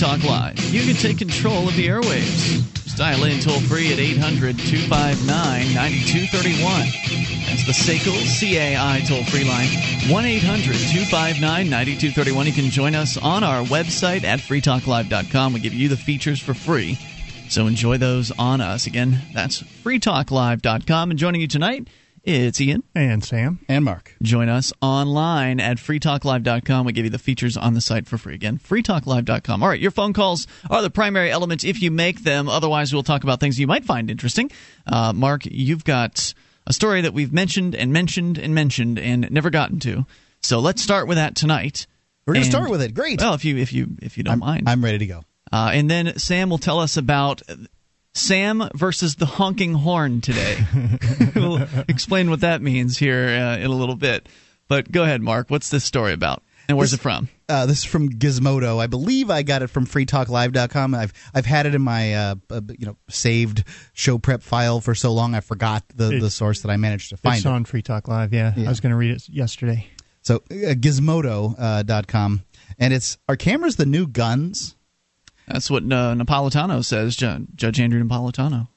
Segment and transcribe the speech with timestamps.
[0.00, 0.58] Talk Live.
[0.72, 2.62] You can take control of the airwaves.
[2.84, 5.26] Just dial in toll free at 800 259
[5.74, 6.64] 9231.
[7.44, 9.68] That's the SACL CAI toll free line
[10.10, 12.46] 1 800 259 9231.
[12.46, 15.52] You can join us on our website at freetalklive.com.
[15.52, 16.96] We give you the features for free.
[17.50, 18.86] So enjoy those on us.
[18.86, 21.10] Again, that's freetalklive.com.
[21.10, 21.88] And joining you tonight,
[22.24, 22.82] it's Ian.
[22.94, 23.60] And Sam.
[23.68, 24.14] And Mark.
[24.22, 26.86] Join us online at freetalklive.com.
[26.86, 28.34] We give you the features on the site for free.
[28.34, 29.62] Again, freetalklive.com.
[29.62, 32.48] All right, your phone calls are the primary elements if you make them.
[32.48, 34.50] Otherwise, we'll talk about things you might find interesting.
[34.86, 36.34] Uh, Mark, you've got
[36.66, 40.06] a story that we've mentioned and mentioned and mentioned and never gotten to.
[40.42, 41.86] So let's start with that tonight.
[42.26, 42.94] We're going to start with it.
[42.94, 43.20] Great.
[43.20, 44.68] Well, if you if you if you don't I'm, mind.
[44.68, 45.24] I'm ready to go.
[45.52, 47.42] Uh, and then Sam will tell us about
[48.14, 50.58] Sam versus the honking horn today.
[51.34, 54.28] we'll explain what that means here uh, in a little bit.
[54.68, 55.50] But go ahead, Mark.
[55.50, 56.42] What's this story about?
[56.68, 57.28] And where's This- it from?
[57.48, 58.78] Uh, this is from Gizmodo.
[58.80, 60.94] I believe I got it from freetalklive.com.
[60.94, 64.94] I've I've had it in my uh, uh, you know saved show prep file for
[64.94, 67.48] so long I forgot the, It- the source that I managed to find It's it.
[67.48, 68.32] on Free Talk Live.
[68.32, 68.66] Yeah, Yeah.
[68.66, 69.86] I was going to read it yesterday.
[70.22, 72.42] So uh, gizmodo.com uh, dot com.
[72.78, 74.76] and it's are cameras the new guns?
[75.50, 78.68] That's what uh, Napolitano says, Ju- Judge Andrew Napolitano.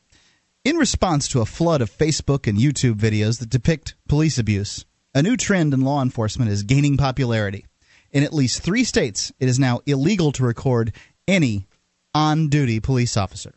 [0.66, 5.22] In response to a flood of Facebook and YouTube videos that depict police abuse, a
[5.22, 7.66] new trend in law enforcement is gaining popularity.
[8.12, 10.94] In at least three states, it is now illegal to record
[11.28, 11.68] any
[12.16, 13.54] on duty police officer.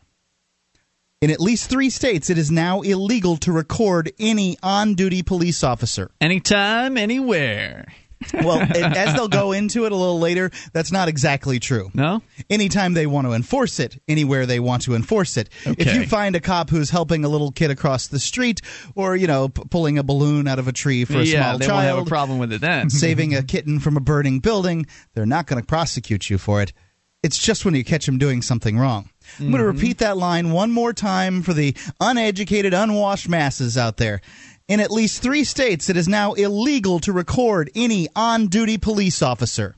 [1.19, 5.63] In at least three states, it is now illegal to record any on duty police
[5.63, 6.11] officer.
[6.21, 7.87] Anytime, anywhere.
[8.33, 11.89] Well, it, as they'll go into it a little later, that's not exactly true.
[11.93, 12.21] No?
[12.49, 15.49] anytime they want to enforce it, anywhere they want to enforce it.
[15.65, 18.61] If you find a cop who's helping a little kid across the street,
[18.95, 21.57] or you know, p- pulling a balloon out of a tree for a yeah, small
[21.59, 22.89] they won't have a problem with it then.
[23.07, 26.73] saving a kitten from a burning building, they're not going to prosecute you for it.
[27.23, 29.09] It's just when you catch them doing something wrong.
[29.39, 29.77] I'm going to Mm-hmm.
[29.77, 34.21] repeat that line one more time for the uneducated, unwashed masses out there.
[34.67, 39.21] In at least three states, it is now illegal to record any on duty police
[39.21, 39.75] officer.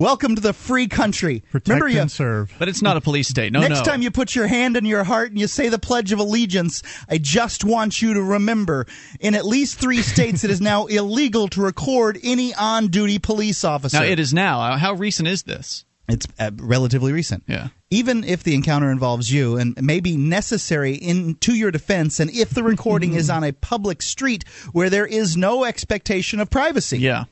[0.00, 1.44] Welcome to the free country.
[1.52, 2.52] Protect Remember, you, and serve.
[2.58, 3.52] but it's not a police state.
[3.52, 3.84] No, Next no.
[3.84, 6.82] time you put your hand in your heart and you say the Pledge of Allegiance,
[7.08, 8.88] I just want you to remember
[9.20, 13.62] in at least three states it is now illegal to record any on duty police
[13.62, 13.98] officer.
[14.00, 14.76] now, it is now.
[14.78, 15.84] How recent is this?
[16.08, 17.44] It's uh, relatively recent.
[17.46, 17.68] Yeah.
[17.90, 22.30] Even if the encounter involves you and may be necessary in to your defense, and
[22.30, 26.98] if the recording is on a public street where there is no expectation of privacy,
[26.98, 27.24] Yeah.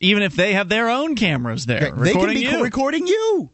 [0.00, 2.62] Even if they have their own cameras there they can be you.
[2.62, 3.50] recording you.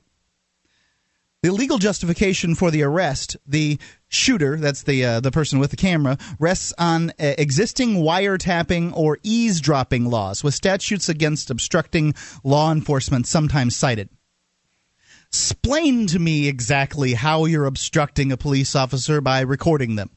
[1.45, 3.79] The legal justification for the arrest, the
[4.13, 9.19] shooter, that's the uh, the person with the camera, rests on uh, existing wiretapping or
[9.23, 12.15] eavesdropping laws, with statutes against obstructing
[12.45, 14.09] law enforcement sometimes cited.
[15.29, 20.11] Explain to me exactly how you're obstructing a police officer by recording them.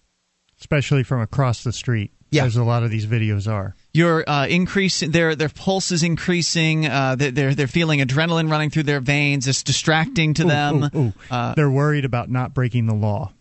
[0.59, 2.11] especially from across the street.
[2.31, 2.43] Yeah.
[2.45, 3.75] as a lot of these videos are.
[3.93, 6.85] You're uh, increasing their their pulse is increasing.
[6.85, 9.47] Uh, they're, they're they're feeling adrenaline running through their veins.
[9.47, 10.83] It's distracting to them.
[10.93, 11.13] Ooh, ooh.
[11.31, 13.31] Uh, They're worried about not breaking the law.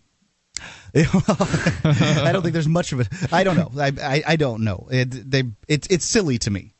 [0.95, 3.07] I don't think there's much of it.
[3.31, 3.71] I don't know.
[3.77, 4.87] I, I, I don't know.
[4.89, 6.73] It, they, it, it's silly to me.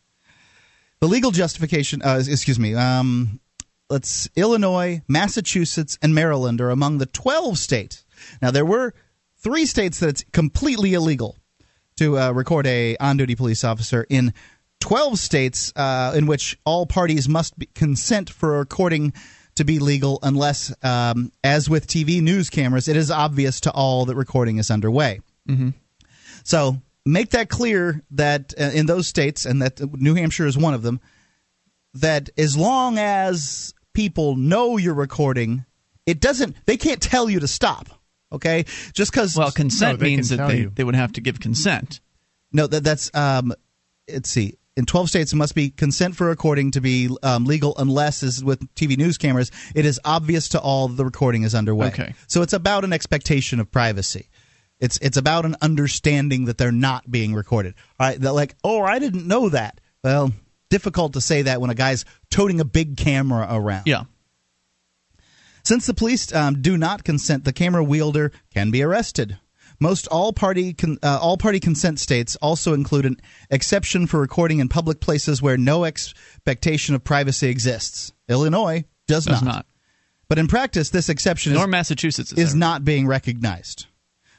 [1.01, 3.41] The legal justification, uh, excuse me, um,
[3.89, 8.05] let's Illinois, Massachusetts, and Maryland are among the 12 states.
[8.41, 8.93] Now there were
[9.37, 11.37] three states that it's completely illegal
[11.97, 14.05] to uh, record a on-duty police officer.
[14.09, 14.33] In
[14.79, 19.13] 12 states, uh, in which all parties must consent for recording
[19.55, 24.05] to be legal, unless, um, as with TV news cameras, it is obvious to all
[24.05, 25.21] that recording is underway.
[26.43, 30.73] So make that clear that uh, in those states, and that New Hampshire is one
[30.73, 30.99] of them,
[31.95, 35.65] that as long as people know you're recording,
[36.05, 36.55] it doesn't.
[36.65, 37.87] They can't tell you to stop.
[38.31, 39.35] Okay, just because.
[39.37, 40.71] well, consent No, means can that they, you.
[40.75, 41.99] they would have to give consent.
[42.51, 43.09] no, that that's.
[43.13, 43.53] Um,
[44.11, 44.57] let's see.
[44.77, 48.43] In 12 states, it must be consent for recording to be um, legal unless, as
[48.43, 51.87] with TV news cameras, it is obvious to all the recording is underway.
[51.87, 52.13] Okay.
[52.27, 54.29] So it's about an expectation of privacy.
[54.81, 57.75] It's it's about an understanding that they're not being recorded.
[57.97, 59.79] All right, they're like, oh, I didn't know that.
[60.03, 60.33] Well,
[60.69, 63.83] difficult to say that when a guy's toting a big camera around.
[63.85, 64.03] Yeah.
[65.63, 69.39] Since the police um, do not consent, the camera wielder can be arrested.
[69.79, 73.17] Most all party con- uh, all party consent states also include an
[73.49, 78.13] exception for recording in public places where no expectation of privacy exists.
[78.27, 79.55] Illinois does, Does not.
[79.55, 79.65] not.
[80.27, 83.85] But in practice, this exception Nor is, Massachusetts is, is not being recognized.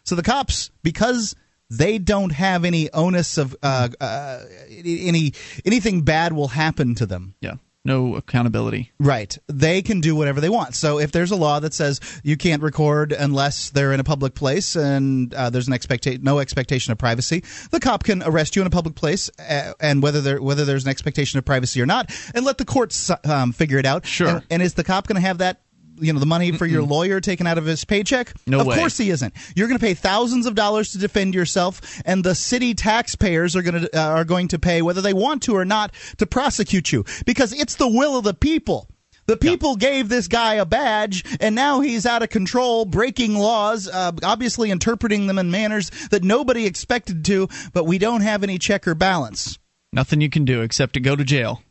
[0.05, 1.37] So the cops, because
[1.71, 5.33] they don't have any onus of uh, uh, any
[5.65, 7.35] anything bad will happen to them.
[7.41, 7.55] Yeah.
[7.87, 8.93] No accountability.
[8.99, 9.37] Right.
[9.47, 10.75] They can do whatever they want.
[10.75, 14.35] So if there's a law that says you can't record unless they're in a public
[14.35, 18.63] place and uh, there's an expecta- no expectation of privacy, the cop can arrest you
[18.63, 21.87] in a public place, uh, and whether there whether there's an expectation of privacy or
[21.87, 24.07] not, and let the courts um, figure it out.
[24.07, 24.29] Sure.
[24.29, 25.61] And, and is the cop going to have that?
[25.99, 28.33] You know the money for your lawyer taken out of his paycheck.
[28.47, 28.77] No of way.
[28.77, 29.35] course he isn't.
[29.55, 33.63] You're going to pay thousands of dollars to defend yourself, and the city taxpayers are
[33.63, 36.93] going to uh, are going to pay whether they want to or not to prosecute
[36.93, 38.89] you because it's the will of the people.
[39.27, 43.89] The people gave this guy a badge, and now he's out of control, breaking laws,
[43.89, 47.49] uh, obviously interpreting them in manners that nobody expected to.
[47.73, 49.59] But we don't have any check or balance.
[49.93, 51.63] Nothing you can do except to go to jail.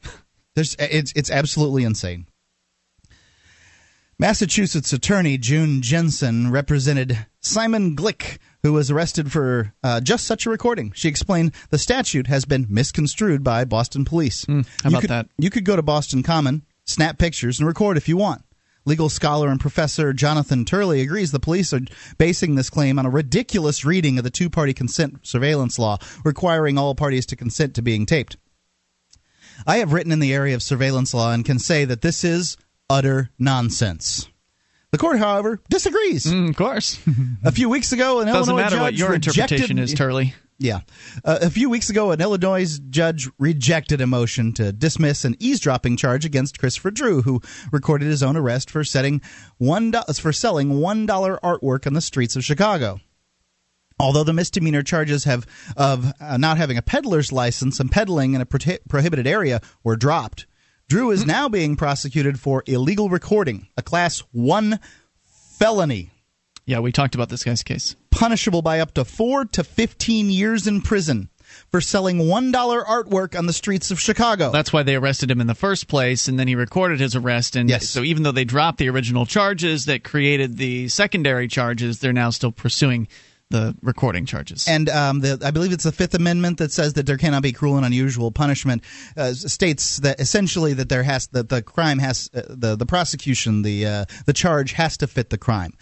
[0.56, 2.28] There's, it's it's absolutely insane.
[4.18, 10.50] Massachusetts attorney June Jensen represented Simon Glik, who was arrested for uh, just such a
[10.50, 10.94] recording.
[10.94, 14.46] She explained the statute has been misconstrued by Boston police.
[14.48, 15.28] how you about could, that?
[15.38, 18.44] You could go to Boston Common, snap pictures, and record if you want.
[18.86, 21.82] Legal scholar and professor Jonathan Turley agrees the police are
[22.18, 26.78] basing this claim on a ridiculous reading of the two party consent surveillance law, requiring
[26.78, 28.38] all parties to consent to being taped.
[29.68, 32.56] I have written in the area of surveillance law and can say that this is
[32.90, 34.30] utter nonsense.
[34.92, 36.26] The court, however, disagrees.
[36.26, 37.00] Mm, of course.
[37.44, 40.34] A few weeks ago, an Doesn't Illinois matter judge what your rejected, interpretation is, Turley.
[40.58, 40.82] Yeah.
[41.26, 45.98] Uh, a few weeks ago, an Illinois judge rejected a motion to dismiss an eavesdropping
[45.98, 47.42] charge against Christopher Drew, who
[47.74, 49.22] recorded his own arrest for setting
[49.58, 53.02] one for selling one dollar artwork on the streets of Chicago.
[54.00, 55.46] Although the misdemeanor charges have
[55.76, 59.98] of uh, not having a peddler's license and peddling in a prohi- prohibited area were
[59.98, 60.48] dropped,
[60.88, 64.80] Drew is now being prosecuted for illegal recording, a class one
[65.58, 66.12] felony
[66.66, 67.96] Yeah, we talked about this guy's case.
[68.12, 71.30] punishable by up to 4 to 15 years in prison
[71.72, 74.52] for selling $1 artwork on the streets of Chicago.
[74.52, 77.56] That's why they arrested him in the first place, and then he recorded his arrest.
[77.56, 77.90] And Yes.
[77.90, 82.30] so, even though they dropped the original charges that created the secondary charges, they're now
[82.30, 83.08] still pursuing
[83.56, 84.68] the recording charges.
[84.68, 87.52] and um, the, I believe it's the Fifth Amendment that says that there cannot be
[87.52, 88.84] cruel and unusual punishment.
[89.18, 93.62] Uh, states that essentially that there has that the crime has uh, the the prosecution
[93.64, 95.74] the uh, the charge has to fit the crime.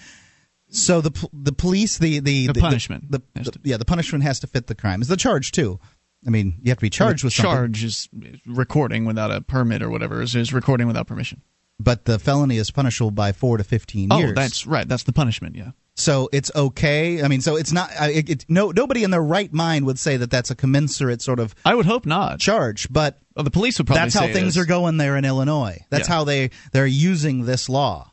[0.69, 4.39] So the the police the the The punishment the, the- to- yeah the punishment has
[4.41, 5.01] to fit the crime.
[5.01, 5.79] Is the charge too?
[6.25, 7.51] I mean, you have to be charged with something.
[7.53, 8.09] charge is
[8.47, 11.41] recording without a permit or whatever is, is recording without permission.
[11.79, 14.31] but the felony is punishable by four to fifteen years.
[14.31, 14.87] Oh, that's right.
[14.87, 15.55] That's the punishment.
[15.55, 15.71] Yeah.
[15.95, 17.21] So it's okay.
[17.23, 17.89] I mean, so it's not.
[18.01, 21.39] It, it, no, nobody in their right mind would say that that's a commensurate sort
[21.39, 22.39] of I would hope not.
[22.39, 25.85] charge, but Well, the police would probably that's how things are going there in Illinois.
[25.89, 26.15] That's Yeah.
[26.15, 28.11] how they they're using this law.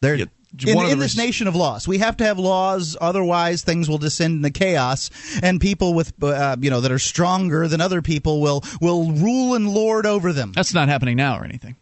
[0.00, 0.24] They're Yeah,
[0.66, 1.88] in, one of the in this nation of laws.
[1.88, 5.10] We have to have laws, otherwise things will descend into chaos,
[5.42, 9.54] and people with uh, you know that are stronger than other people will will rule
[9.56, 10.52] and lord over them.
[10.52, 11.74] That's not happening now or anything.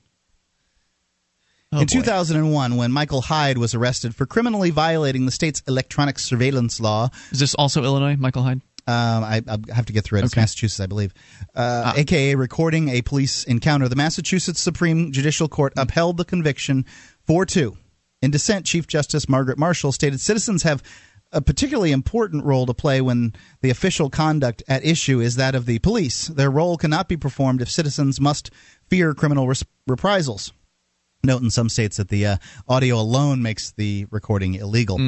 [1.73, 1.93] Oh, in boy.
[1.93, 7.41] 2001, when Michael Hyde was arrested for criminally violating the state's electronic surveillance law, is
[7.41, 8.61] this also Illinois, Michael Hyde?
[8.89, 10.25] Um, I, I have to get through it.
[10.25, 10.43] It's Okay.
[10.43, 11.13] Massachusetts, I believe.
[11.57, 13.89] Uh, AKA recording a police encounter.
[13.89, 16.85] The Massachusetts Supreme Judicial Court upheld the conviction
[17.27, 17.77] 4 2.
[18.23, 20.85] In dissent, Chief Justice Margaret Marshall stated citizens have
[21.33, 25.67] a particularly important role to play when the official conduct at issue is that of
[25.67, 26.29] the police.
[26.29, 28.51] Their role cannot be performed if citizens must
[28.89, 30.53] fear criminal res- reprisals.
[31.25, 32.37] Note in some states that the uh,
[32.69, 34.99] audio alone makes the recording illegal.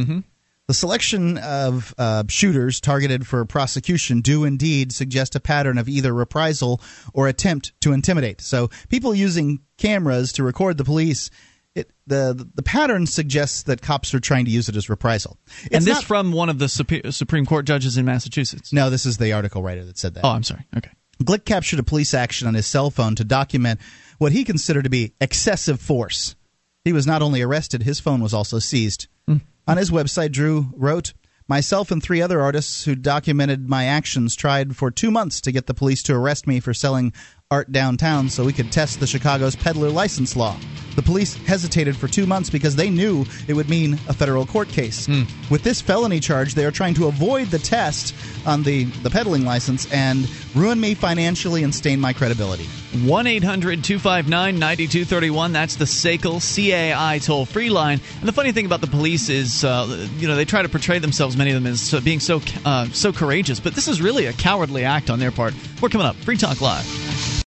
[0.66, 6.12] The selection of uh, shooters targeted for prosecution do indeed suggest a pattern of either
[6.12, 6.82] reprisal
[7.14, 8.42] or attempt to intimidate.
[8.42, 11.30] So people using cameras to record the police.
[11.74, 15.38] It, the the pattern suggests that cops are trying to use it as reprisal.
[15.64, 18.72] It's and this not- from one of the Supreme Court judges in Massachusetts.
[18.72, 20.24] no, this is the article writer that said that.
[20.24, 20.66] Oh, I'm sorry.
[20.76, 20.90] Okay.
[21.22, 23.80] Glik captured a police action on his cell phone to document
[24.18, 26.36] what he considered to be excessive force.
[26.84, 29.08] He was not only arrested, his phone was also seized.
[29.26, 29.38] Hmm.
[29.66, 31.12] On his website, Drew wrote,
[31.50, 35.66] Myself and three other artists who documented my actions tried for two months to get
[35.66, 37.14] the police to arrest me for selling
[37.50, 40.54] art downtown so we could test the Chicago's peddler license law.
[40.94, 44.68] The police hesitated for two months because they knew it would mean a federal court
[44.68, 45.06] case.
[45.06, 45.22] Hmm.
[45.50, 48.14] With this felony charge, they are trying to avoid the test
[48.46, 52.68] on the, the peddling license and ruin me financially and stain my credibility.
[53.04, 55.52] 1 800 259 9231.
[55.52, 58.00] That's the SACL CAI toll free line.
[58.20, 60.98] And the funny thing about the police is, uh, you know, they try to portray
[60.98, 64.32] themselves, many of them, as being so, uh, so courageous, but this is really a
[64.32, 65.54] cowardly act on their part.
[65.82, 66.16] We're coming up.
[66.16, 67.44] Free Talk Live.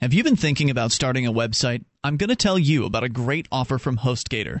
[0.00, 1.84] Have you been thinking about starting a website?
[2.04, 4.60] I'm going to tell you about a great offer from HostGator.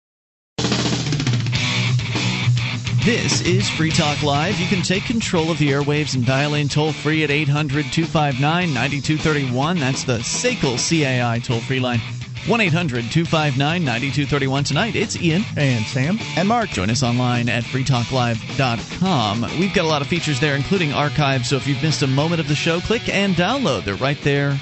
[3.05, 4.59] This is Free Talk Live.
[4.59, 8.39] You can take control of the airwaves and dial in toll free at 800 259
[8.71, 9.79] 9231.
[9.79, 11.97] That's the SACL CAI toll free line.
[12.45, 14.63] 1 800 259 9231.
[14.65, 15.43] Tonight, it's Ian.
[15.57, 16.19] And Sam.
[16.37, 16.69] And Mark.
[16.69, 19.41] Join us online at freetalklive.com.
[19.59, 21.49] We've got a lot of features there, including archives.
[21.49, 23.83] So if you've missed a moment of the show, click and download.
[23.83, 24.61] They're right there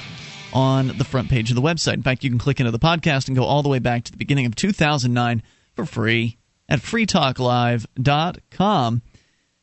[0.54, 1.96] on the front page of the website.
[1.96, 4.14] In fact, you can click into the podcast and go all the way back to
[4.14, 5.44] the beginning of 2009
[5.76, 6.39] for free
[6.70, 9.02] at freetalklive.com.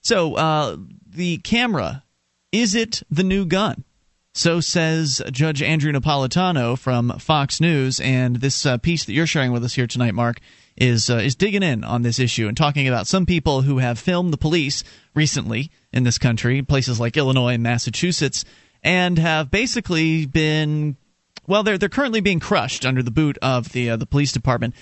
[0.01, 0.77] So, uh,
[1.09, 2.05] the camera,
[2.53, 3.87] is it the new gun?
[4.37, 8.01] So says Judge Andrew Napolitano from Fox News.
[8.01, 10.41] And this uh, piece that you're sharing with us here tonight, Mark,
[10.77, 13.99] is uh, is digging in on this issue and talking about some people who have
[13.99, 14.85] filmed the police
[15.15, 18.45] recently in this country, places like Illinois and Massachusetts,
[18.83, 20.99] and have basically been
[21.47, 24.75] well, they're they're currently being crushed under the boot of the uh, the police department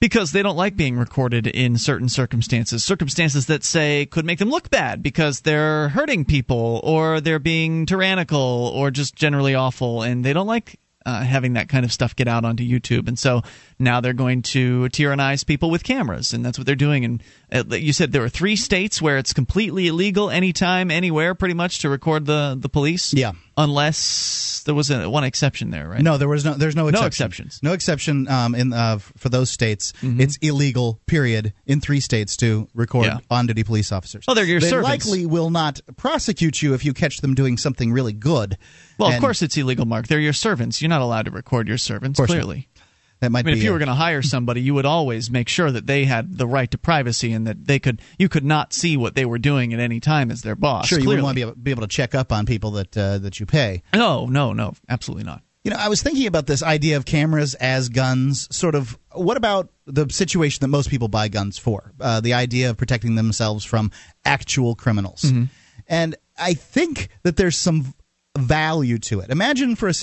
[0.00, 4.50] because they don't like being recorded in certain circumstances circumstances that say could make them
[4.50, 10.24] look bad because they're hurting people or they're being tyrannical or just generally awful and
[10.24, 13.42] they don't like uh, having that kind of stuff get out onto YouTube, and so
[13.78, 17.04] now they're going to tyrannize people with cameras, and that's what they're doing.
[17.04, 21.54] And uh, you said there are three states where it's completely illegal, anytime, anywhere, pretty
[21.54, 23.14] much, to record the the police.
[23.14, 26.02] Yeah, unless there was a, one exception there, right?
[26.02, 26.54] No, there was no.
[26.54, 27.02] There's no exception.
[27.02, 27.60] No exceptions.
[27.62, 28.28] No exception.
[28.28, 30.20] Um, in uh, for those states, mm-hmm.
[30.20, 31.00] it's illegal.
[31.06, 31.52] Period.
[31.66, 33.18] In three states to record yeah.
[33.30, 34.24] on-duty police officers.
[34.28, 35.06] Oh, they're your they servants.
[35.06, 38.58] likely will not prosecute you if you catch them doing something really good.
[39.00, 40.06] Well, and of course it's illegal, Mark.
[40.06, 40.80] They're your servants.
[40.80, 42.20] You're not allowed to record your servants.
[42.20, 42.68] Clearly.
[42.76, 42.84] Not.
[43.20, 45.30] That might I mean, if you a, were going to hire somebody, you would always
[45.30, 48.44] make sure that they had the right to privacy and that they could you could
[48.44, 50.88] not see what they were doing at any time as their boss.
[50.88, 51.22] Sure, you clearly.
[51.22, 53.38] wouldn't want to be able, be able, to check up on people that uh, that
[53.38, 53.82] you pay.
[53.92, 55.42] No, no, no, absolutely not.
[55.64, 58.48] You know, I was thinking about this idea of cameras as guns.
[58.54, 61.92] Sort of, what about the situation that most people buy guns for?
[62.00, 63.90] Uh, the idea of protecting themselves from
[64.24, 65.22] actual criminals.
[65.22, 65.44] Mm-hmm.
[65.86, 67.92] And I think that there's some
[68.38, 69.30] value to it.
[69.30, 69.94] Imagine for a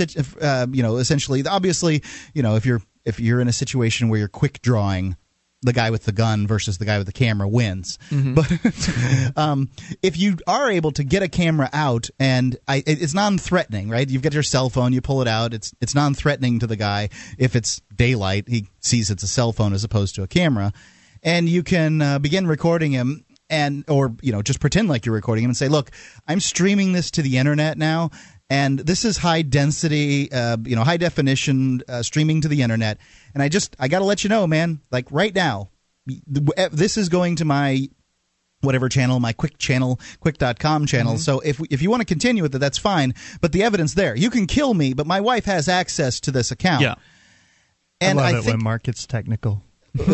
[0.41, 2.03] uh, you know essentially obviously
[2.33, 5.15] you know if you're if you're in a situation where you're quick drawing
[5.63, 7.97] the guy with the gun versus the guy with the camera wins.
[8.11, 8.35] Mm-hmm.
[8.35, 9.71] But um,
[10.03, 14.07] if you are able to get a camera out and I, it's non-threatening, right?
[14.07, 15.53] You've got your cell phone, you pull it out.
[15.53, 17.09] It's it's non-threatening to the guy.
[17.37, 20.73] If it's daylight, he sees it's a cell phone as opposed to a camera,
[21.23, 25.15] and you can uh, begin recording him and or you know just pretend like you're
[25.15, 25.91] recording him and say, "Look,
[26.27, 28.11] I'm streaming this to the internet now."
[28.49, 32.97] And this is high density, uh, you know, high definition uh, streaming to the internet.
[33.33, 35.69] And I just, I got to let you know, man, like right now,
[36.05, 37.89] this is going to my
[38.61, 41.13] whatever channel, my Qik channel, Qik.com channel.
[41.13, 41.21] Mm-hmm.
[41.21, 43.13] So if if you want to continue with it, that's fine.
[43.41, 46.51] But the evidence there, you can kill me, but my wife has access to this
[46.51, 46.81] account.
[46.81, 46.95] Yeah.
[47.99, 49.63] And I love I it think, when Mark gets technical.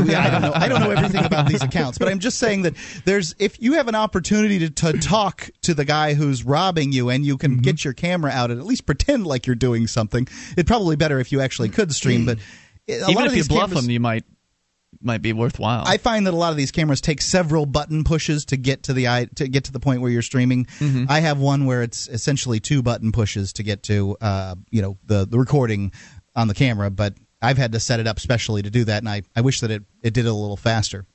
[0.06, 0.52] Yeah, I don't know.
[0.54, 2.76] I don't know everything about these accounts, but I'm just saying that
[3.06, 7.10] there's if you have an opportunity to, to talk to the guy who's robbing you,
[7.10, 7.62] and you can mm-hmm.
[7.62, 10.28] get your camera out and at least pretend like you're doing something.
[10.54, 12.40] It'd probably better if you actually could stream, but
[12.88, 14.26] even if you bluff cameras, them, you might
[15.02, 15.84] might be worthwhile.
[15.86, 18.94] I find that a lot of these cameras take several button pushes to get to
[18.94, 20.66] the to get to the point where you're streaming.
[20.66, 21.06] Mm-hmm.
[21.10, 24.98] I have one where it's essentially two button pushes to get to uh, you know
[25.06, 25.92] the the recording
[26.36, 29.10] on the camera, but I've had to set it up specially to do that, and
[29.10, 31.06] I, I wish that it, it did it a little faster.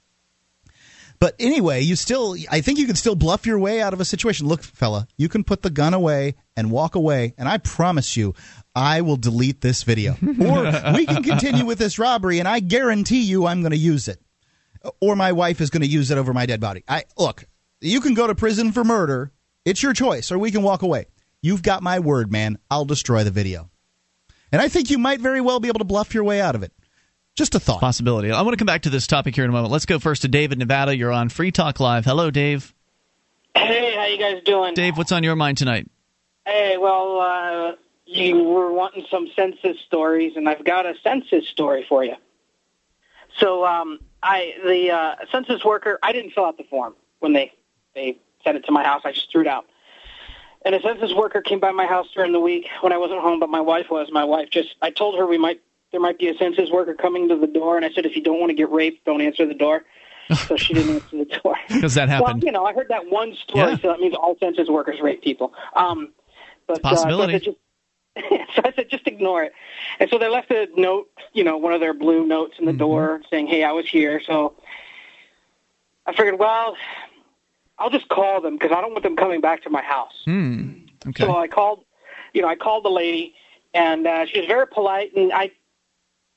[1.20, 4.04] But anyway, you still, I think you can still bluff your way out of a
[4.04, 4.46] situation.
[4.46, 8.34] Look, fella, you can put the gun away and walk away, and I promise you,
[8.74, 10.12] I will delete this video.
[10.22, 14.06] or we can continue with this robbery, and I guarantee you I'm going to use
[14.06, 14.20] it.
[15.00, 16.84] Or my wife is going to use it over my dead body.
[16.86, 17.46] I Look,
[17.80, 19.32] you can go to prison for murder.
[19.64, 21.06] It's your choice, or we can walk away.
[21.42, 22.58] You've got my word, man.
[22.70, 23.70] I'll destroy the video.
[24.52, 26.62] And I think you might very well be able to bluff your way out of
[26.62, 26.72] it.
[27.34, 27.80] Just a thought.
[27.80, 28.32] Possibility.
[28.32, 29.70] I want to come back to this topic here in a moment.
[29.70, 30.96] Let's go first to David, Nevada.
[30.96, 32.04] You're on Free Talk Live.
[32.04, 32.74] Hello, Dave.
[33.54, 34.74] Hey, how you guys doing?
[34.74, 35.88] Dave, what's on your mind tonight?
[36.46, 37.72] Hey, well, uh,
[38.06, 42.16] you were wanting some census stories, and I've got a census story for you.
[43.38, 47.52] So, um, I the uh, census worker, I didn't fill out the form when they
[47.94, 49.02] they sent it to my house.
[49.04, 49.66] I just threw it out.
[50.64, 53.40] And a census worker came by my house during the week when I wasn't home,
[53.40, 54.08] but my wife was.
[54.10, 55.60] My wife just, I told her we might,
[55.92, 58.22] there might be a census worker coming to the door, and I said, if you
[58.22, 59.84] don't want to get raped, don't answer the door.
[60.48, 61.56] so she didn't answer the door.
[61.68, 62.42] Because that happened.
[62.42, 63.78] Well, you know, I heard that one story, Yeah.
[63.80, 65.54] so that means all census workers rape people.
[65.74, 66.12] Um,
[66.66, 67.36] but possibility.
[67.36, 69.52] Uh, so, I said, just, so I said, just ignore it.
[70.00, 72.72] And so they left a note, you know, one of their blue notes in the
[72.72, 72.78] Mm-hmm.
[72.78, 74.54] door saying, "Hey, I was here." So
[76.04, 76.76] I figured, well,
[77.78, 80.22] I'll just call them because I don't want them coming back to my house.
[80.24, 80.70] Hmm.
[81.06, 81.24] Okay.
[81.24, 81.84] So I called,
[82.32, 83.34] you know, I called the lady,
[83.72, 85.52] and uh, she was very polite, and I,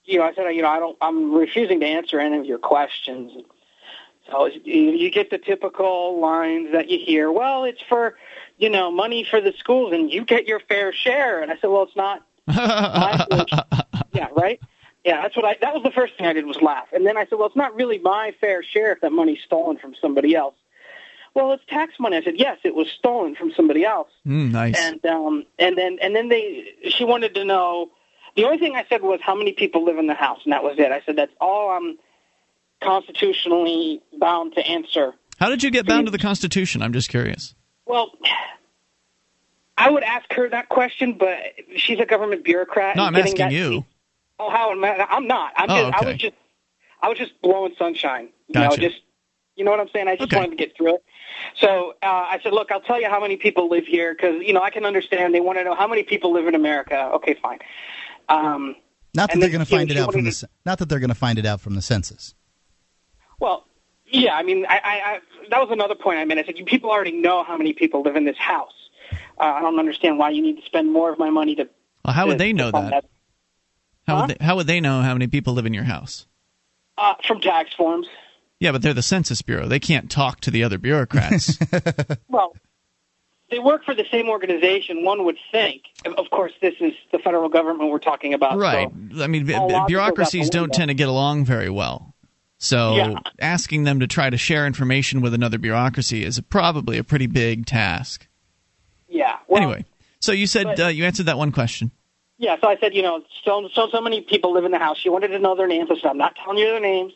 [0.03, 2.60] you know, I said, you know, I don't, I'm refusing to answer any of your
[2.60, 3.31] questions.
[4.29, 7.31] So you, you get the typical lines that you hear.
[7.31, 8.17] Well, it's for,
[8.57, 11.41] you know, money for the schools, and you get your fair share.
[11.41, 12.25] And I said, well, it's not.
[14.13, 14.60] yeah, right.
[15.03, 15.57] Yeah, that's what I.
[15.62, 17.55] That was the first thing I did was laugh, and then I said, well, it's
[17.55, 20.53] not really my fair share if that money's stolen from somebody else.
[21.33, 22.17] Well, it's tax money.
[22.17, 24.09] I said, yes, it was stolen from somebody else.
[24.25, 24.75] Hmm, nice.
[24.77, 27.89] And um, and then and then they she wanted to know.
[28.35, 30.63] The only thing I said was how many people live in the house, and that
[30.63, 30.91] was it.
[30.91, 31.97] I said that's all I'm
[32.81, 35.13] constitutionally bound to answer.
[35.39, 36.81] How did you get bound to the Constitution?
[36.81, 37.55] I'm just curious.
[37.85, 38.11] Well,
[39.77, 41.38] I would ask her that question, but
[41.75, 42.95] she's a government bureaucrat.
[42.95, 43.85] No, I'm asking that- you.
[44.39, 45.05] Oh, how am I?
[45.09, 45.53] I'm not.
[45.55, 45.93] I'm Oh, just.
[46.01, 46.33] I was just.
[47.03, 48.29] I was just blowing sunshine.
[48.47, 48.81] You Gotcha.
[48.81, 49.01] know, just.
[49.55, 50.07] You know what I'm saying?
[50.07, 50.38] I just Okay.
[50.38, 51.03] wanted to get through it.
[51.57, 54.53] So uh, I said, look, I'll tell you how many people live here because you
[54.53, 55.33] know I can understand.
[55.33, 57.11] They want to know how many people live in America.
[57.15, 57.59] Okay, fine.
[58.29, 58.75] Um,
[59.13, 60.29] Not that they're going to find it out from the.
[60.29, 62.33] wanted Not that they're going to find it out from the census.
[63.39, 63.65] Well,
[64.05, 65.19] yeah, I mean, I, I, I
[65.50, 66.38] that was another point I made.
[66.38, 68.73] I said you people already know how many people live in this house.
[69.39, 71.67] Uh, I don't understand why you need to spend more of my money to.
[72.05, 73.05] Well, how would they know to fund that?
[74.07, 74.21] How Huh?
[74.27, 76.25] would they, how would they know how many people live in your house?
[76.97, 78.07] Uh, from tax forms.
[78.62, 79.68] Yeah, but they're the Census Bureau.
[79.68, 81.58] They can't talk to the other bureaucrats.
[82.30, 82.56] Well,
[83.50, 85.03] they work for the same organization.
[85.03, 85.82] One would think.
[86.06, 88.58] Of- Of course, this is the federal government we're talking about.
[88.58, 88.88] right.
[89.13, 91.44] so- I mean, bu- all logic goes out the bureaucracies don't tend to get along
[91.46, 92.13] very well.
[92.60, 93.15] So Yeah.
[93.41, 97.65] asking them to try to share information with another bureaucracy is probably a pretty big
[97.65, 98.28] task.
[99.10, 99.38] yeah.
[99.47, 99.86] Well, anyway,
[100.19, 101.89] so you said but- uh, you answered that one question.
[102.38, 104.97] Yeah, so I said, you know, so so so many people live in the house.
[105.00, 105.89] She wanted to know their names.
[105.91, 107.13] I said, I'm not telling you their names,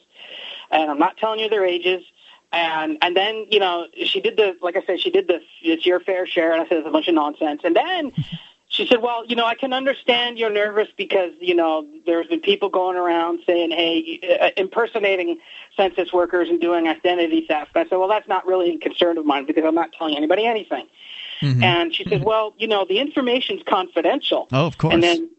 [0.75, 2.03] and I'm not telling you their ages.
[2.51, 5.85] And and then you know she did the like I said she did the it's
[5.85, 7.61] your fair share, and I said it's a bunch of nonsense.
[7.63, 8.11] And then
[8.67, 12.41] she said, well, you know, I can understand you're nervous because you know there's been
[12.41, 15.39] people going around saying, hey, uh, impersonating
[15.75, 17.71] census workers and doing identity theft.
[17.75, 20.15] and I said, well, that's not really a concern of mine because I'm not telling
[20.15, 20.87] anybody anything.
[21.63, 24.47] And she said, well, you know, the information's confidential.
[24.51, 24.93] Oh, of course.
[24.93, 25.29] And then,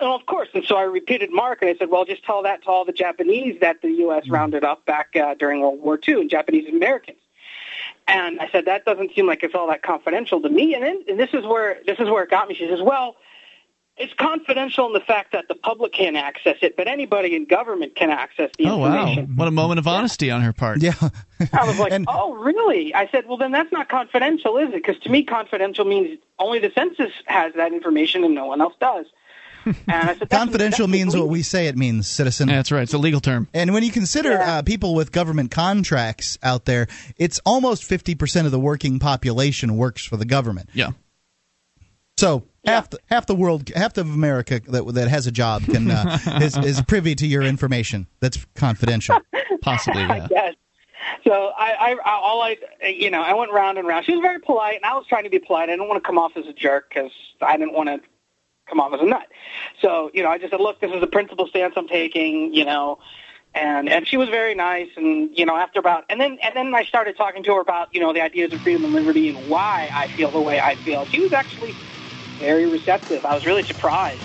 [0.00, 0.48] oh, of course.
[0.54, 2.92] And so I repeated Mark, and I said, well, just tell that to all the
[2.92, 4.24] Japanese that the U.S.
[4.24, 4.34] Mm-hmm.
[4.34, 7.18] rounded up back uh, during World War II, and Japanese Americans.
[8.06, 10.74] And I said, that doesn't seem like it's all that confidential to me.
[10.74, 12.54] And then, and this is where this is where it got me.
[12.54, 13.16] She says, well,
[13.98, 17.96] it's confidential in the fact that the public can't access it, but anybody in government
[17.96, 19.14] can access the Oh wow!
[19.34, 20.80] What a moment of honesty on her part.
[20.80, 20.94] Yeah.
[21.52, 22.94] I was like, And- oh, really?
[22.94, 24.74] I said, well, then that's not confidential, is it?
[24.74, 28.74] Because to me, confidential means only the census has that information and no one else
[28.80, 29.06] does.
[29.88, 32.48] And I said, Confidential that's means what we say it means, citizen.
[32.48, 32.82] Yeah, that's right.
[32.82, 33.48] It's a legal term.
[33.54, 34.58] And when you consider Yeah.
[34.58, 40.04] uh, people with government contracts out there, it's almost 50% of the working population works
[40.04, 40.70] for the government.
[40.74, 40.90] Yeah.
[42.16, 45.90] So half the, half the world, half of America that that has a job can
[45.90, 49.18] uh, is, is privy to your information that's confidential.
[49.62, 50.02] Possibly.
[50.02, 50.26] I Yeah.
[50.28, 50.54] guess.
[51.24, 54.04] So I, I, I, all I, you know, I went round and round.
[54.04, 55.68] She was very polite, and I was trying to be polite.
[55.68, 58.00] I didn't want to come off as a jerk because I didn't want to
[58.68, 59.26] come off as a nut.
[59.80, 62.64] So, you know, I just said, look, this is the principal stance I'm taking, you
[62.64, 62.98] know,
[63.54, 64.88] and and she was very nice.
[64.96, 67.94] And you know, after about, and then and then I started talking to her about,
[67.94, 70.76] you know, the ideas of freedom and liberty and why I feel the way I
[70.76, 71.06] feel.
[71.06, 71.76] She was actually
[72.38, 73.24] very receptive.
[73.24, 74.22] I was really surprised.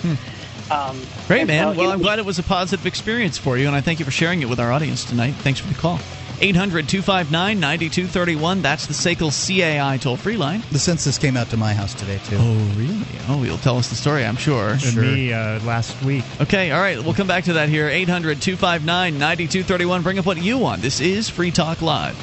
[0.70, 1.74] Um, Great, man.
[1.74, 4.04] so, well, I'm glad it was a positive experience for you, and I thank you
[4.04, 5.34] for sharing it with our audience tonight.
[5.34, 6.00] Thanks for the call.
[6.40, 8.62] 800 259 9231.
[8.62, 10.62] That's the SACL CAI toll free line.
[10.72, 12.36] The census came out to my house today too.
[12.38, 13.06] Oh, really?
[13.28, 14.76] Oh, you'll tell us the story, I'm sure.
[14.84, 16.24] And me uh, last week.
[16.40, 17.02] Okay, all right.
[17.02, 17.88] We'll come back to that here.
[17.88, 20.02] 800 259 9231.
[20.02, 20.82] Bring up what you want.
[20.82, 22.16] This is Free Talk Live.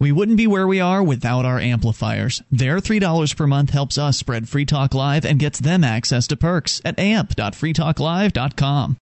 [0.00, 2.42] We wouldn't be where we are without our amplifiers.
[2.50, 6.38] Their $3 per month helps us spread Free Talk Live and gets them access to
[6.38, 8.96] perks at amp.freetalklive.com.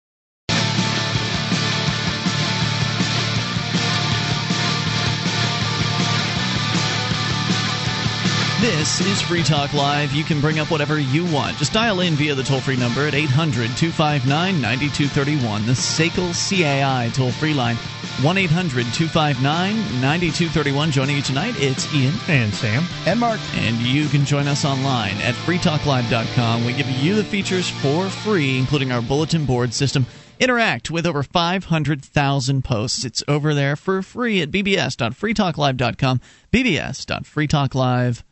[8.65, 10.13] This is Free Talk Live.
[10.13, 11.59] You can bring up whatever you want.
[11.59, 17.11] Just dial in via the toll free number at 800 259 9231, the SACL CAI
[17.13, 17.77] toll free line.
[17.77, 20.91] 1 800 259 9231.
[20.91, 22.15] Joining you tonight, it's Ian.
[22.29, 22.85] And Sam.
[23.05, 26.65] And Mark, And you can join us online at freetalklive.com.
[26.65, 30.07] We give you the features for free, including our bulletin board system.
[30.41, 33.05] Interact with over 500,000 posts.
[33.05, 36.21] It's over there for free at bbs.freetalklive.com.
[36.51, 38.25] bbs.freetalklive.com.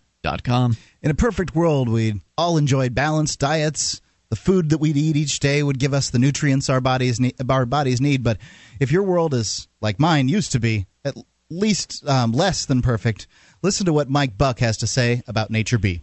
[1.02, 4.00] In a perfect world, we'd all enjoy balanced diets.
[4.30, 7.34] The food that we'd eat each day would give us the nutrients our bodies need,
[7.50, 8.22] our bodies need.
[8.22, 8.38] But
[8.80, 11.16] if your world is like mine used to be, at
[11.50, 13.26] least um, less than perfect,
[13.62, 16.00] listen to what Mike Buck has to say about NatureBee.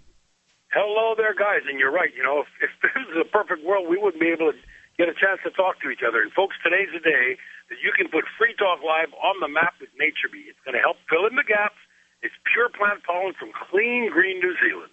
[0.71, 2.13] Hello there, guys, and you're right.
[2.15, 4.58] You know, if, if this is a perfect world, we wouldn't be able to
[4.99, 6.21] get a chance to talk to each other.
[6.21, 9.79] And folks, today's the day that you can put Free Talk Live on the map
[9.79, 10.51] with NatureBee.
[10.51, 11.79] It's going to help fill in the gaps.
[12.21, 14.91] It's pure plant pollen from clean green New Zealand.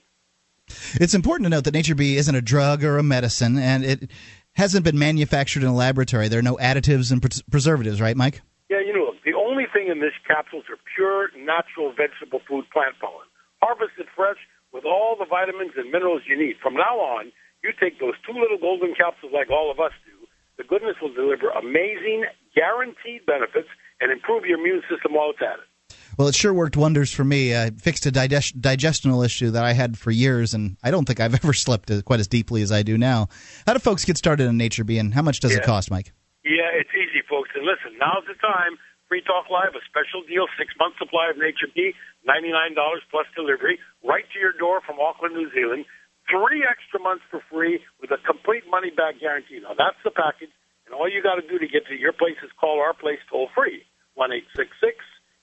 [1.00, 4.10] It's important to note that NatureBee isn't a drug or a medicine, and it
[4.54, 6.28] hasn't been manufactured in a laboratory.
[6.28, 8.40] There are no additives and pres- preservatives, right, Mike?
[8.68, 12.98] Yeah, you know, the only thing in this capsules are pure natural vegetable food plant
[13.00, 13.26] pollen,
[13.62, 14.38] harvested fresh
[14.72, 16.56] with all the vitamins and minerals you need.
[16.62, 17.30] From now on,
[17.62, 20.26] you take those two little golden capsules like all of us do.
[20.58, 23.68] The goodness will deliver amazing, guaranteed benefits
[24.00, 25.68] and improve your immune system while it's at it.
[26.16, 27.54] Well, it sure worked wonders for me.
[27.54, 31.20] I fixed a digest- digestional issue that I had for years, and I don't think
[31.20, 33.28] I've ever slept quite as deeply as I do now.
[33.66, 35.58] How do folks get started in NatureBee, and how much does yeah.
[35.58, 36.12] it cost, Mike?
[36.44, 37.50] Yeah, it's easy, folks.
[37.54, 38.78] And listen, now's the time.
[39.08, 41.94] Free Talk Live, a special deal, six month supply of NatureBee,
[42.26, 42.74] $99
[43.10, 45.84] plus delivery, right to your door from Auckland, New Zealand.
[46.26, 49.62] Three extra months for free with a complete money back guarantee.
[49.62, 50.50] Now, that's the package,
[50.86, 53.22] and all you got to do to get to your place is call our place
[53.30, 53.86] toll free,
[54.18, 54.30] 1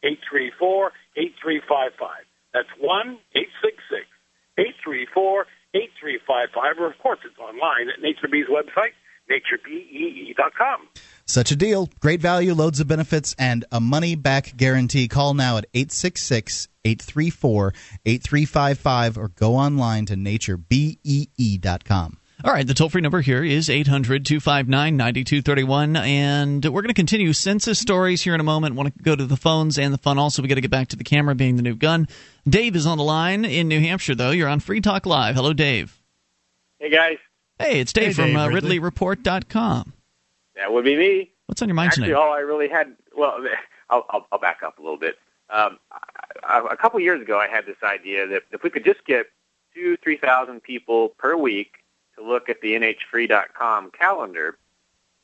[0.04, 2.26] 834 8355.
[2.54, 4.06] That's 1 866
[4.58, 6.80] 834 8355.
[6.80, 8.94] Or, of course, it's online at NatureBee's website,
[9.32, 10.90] naturebee.com.
[11.26, 11.90] Such a deal.
[12.00, 15.08] Great value, loads of benefits, and a money back guarantee.
[15.08, 17.74] Call now at 866 834
[18.06, 22.18] 8355 or go online to naturebee.com.
[22.46, 25.96] All right, the toll free number here is 800 259 9231.
[25.96, 28.76] And we're going to continue census stories here in a moment.
[28.76, 30.20] Want to go to the phones and the fun.
[30.20, 32.06] Also, we got to get back to the camera being the new gun.
[32.46, 34.32] Dave is on the line in New Hampshire, though.
[34.32, 35.36] You're on Free Talk Live.
[35.36, 35.98] Hello, Dave.
[36.80, 37.18] Hey, guys.
[37.60, 38.78] Hey, it's Dave hey, from Dave, uh, Ridley.
[38.82, 39.94] RidleyReport.com.
[40.58, 41.32] That would be me.
[41.46, 42.20] What's on your mind Actually, tonight?
[42.20, 43.38] all I really had, well,
[43.90, 45.16] I'll, I'll, I'll back up a little bit.
[45.50, 45.80] Um,
[46.44, 49.06] I, I, a couple years ago, I had this idea that if we could just
[49.06, 49.28] get
[49.74, 51.83] two, three thousand people per week
[52.18, 54.58] to look at the nhfree.com calendar,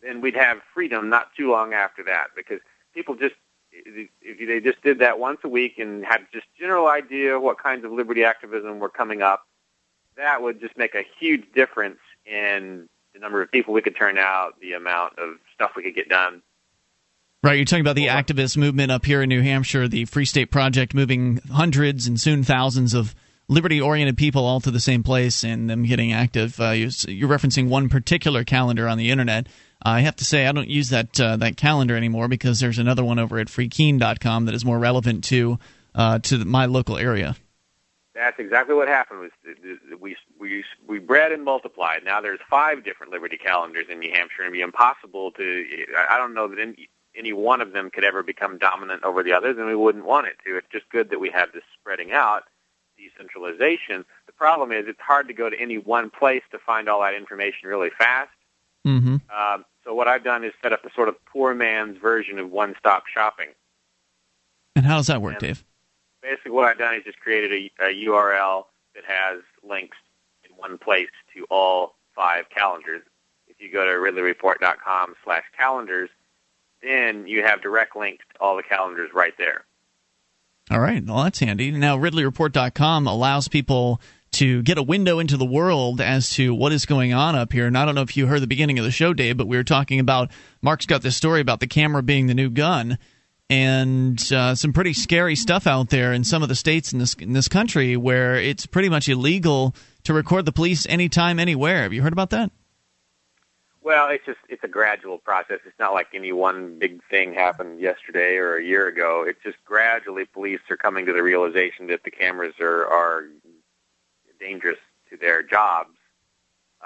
[0.02, 2.28] then we'd have freedom not too long after that.
[2.36, 2.60] Because
[2.94, 3.36] people just,
[3.72, 7.86] if they just did that once a week and had just general idea what kinds
[7.86, 9.46] of liberty activism were coming up,
[10.18, 14.18] that would just make a huge difference in the number of people we could turn
[14.18, 16.42] out, the amount of stuff we could get done.
[17.42, 20.52] Right, you're talking about the activist movement up here in New Hampshire, the Free State
[20.52, 23.16] Project moving hundreds and soon thousands of
[23.50, 26.60] liberty oriented people all to the same place and them getting active.
[26.60, 29.48] Uh, you're, you're, referencing one particular calendar on the internet.
[29.82, 33.04] I have to say, I don't use that uh, that calendar anymore because there's another
[33.04, 35.60] one over at freekeene.com that is more relevant to
[35.96, 37.36] uh, to my local area.
[38.14, 39.32] That's exactly what happened.
[40.00, 42.04] We we we bred and multiplied.
[42.04, 45.66] Now there's five different Liberty calendars in New Hampshire, and it'd be impossible to.
[46.10, 49.32] I don't know that any, any one of them could ever become dominant over the
[49.32, 50.58] others, and we wouldn't want it to.
[50.58, 52.44] It's just good that we have this spreading out,
[53.20, 54.06] decentralization.
[54.26, 57.14] The problem is it's hard to go to any one place to find all that
[57.14, 58.32] information really fast.
[58.88, 59.18] Mm-hmm.
[59.36, 62.50] Um, so what I've done is set up a sort of poor man's version of
[62.52, 63.50] one-stop shopping.
[64.76, 65.64] And how does that work, and, Dave?
[66.22, 69.98] basically what I've done is just created a, a URL that has links
[70.44, 73.02] in one place to all five calendars.
[73.48, 76.10] If you go to RidleyReport.com slash calendars,
[76.82, 79.66] then you have direct links to all the calendars right there.
[80.70, 81.04] All right.
[81.04, 81.72] Well, that's handy.
[81.72, 84.02] Now, RidleyReport.com allows people
[84.32, 87.66] to get a window into the world as to what is going on up here.
[87.66, 89.58] And I don't know if you heard the beginning of the show, Dave, but we
[89.58, 90.30] were talking about
[90.62, 93.00] Mark's got this story about the camera being the new gun
[93.50, 97.16] and uh, some pretty scary stuff out there in some of the states in this
[97.16, 101.82] in this country where it's pretty much illegal to record the police anytime, anywhere.
[101.84, 102.52] Have you heard about that?
[103.82, 105.60] Well, it's just it's a gradual process.
[105.66, 109.24] It's not like any one big thing happened yesterday or a year ago.
[109.28, 113.26] It's just gradually police are coming to the realization that the cameras are are
[114.40, 115.96] dangerous to their jobs.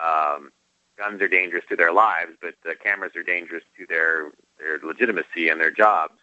[0.01, 0.51] Um,
[0.97, 5.49] guns are dangerous to their lives, but the cameras are dangerous to their their legitimacy
[5.49, 6.13] and their jobs.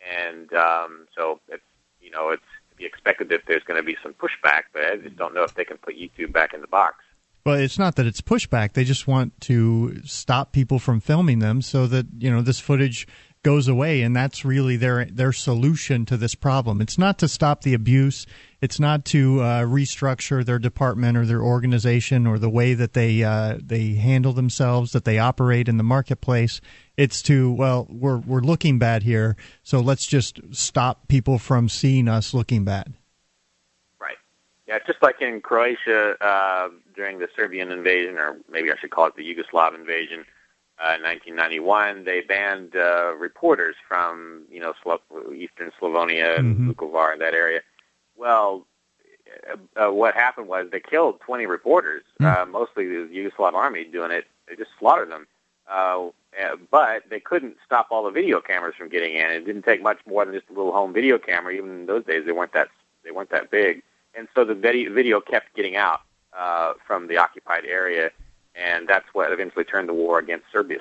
[0.00, 1.62] And um, so, it's,
[2.00, 4.96] you know, it's to be expected that there's going to be some pushback, but I
[4.96, 7.04] just don't know if they can put YouTube back in the box.
[7.46, 8.74] Well, it's not that it's pushback.
[8.74, 13.06] They just want to stop people from filming them so that, you know, this footage
[13.42, 16.80] goes away, and that's really their their solution to this problem.
[16.80, 18.26] It's not to stop the abuse.
[18.60, 23.22] It's not to uh, restructure their department or their organization or the way that they
[23.22, 26.60] uh, they handle themselves, that they operate in the marketplace.
[26.96, 32.08] It's to well, we're we're looking bad here, so let's just stop people from seeing
[32.08, 32.92] us looking bad.
[34.68, 39.06] Yeah, just like in Croatia uh, during the Serbian invasion, or maybe I should call
[39.06, 40.26] it the Yugoslav invasion
[40.78, 45.00] uh, in 1991, they banned uh, reporters from you know Slo-
[45.34, 46.70] eastern Slavonia and mm-hmm.
[46.70, 47.62] Vukovar and that area.
[48.14, 48.66] Well,
[49.50, 52.42] uh, uh, what happened was they killed 20 reporters, mm-hmm.
[52.42, 54.26] uh, mostly the Yugoslav army doing it.
[54.46, 55.26] They just slaughtered them.
[55.66, 56.08] Uh,
[56.40, 59.30] uh, but they couldn't stop all the video cameras from getting in.
[59.30, 61.54] It didn't take much more than just a little home video camera.
[61.54, 62.68] Even in those days, they weren't that
[63.02, 63.82] they weren't that big,
[64.14, 66.00] and so the video, kept getting out
[66.36, 68.10] uh, from the occupied area
[68.58, 70.80] and that's what eventually turned the war against Serbia.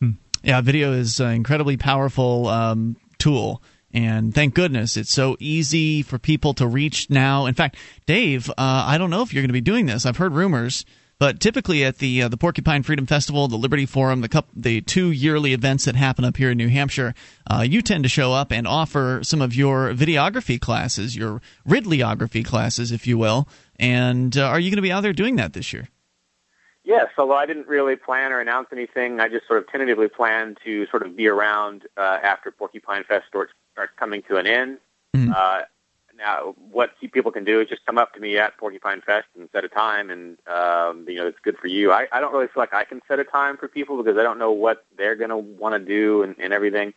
[0.00, 0.12] Hmm.
[0.42, 3.62] Yeah, video is an incredibly powerful um, tool.
[3.92, 7.46] And thank goodness it's so easy for people to reach now.
[7.46, 10.04] In fact, Dave, uh, I don't know if you're going to be doing this.
[10.04, 10.84] I've heard rumors,
[11.18, 14.80] but typically at the uh, the Porcupine Freedom Festival, the Liberty Forum, the cup, the
[14.80, 17.14] two yearly events that happen up here in New Hampshire,
[17.50, 22.44] uh, you tend to show up and offer some of your videography classes, your Ridleyography
[22.44, 23.48] classes, if you will.
[23.76, 25.88] And uh, are you going to be out there doing that this year?
[26.84, 30.56] Yes, although I didn't really plan or announce anything, I just sort of tentatively planned
[30.64, 34.78] to sort of be around uh, after Porcupine Fest starts, starts coming to an end.
[35.14, 35.32] Mm-hmm.
[36.18, 39.48] Now, what people can do is just come up to me at Porcupine Fest and
[39.52, 41.92] set a time, and um, you know it's good for you.
[41.92, 44.24] I, I don't really feel like I can set a time for people because I
[44.24, 46.92] don't know what they're going to want to do and, and everything.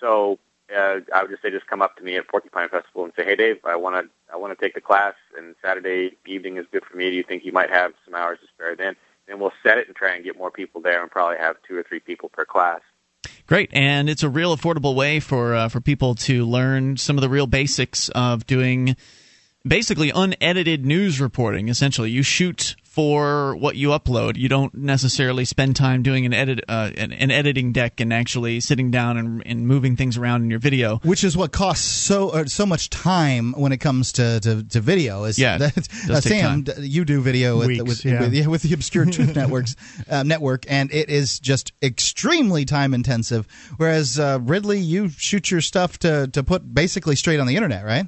[0.00, 0.40] So
[0.76, 3.24] uh, I would just say just come up to me at Porcupine Festival and say,
[3.24, 6.66] "Hey, Dave, I want to I want to take the class, and Saturday evening is
[6.72, 7.10] good for me.
[7.10, 9.86] Do you think you might have some hours to spare then?" and we'll set it
[9.86, 12.44] and try and get more people there, and probably have two or three people per
[12.44, 12.80] class.
[13.46, 17.22] Great, and it's a real affordable way for uh, for people to learn some of
[17.22, 18.96] the real basics of doing
[19.66, 21.68] basically unedited news reporting.
[21.68, 24.36] Essentially, you shoot for what you upload.
[24.36, 28.60] You don't necessarily spend time doing an edit, uh, an, an, editing deck, and actually
[28.60, 30.98] sitting down and, and, moving things around in your video.
[30.98, 34.80] Which is what costs so uh, so much time when it comes to, to, to
[34.80, 35.24] video.
[35.24, 35.76] Is yeah, that,
[36.08, 36.76] uh, Sam, time.
[36.82, 38.20] you do video with Weeks, with, yeah.
[38.20, 39.74] with, with, the Obscure Truth Networks
[40.08, 43.48] uh, network, and it is just extremely time intensive.
[43.76, 47.84] Whereas uh, Ridley, you shoot your stuff to to put basically straight on the internet,
[47.84, 48.06] right?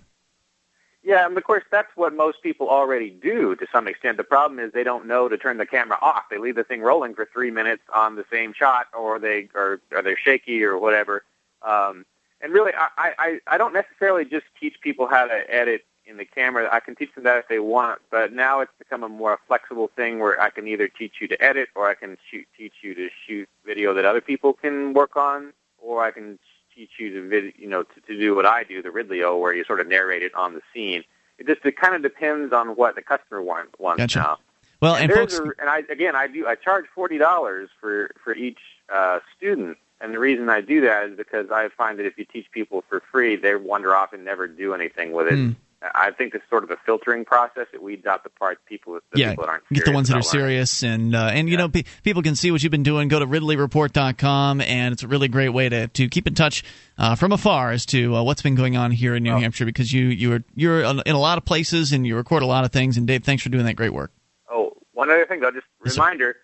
[1.07, 4.16] Yeah, and of course that's what most people already do to some extent.
[4.16, 6.25] The problem is they don't know to turn the camera off.
[6.29, 9.81] They leave the thing rolling for three minutes on the same shot, or they or,
[9.92, 11.23] or they're shaky or whatever.
[11.62, 12.05] Um,
[12.40, 16.25] and really, I, I I don't necessarily just teach people how to edit in the
[16.25, 16.69] camera.
[16.73, 19.92] I can teach them that if they want, but now it's become a more flexible
[19.95, 22.97] thing where I can either teach you to edit, or I can shoot, teach you
[22.97, 26.40] to shoot video that other people can work on, or I can
[26.77, 29.55] teach you to vid, you know to, to do what I do, the Ridley-O, where
[29.55, 31.03] you sort of narrate it on the scene.
[31.39, 34.19] It just it kind of depends on what the customer want, wants gotcha.
[34.19, 34.39] now.
[34.81, 38.11] Well, and, and folks, a, and I again I do I charge forty dollars for
[38.23, 38.59] for each
[38.95, 42.25] uh, student, and the reason I do that is because I find that if you
[42.25, 45.35] teach people for free, they wander off and never do anything with it.
[45.35, 45.57] Mm.
[45.83, 49.19] I think it's sort of a filtering process that weeds out the parts people, the
[49.21, 49.85] yeah, people that aren't serious.
[49.85, 52.51] get the ones that are serious, and uh, and you know pe- people can see
[52.51, 53.09] what you've been doing.
[53.09, 56.65] Go to RidleyReport.com, and it's a really great way to, to keep in touch
[56.99, 59.39] uh, from afar as to uh, what's been going on here in New Oh.
[59.39, 62.47] Hampshire because you you are you're in a lot of places and you record a
[62.47, 62.97] lot of things.
[62.97, 64.12] And Dave, thanks for doing that great work.
[64.51, 66.37] Oh, one other thing though, just Yes, reminder,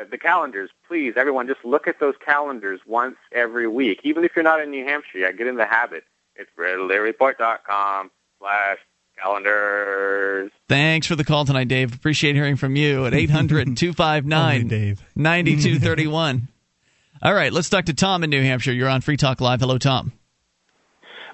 [0.00, 4.00] uh, the calendars, please, everyone, just look at those calendars once every week.
[4.02, 6.04] Even if you're not in New Hampshire, yeah, get in the habit.
[6.36, 8.78] It's RidleyReport.com slash
[9.20, 10.50] calendars.
[10.68, 11.94] Thanks for the call tonight, Dave.
[11.94, 15.02] Appreciate hearing from you at 800 Only 259 Dave.
[15.16, 16.48] 9231.
[17.22, 18.72] All right, let's talk to Tom in New Hampshire.
[18.72, 19.60] You're on Free Talk Live.
[19.60, 20.12] Hello, Tom.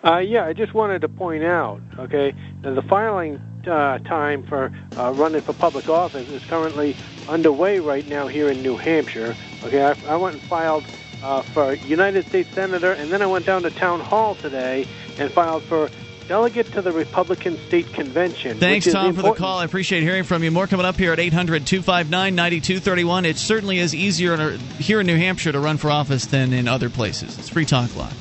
[0.03, 3.37] Uh, yeah, I just wanted to point out, okay, the filing
[3.67, 6.95] uh, time for uh, running for public office is currently
[7.29, 9.35] underway right now here in New Hampshire.
[9.63, 10.85] Okay, I, I went and filed
[11.23, 14.87] uh, for United States Senator, and then I went down to Town Hall today
[15.19, 15.89] and filed for
[16.29, 18.59] delegate to the Republican State Convention.
[18.59, 19.59] Thanks, which is Tom, for the call.
[19.59, 20.51] I appreciate hearing from you.
[20.51, 23.25] More coming up here at 800 259 9231.
[23.25, 26.69] It certainly is easier in, here in New Hampshire to run for office than in
[26.69, 27.39] other places.
[27.39, 28.15] It's Free Talk Live.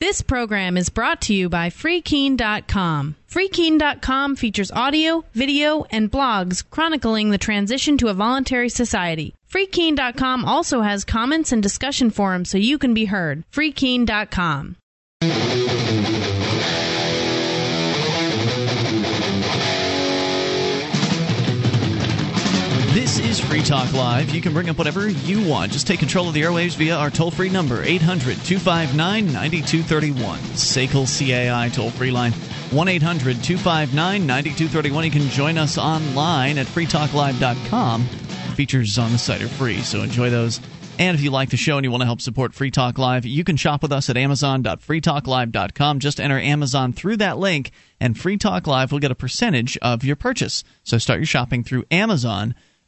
[0.00, 3.16] This program is brought to you by FreeKeene.com.
[3.30, 9.34] FreeKeene.com features audio, video, and blogs chronicling the transition to a voluntary society.
[9.50, 13.44] FreeKeene.com also has comments and discussion forums so you can be heard.
[13.52, 14.76] FreeKeene.com.
[23.42, 24.34] Free Talk Live.
[24.34, 25.72] You can bring up whatever you want.
[25.72, 30.38] Just take control of the airwaves via our toll free number, 800 259 9231.
[30.38, 35.04] SACL CAI toll free line, 1 800 259 9231.
[35.04, 38.04] You can join us online at freetalklive.com.
[38.54, 40.60] Features on the site are free, so enjoy those.
[40.98, 43.24] And if you like the show and you want to help support Free Talk Live,
[43.24, 45.98] you can shop with us at amazon.freetalklive.com.
[45.98, 50.04] Just enter Amazon through that link, and Free Talk Live will get a percentage of
[50.04, 50.62] your purchase.
[50.84, 51.84] So start your shopping through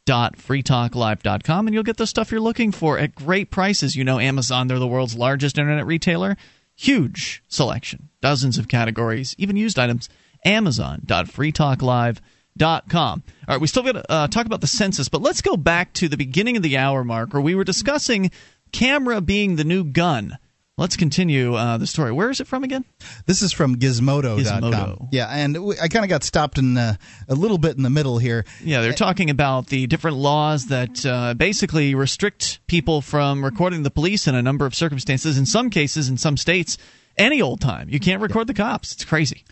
[0.09, 3.95] Amazon.freetalklive.com, and you'll get the stuff you're looking for at great prices.
[3.95, 6.35] You know, Amazon, they're the world's largest internet retailer.
[6.75, 10.09] Huge selection, dozens of categories, even used items.
[10.45, 13.23] Amazon.freetalklive.com.
[13.47, 15.93] All right, we still got to uh, talk about the census, but let's go back
[15.93, 18.29] to the beginning of the hour mark where we were discussing
[18.73, 20.37] camera being the new gun.
[20.75, 22.11] Let's continue uh, the story.
[22.11, 22.83] Where is it from again?
[23.27, 24.43] This is from Gizmodo.com.
[24.43, 25.07] Gizmodo.
[25.11, 26.95] Yeah, and I kind of got stopped in uh,
[27.29, 28.43] a little bit in the middle here.
[28.63, 33.91] Yeah, they're talking about the different laws that uh, basically restrict people from recording the
[33.91, 35.37] police in a number of circumstances.
[35.37, 36.79] In some cases, in some states,
[37.17, 37.87] any old time.
[37.89, 38.93] You can't record the cops.
[38.93, 39.43] It's crazy.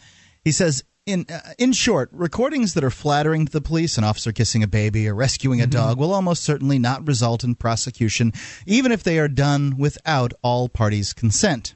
[0.43, 4.31] He says in uh, in short, recordings that are flattering to the police, an officer
[4.31, 5.71] kissing a baby or rescuing a mm-hmm.
[5.71, 8.33] dog, will almost certainly not result in prosecution,
[8.65, 11.75] even if they are done without all parties' consent.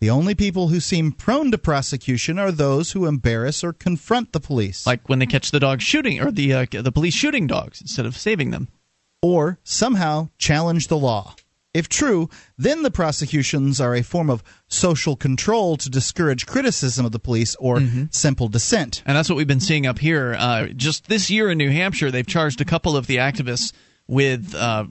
[0.00, 4.40] The only people who seem prone to prosecution are those who embarrass or confront the
[4.40, 7.80] police, like when they catch the dog shooting or the uh, the police shooting dogs
[7.80, 8.68] instead of saving them,
[9.20, 11.34] or somehow challenge the law.
[11.72, 12.28] If true,
[12.58, 17.54] then the prosecutions are a form of social control to discourage criticism of the police
[17.56, 18.04] or mm-hmm.
[18.10, 19.02] simple dissent.
[19.06, 20.34] And that's what we've been seeing up here.
[20.36, 23.72] Uh, just this year in New Hampshire, they've charged a couple of the activists
[24.08, 24.86] with uh,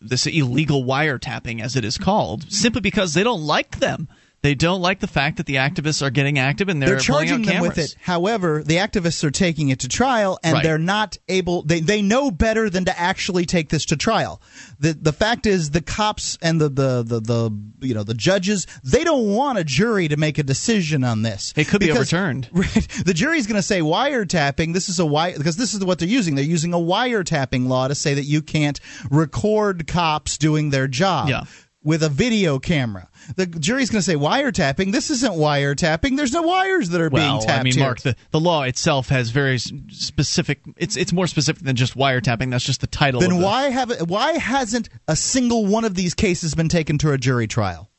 [0.00, 4.08] this illegal wiretapping, as it is called, simply because they don't like them.
[4.42, 7.42] They don't like the fact that the activists are getting active and they're, they're charging
[7.42, 7.94] them with it.
[8.00, 10.62] However, the activists are taking it to trial, and right.
[10.64, 11.62] they're not able.
[11.62, 14.42] They they know better than to actually take this to trial.
[14.80, 18.66] the The fact is, the cops and the the the, the you know the judges
[18.82, 21.54] they don't want a jury to make a decision on this.
[21.56, 22.48] It could be overturned.
[22.62, 24.72] Right, the jury's going to say wiretapping.
[24.72, 26.34] This is a wire because this is what they're using.
[26.34, 28.78] They're using a wiretapping law to say that you can't
[29.10, 31.28] record cops doing their job.
[31.28, 31.44] Yeah
[31.84, 33.08] with a video camera.
[33.36, 34.92] The jury's going to say wiretapping.
[34.92, 36.16] This isn't wiretapping.
[36.16, 37.60] There's no wires that are well, being tapped.
[37.60, 37.84] I mean, here.
[37.84, 40.60] Mark, the, the law itself has very specific.
[40.76, 42.50] It's it's more specific than just wiretapping.
[42.50, 43.20] That's just the title.
[43.20, 47.18] Then why have why hasn't a single one of these cases been taken to a
[47.18, 47.90] jury trial?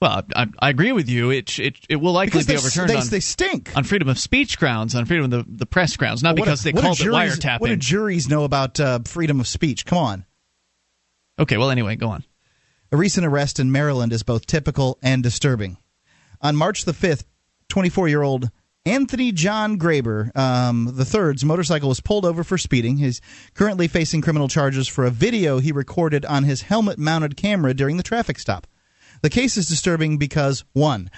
[0.00, 1.30] Well, I, I agree with you.
[1.30, 4.18] It it, it will likely because be overturned they, on, they stink on freedom of
[4.18, 7.06] speech grounds, on freedom of the, the press grounds, not well, because they called it
[7.06, 7.60] wiretapping.
[7.60, 9.86] What do juries know about uh, freedom of speech?
[9.86, 10.26] Come on.
[11.38, 11.56] Okay.
[11.56, 12.24] Well, anyway, go on.
[12.92, 15.78] A recent arrest in Maryland is both typical and disturbing.
[16.40, 17.24] On March the 5th,
[17.68, 18.50] 24 year old
[18.86, 22.98] Anthony John Graber, um, the third's motorcycle was pulled over for speeding.
[22.98, 23.22] He's
[23.54, 27.96] currently facing criminal charges for a video he recorded on his helmet mounted camera during
[27.96, 28.66] the traffic stop.
[29.22, 31.10] The case is disturbing because, one,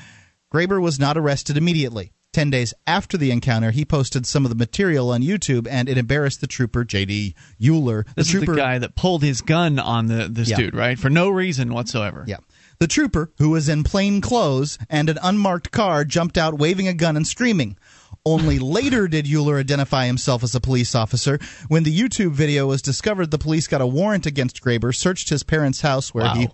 [0.54, 2.12] Graber was not arrested immediately.
[2.36, 5.96] Ten days after the encounter, he posted some of the material on YouTube, and it
[5.96, 7.34] embarrassed the trooper J.D.
[7.58, 8.04] Uhler.
[8.08, 10.56] The this trooper, is the guy that pulled his gun on the this yeah.
[10.58, 12.26] dude, right, for no reason whatsoever.
[12.28, 12.36] Yeah.
[12.78, 16.92] The trooper, who was in plain clothes and an unmarked car, jumped out waving a
[16.92, 17.78] gun and screaming.
[18.26, 21.38] Only later did Uhler identify himself as a police officer.
[21.68, 25.42] When the YouTube video was discovered, the police got a warrant against Graber, searched his
[25.42, 26.34] parents' house where wow.
[26.34, 26.48] he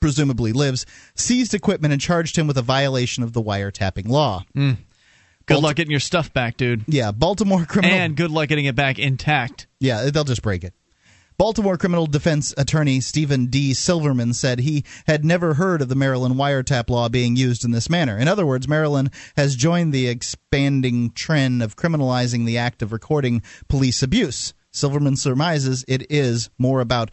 [0.00, 4.44] presumably lives, seized equipment, and charged him with a violation of the wiretapping law.
[4.56, 4.78] Mm.
[5.48, 6.84] Good Balti- luck getting your stuff back, dude.
[6.86, 7.96] Yeah, Baltimore criminal.
[7.96, 9.66] And good luck getting it back intact.
[9.80, 10.74] Yeah, they'll just break it.
[11.38, 13.72] Baltimore criminal defense attorney Stephen D.
[13.72, 17.88] Silverman said he had never heard of the Maryland wiretap law being used in this
[17.88, 18.18] manner.
[18.18, 23.40] In other words, Maryland has joined the expanding trend of criminalizing the act of recording
[23.68, 24.52] police abuse.
[24.72, 27.10] Silverman surmises it is more about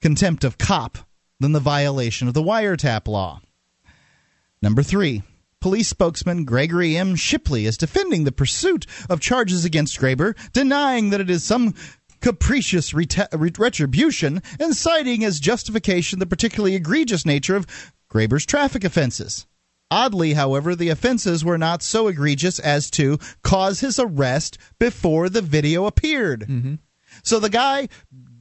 [0.00, 0.98] contempt of cop
[1.40, 3.40] than the violation of the wiretap law.
[4.62, 5.22] Number three.
[5.64, 7.16] Police spokesman Gregory M.
[7.16, 11.72] Shipley is defending the pursuit of charges against Graber, denying that it is some
[12.20, 17.66] capricious reta- retribution and citing as justification the particularly egregious nature of
[18.10, 19.46] Graber's traffic offenses.
[19.90, 25.40] Oddly, however, the offenses were not so egregious as to cause his arrest before the
[25.40, 26.40] video appeared.
[26.42, 26.74] Mm-hmm.
[27.22, 27.88] So the guy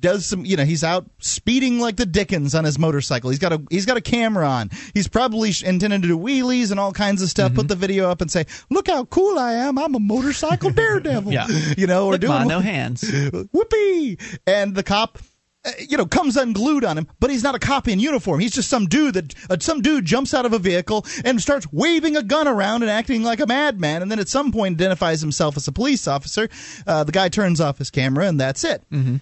[0.04, 3.54] does some you know he's out speeding like the dickens on his motorcycle he's got
[3.54, 7.22] a he's got a camera on he's probably intending to do wheelies and all kinds
[7.22, 7.62] of stuff mm-hmm.
[7.62, 11.32] put the video up and say look how cool i am i'm a motorcycle daredevil
[11.32, 11.48] yeah
[11.78, 13.10] you know or look doing no hands
[13.52, 15.18] whoopee and the cop
[15.66, 18.38] uh, you know, comes unglued on him, but he's not a cop in uniform.
[18.42, 21.66] He's just some dude that uh, some dude jumps out of a vehicle and starts
[21.72, 24.02] waving a gun around and acting like a madman.
[24.02, 26.50] And then at some point identifies himself as a police officer.
[26.86, 28.84] Uh, the guy turns off his camera, and that's it.
[28.92, 29.16] Mm-hmm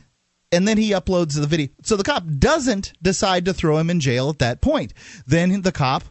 [0.51, 1.67] and then he uploads the video.
[1.83, 4.93] So the cop doesn't decide to throw him in jail at that point.
[5.25, 6.03] Then the cop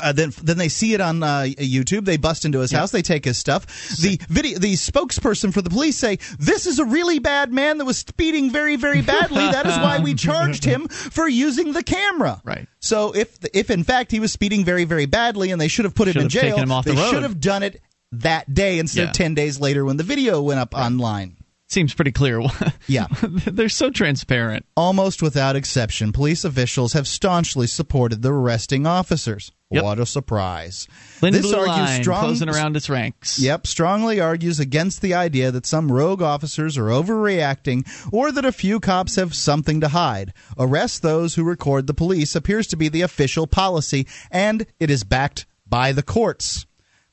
[0.00, 2.04] uh, then, then they see it on uh, YouTube.
[2.04, 2.92] They bust into his house.
[2.92, 3.66] They take his stuff.
[4.00, 7.84] The video, the spokesperson for the police say this is a really bad man that
[7.86, 9.38] was speeding very, very badly.
[9.50, 12.40] that is why we charged him for using the camera.
[12.44, 12.68] Right.
[12.78, 15.94] So if if in fact he was speeding very, very badly and they should have
[15.94, 17.10] put him Should in jail, taken him off the they road.
[17.10, 17.80] should have done it
[18.12, 19.08] that day instead Yeah.
[19.08, 21.36] of ten days later when the video went up online.
[21.70, 22.42] Seems pretty clear.
[22.86, 23.06] Yeah.
[23.22, 24.66] They're so transparent.
[24.76, 29.52] Almost without exception, police officials have staunchly supported the arresting officers.
[29.70, 29.84] Yep.
[29.84, 30.88] What a surprise!
[31.20, 33.38] This blue argues line strong, closing around its ranks.
[33.38, 38.50] Yep, strongly argues against the idea that some rogue officers are overreacting or that a
[38.50, 40.32] few cops have something to hide.
[40.58, 45.04] Arrest those who record the police appears to be the official policy, and it is
[45.04, 46.66] backed by the courts.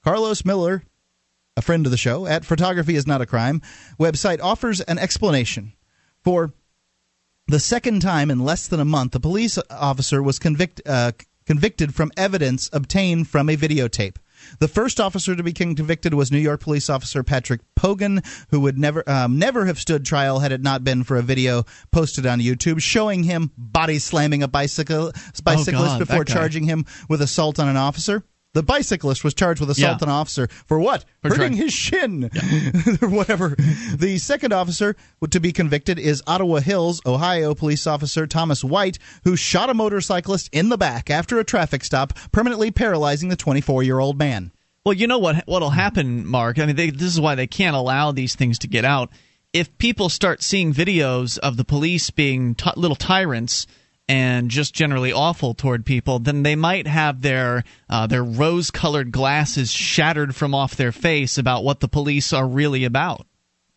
[0.03, 0.81] Carlos Miller,
[1.57, 3.61] a friend of the show, at Photography is Not a Crime
[3.99, 5.73] website, offers an explanation
[6.23, 6.53] for
[7.47, 11.13] the second time in less than a month, a police officer was convict, uh,
[11.45, 14.17] convicted from evidence obtained from a videotape.
[14.59, 18.77] The first officer to be convicted was New York police officer Patrick Pogan, who would
[18.77, 22.39] never um, never have stood trial had it not been for a video posted on
[22.39, 25.11] YouTube showing him body slamming a bicycle
[25.43, 28.23] bicyclist God, before charging him with assault on an officer.
[28.57, 30.07] The bicyclist was charged with assault Yeah.
[30.07, 31.05] on officer for what?
[31.21, 32.29] For Hurting trying- his shin
[33.03, 33.55] or whatever.
[33.95, 34.95] The second officer
[35.29, 40.49] to be convicted is Ottawa Hills, Ohio police officer Thomas White, who shot a motorcyclist
[40.51, 44.51] in the back after a traffic stop, permanently paralyzing the 24 year old man.
[44.83, 46.57] Well, you know what what'll happen, Mark.
[46.57, 49.11] I mean, they, this is why they can't allow these things to get out.
[49.53, 53.67] If people start seeing videos of the police being t- little tyrants
[54.07, 59.71] and just generally awful toward people, then they might have their uh, their rose-colored glasses
[59.71, 63.27] shattered from off their face about what the police are really about.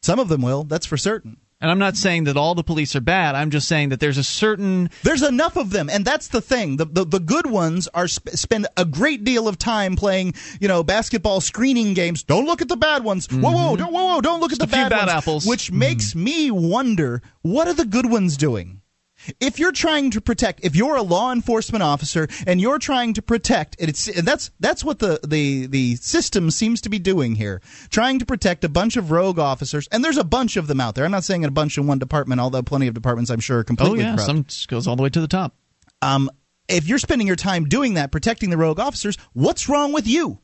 [0.02, 1.36] Some of them will, that's for certain.
[1.62, 3.34] And I'm not saying that all the police are bad.
[3.34, 6.78] I'm just saying that there's a certain There's enough of them, and that's the thing.
[6.78, 10.68] The the, the good ones are sp- spend a great deal of time playing, you
[10.68, 12.22] know, basketball screening games.
[12.22, 13.26] Don't look at the bad ones.
[13.30, 14.20] Whoa, whoa, don't, whoa, whoa!
[14.22, 15.10] Don't look Just at the bad, bad ones.
[15.10, 15.46] apples.
[15.46, 18.79] Which makes me wonder, what are the good ones doing?
[19.38, 23.22] If you're trying to protect, if you're a law enforcement officer and you're trying to
[23.22, 27.60] protect, it's and that's that's what the the the system seems to be doing here,
[27.90, 30.94] trying to protect a bunch of rogue officers, and there's a bunch of them out
[30.94, 31.04] there.
[31.04, 33.64] I'm not saying a bunch in one department, although plenty of departments I'm sure are
[33.64, 34.00] completely.
[34.00, 35.54] oh yeah, corrupt some goes all the way to the top.
[36.02, 36.30] um,
[36.68, 40.38] if you're spending your time doing that, protecting the rogue officers, what's wrong with you?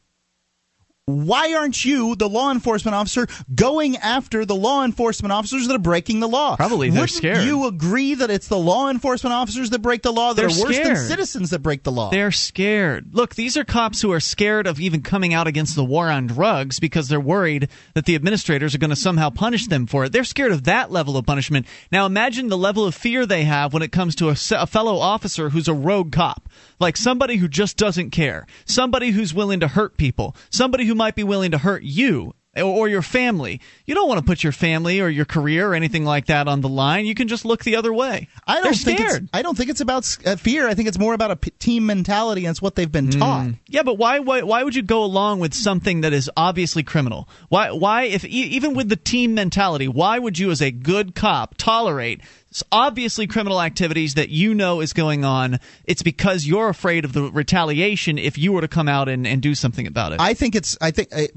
[1.09, 5.79] Why aren't you, the law enforcement officer, going after the law enforcement officers that are
[5.79, 6.57] breaking the law?
[6.57, 7.45] Probably they're Wouldn't scared.
[7.45, 10.65] You agree that it's the law enforcement officers that break the law that They're are
[10.65, 12.11] worse than citizens that break the law?
[12.11, 13.15] They're scared.
[13.15, 16.27] Look, these are cops who are scared of even coming out against the war on
[16.27, 20.13] drugs because they're worried that the administrators are going to somehow punish them for it.
[20.13, 21.67] They're scared of that level of punishment.
[21.93, 24.99] Now imagine the level of fear they have when it comes to a, a fellow
[24.99, 26.49] officer who's a rogue cop.
[26.79, 28.47] Like somebody who just doesn't care.
[28.65, 30.37] Somebody who's willing to hurt people.
[30.51, 33.61] Somebody who might be willing to hurt you or, your family.
[33.85, 36.61] You don't want to put your family or your career or anything like that on
[36.61, 37.05] the line.
[37.07, 38.29] You can just look the other way.
[38.47, 39.23] I don't They're think scared.
[39.25, 39.31] it's.
[39.35, 40.67] I don't think it's about uh, fear.
[40.67, 43.51] I think it's more about a p- team mentality, and it's what they've been taught.
[43.67, 47.29] Yeah, but why, why why would you go along with something that is obviously criminal?
[47.49, 51.15] Why why if e- even with the team mentality, why would you as a good
[51.15, 52.23] cop tolerate
[52.57, 55.61] s- obviously criminal activities that you know is going on?
[55.85, 59.43] It's because you're afraid of the retaliation if you were to come out and, and
[59.43, 60.21] do something about it.
[60.21, 60.77] I think it's.
[60.81, 61.09] I think.
[61.15, 61.29] I,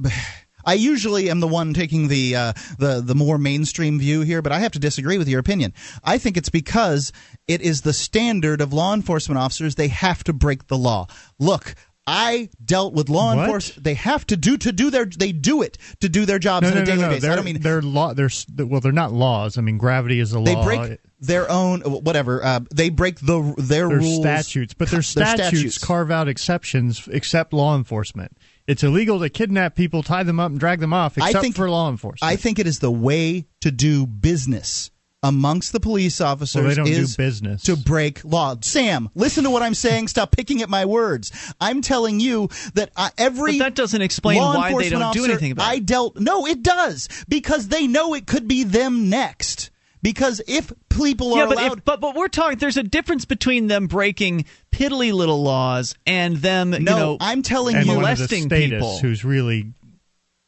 [0.65, 4.51] I usually am the one taking the uh, the the more mainstream view here, but
[4.51, 5.73] I have to disagree with your opinion.
[6.03, 7.11] I think it's because
[7.47, 11.07] it is the standard of law enforcement officers; they have to break the law.
[11.39, 11.75] Look.
[12.09, 13.43] I dealt with law What?
[13.45, 13.83] enforcement.
[13.83, 15.05] They have to do to do their.
[15.05, 17.07] They do it to do their jobs No, on no, a daily no.
[17.09, 17.21] basis.
[17.23, 18.13] They're, I don't mean they're law.
[18.13, 19.57] They're well, they're not laws.
[19.57, 20.45] I mean, gravity is a law.
[20.45, 22.43] they break their own whatever.
[22.43, 24.21] Uh, they break the their There's rules.
[24.21, 25.77] statutes, but Their statutes, statutes.
[25.77, 28.35] carve out exceptions except law enforcement.
[28.67, 31.55] It's illegal to kidnap people, tie them up, and drag them off, I except think-
[31.55, 32.31] for law enforcement.
[32.31, 34.91] I think it is the way to do business
[35.23, 36.55] amongst the police officers.
[36.55, 37.63] Well, they don't do is business.
[37.63, 38.55] to break law.
[38.61, 40.07] Sam, listen to what I'm saying.
[40.07, 41.31] Stop picking at my words.
[41.59, 45.25] I'm telling you that uh, every But that doesn't explain law why they don't do
[45.25, 45.75] anything about It.
[45.75, 46.17] I dealt.
[46.17, 49.71] No, it does because they know it could be them next.
[50.01, 52.57] Because if people are yeah, but, allowed, if, but but we're talking.
[52.57, 57.41] There's a difference between them breaking piddly little laws and them, no, you know, I'm
[57.41, 58.97] telling you, molesting people.
[58.99, 59.73] who's really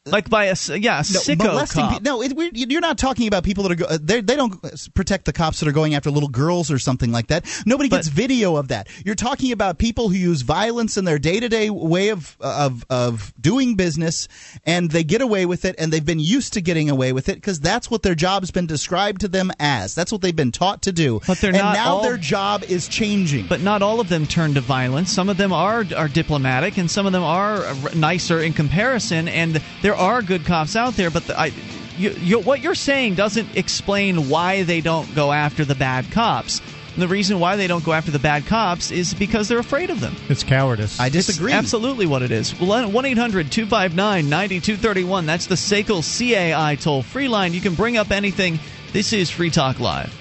[0.07, 1.91] like by a yeah a no, sicko cop.
[1.91, 3.75] pe- no, it, you're not talking about people that are.
[3.75, 4.59] Go- uh, they they don't
[4.95, 7.45] protect the cops that are going after little girls or something like that.
[7.67, 8.87] Nobody But- gets video of that.
[9.05, 12.83] You're talking about people who use violence in their day to day way of of
[12.89, 14.27] of doing business,
[14.65, 17.35] and they get away with it, and they've been used to getting away with it
[17.35, 19.93] because that's what their job's been described to them as.
[19.93, 21.21] That's what they've been taught to do.
[21.27, 23.45] But they're and not now all- their job is changing.
[23.45, 25.11] But not all of them turn to violence.
[25.11, 29.27] Some of them are are diplomatic, and some of them are uh, nicer in comparison.
[29.27, 29.61] And
[29.91, 31.51] there are good cops out there, but the, I,
[31.97, 36.61] you, you, what you're saying doesn't explain why they don't go after the bad cops.
[36.93, 39.89] And the reason why they don't go after the bad cops is because they're afraid
[39.89, 40.15] of them.
[40.29, 40.97] It's cowardice.
[40.97, 41.51] I disagree.
[41.51, 42.57] Absolutely what it is.
[42.57, 45.25] 1 800 259 9231.
[45.25, 47.53] That's the SACL CAI toll free line.
[47.53, 48.59] You can bring up anything.
[48.93, 50.20] This is Free Talk Live.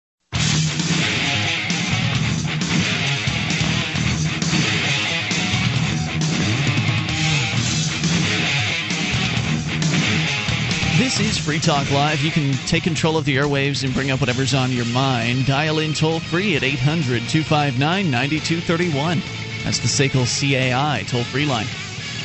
[11.17, 12.21] This is Free Talk Live.
[12.21, 15.45] You can take control of the airwaves and bring up whatever's on your mind.
[15.45, 19.21] Dial in toll free at 800 259 9231.
[19.65, 21.65] That's the SACL CAI toll free line.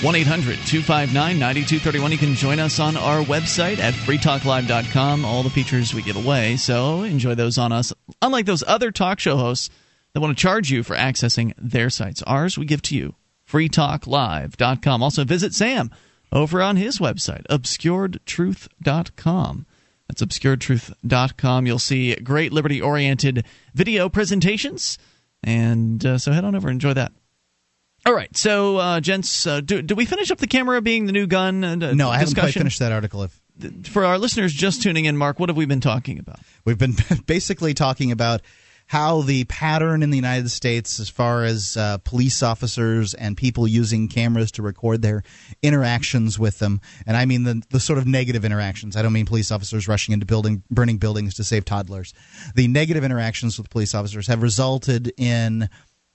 [0.03, 2.13] 1 800 259 9231.
[2.13, 5.25] You can join us on our website at freetalklive.com.
[5.25, 7.93] All the features we give away, so enjoy those on us.
[8.23, 9.69] Unlike those other talk show hosts
[10.13, 13.17] that want to charge you for accessing their sites, ours we give to you.
[13.51, 15.03] freetalklive.com.
[15.03, 15.91] Also, visit Sam
[16.33, 19.67] over on his website, obscuredtruth.com.
[20.09, 21.67] That's obscuredtruth.com.
[21.67, 24.99] You'll see great liberty oriented video presentations.
[25.43, 27.13] And uh, so head on over and enjoy that.
[28.05, 31.13] All right, so uh, gents, uh, do, do we finish up the camera being the
[31.13, 31.65] new gun?
[31.65, 33.25] Uh, no, I haven't quite finished that article.
[33.25, 36.39] If For our listeners just tuning in, Mark, what have we been talking about?
[36.65, 36.95] We've been
[37.27, 38.43] basically talking about
[38.87, 43.67] how the pattern in the United States, as far as uh, police officers and people
[43.67, 45.25] using cameras to record their
[45.63, 48.97] interactions with them, and I mean the, the sort of negative interactions.
[48.97, 52.15] I don't mean police officers rushing into building, burning buildings to save toddlers.
[52.55, 55.69] The negative interactions with police officers have resulted in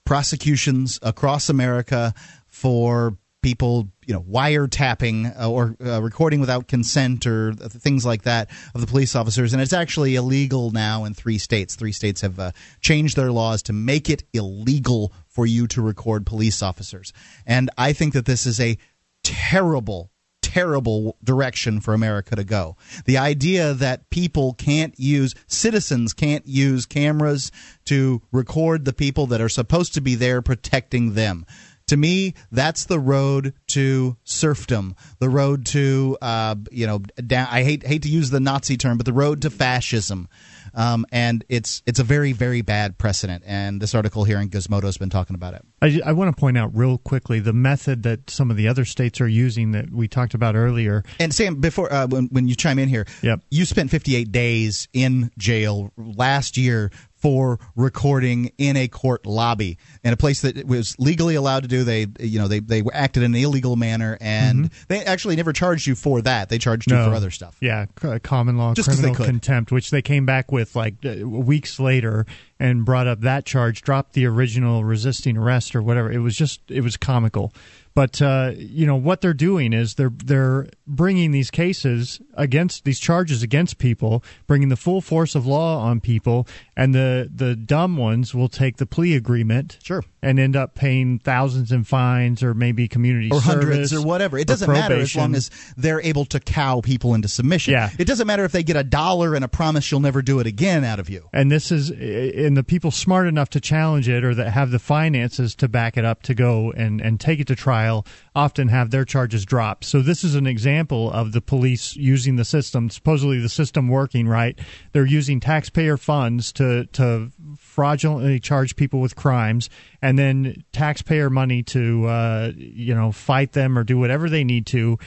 [0.06, 2.14] prosecutions across America
[2.48, 8.24] for people you know wiretapping uh, or uh, recording without consent or th- things like
[8.24, 12.22] that of the police officers and it's actually illegal now in three states three states
[12.22, 17.14] have uh, changed their laws to make it illegal for you to record police officers
[17.46, 18.78] and i think that this is a
[19.24, 20.12] terrible
[20.52, 22.76] terrible direction for America to go.
[23.06, 27.52] The idea that people can't use, citizens can't use cameras
[27.86, 31.46] to record the people that are supposed to be there protecting them.
[31.92, 37.64] To me, that's the road to serfdom, the road to, uh, you know, down, I
[37.64, 40.30] hate hate to use the Nazi term, but the road to fascism.
[40.74, 43.44] Um, and it's it's a very very bad precedent.
[43.46, 45.66] And this article here in Gizmodo has been talking about it.
[45.82, 48.86] I, I want to point out real quickly the method that some of the other
[48.86, 51.04] states are using that we talked about earlier.
[51.20, 53.42] And Sam, before uh, when, when you chime in here, Yep.
[53.50, 56.90] you spent 58 days in jail last year
[57.22, 61.84] for recording in a court lobby in a place that was legally allowed to do.
[61.84, 65.86] They, you know, they they acted in an illegal manner, and they actually never charged
[65.88, 66.50] you for that.
[66.50, 67.56] They charged you for other stuff.
[67.62, 71.80] Yeah, c- common law Just criminal contempt, which they came back with like uh, weeks
[71.80, 72.26] later
[72.62, 76.12] and brought up that charge, dropped the original resisting arrest or whatever.
[76.12, 77.52] It was just it was comical.
[77.94, 83.02] But uh, you know what they're doing is they're they're bringing these cases against these
[83.02, 86.48] charges against people, bringing the full force of law on people,
[86.78, 90.06] and the the dumb ones will take the plea agreement, Sure.
[90.22, 94.38] and end up paying thousands in fines or maybe community Or hundreds or whatever.
[94.38, 97.74] It doesn't matter as long as they're able to cow people into submission.
[97.74, 97.90] Yeah.
[98.00, 100.48] It doesn't matter if they get a dollar and a promise you'll never do it
[100.48, 101.28] again out of you.
[101.34, 104.80] and this is and the people smart enough to challenge it or that have the
[104.80, 108.92] finances to back it up to go and and take it to trial often have
[108.92, 109.86] their charges dropped.
[109.86, 114.28] So this is an example of the police using the system supposedly the system working
[114.28, 114.58] right?
[114.92, 119.70] They're using taxpayer funds to to fraudulently charge people with crimes
[120.02, 124.66] and then taxpayer money to uh, you know fight them or do whatever they need
[124.68, 124.98] to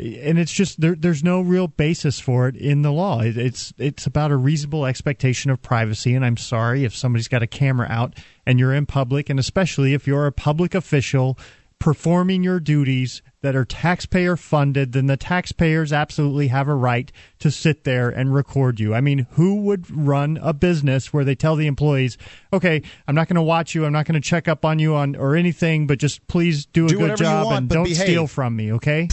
[0.00, 3.20] and it's just there, there's no real basis for it in the law.
[3.20, 7.42] It, it's it's about a reasonable expectation of privacy, and I'm sorry if somebody's got
[7.42, 8.14] a camera out
[8.46, 11.38] and you're in public, and especially if you're a public official
[11.78, 17.50] performing your duties that are taxpayer funded, then the taxpayers absolutely have a right to
[17.50, 18.94] sit there and record you.
[18.94, 22.18] I mean, who would run a business where they tell the employees,
[22.52, 24.94] "Okay, I'm not going to watch you, I'm not going to check up on you
[24.94, 27.96] on or anything, but just please do a Do good job want, and don't behave."
[27.98, 29.08] steal from me, okay?"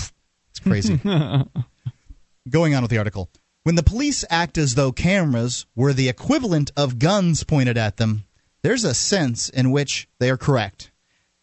[0.57, 0.97] It's crazy.
[2.49, 3.29] Going on with the article.
[3.63, 8.25] When the police act as though cameras were the equivalent of guns pointed at them,
[8.63, 10.91] there's a sense in which they are correct.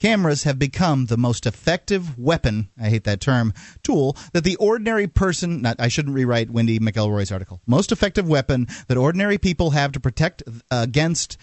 [0.01, 5.07] Cameras have become the most effective weapon, I hate that term, tool that the ordinary
[5.07, 9.93] person, not, I shouldn't rewrite Wendy McElroy's article, most effective weapon that ordinary people have
[9.93, 11.37] to protect against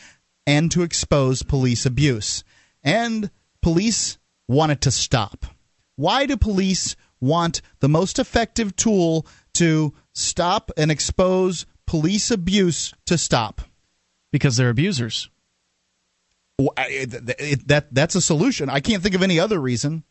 [0.46, 2.44] and to expose police abuse.
[2.84, 4.18] And police
[4.48, 5.46] want it to stop.
[5.96, 13.18] Why do police want the most effective tool to stop and expose police abuse to
[13.18, 13.62] stop?
[14.32, 15.30] Because they're abusers.
[16.60, 18.70] Well, I- it- it- that that's a solution.
[18.70, 20.04] I can't think of any other reason.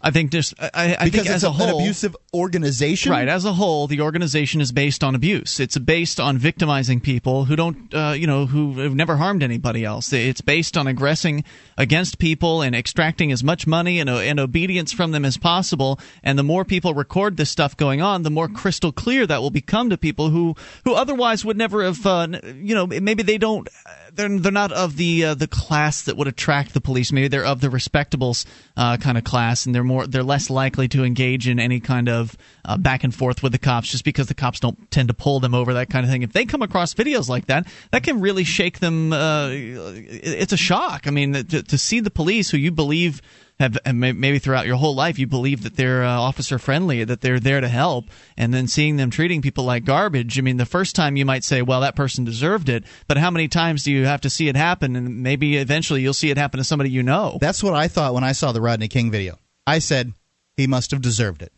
[0.00, 3.12] I think just I, I because think it's as a an whole, abusive organization.
[3.12, 3.28] Right.
[3.28, 5.60] As a whole, the organization is based on abuse.
[5.60, 9.84] It's based on victimizing people who don't, uh, you know, who have never harmed anybody
[9.84, 10.12] else.
[10.12, 11.44] It's based on aggressing
[11.76, 15.98] against people and extracting as much money and, and obedience from them as possible.
[16.22, 19.50] And the more people record this stuff going on, the more crystal clear that will
[19.50, 23.68] become to people who, who otherwise would never have, uh, you know, maybe they don't,
[24.12, 27.12] they're, they're not of the uh, the class that would attract the police.
[27.12, 28.44] Maybe they're of the respectables
[28.76, 32.08] uh, kind of class, and they're more they're less likely to engage in any kind
[32.08, 35.14] of uh, back and forth with the cops, just because the cops don't tend to
[35.14, 36.22] pull them over that kind of thing.
[36.22, 39.12] If they come across videos like that, that can really shake them.
[39.12, 41.06] Uh, it's a shock.
[41.06, 43.20] I mean, to, to see the police who you believe
[43.60, 47.40] have maybe throughout your whole life you believe that they're uh, officer friendly, that they're
[47.40, 50.38] there to help, and then seeing them treating people like garbage.
[50.38, 53.30] I mean, the first time you might say, "Well, that person deserved it," but how
[53.30, 54.94] many times do you have to see it happen?
[54.94, 57.38] And maybe eventually you'll see it happen to somebody you know.
[57.40, 59.38] That's what I thought when I saw the Rodney King video.
[59.68, 60.12] I said
[60.56, 61.52] he must have deserved it.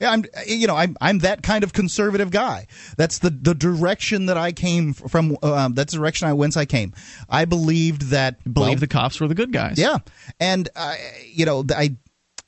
[0.00, 2.66] Yeah, I'm you know I'm I'm that kind of conservative guy.
[2.96, 5.36] That's the the direction that I came from.
[5.42, 6.94] Um, that's the direction I whence I came.
[7.28, 9.78] I believed that Believe well, the cops were the good guys.
[9.78, 9.98] Yeah,
[10.38, 10.94] and uh,
[11.26, 11.96] you know I.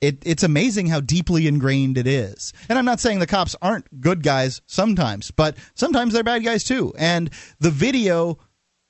[0.00, 2.52] It, it's amazing how deeply ingrained it is.
[2.68, 6.64] And I'm not saying the cops aren't good guys sometimes, but sometimes they're bad guys
[6.64, 6.92] too.
[6.98, 7.30] And
[7.60, 8.38] the video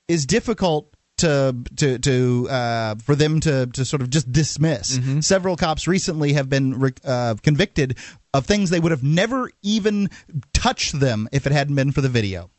[0.07, 0.92] is difficult
[1.23, 4.99] to to to uh, for them to to sort of just dismiss.
[5.21, 7.97] Several cops recently have been uh, convicted
[8.33, 10.09] of things they would have never even
[10.53, 12.49] touched them if it hadn't been for the video.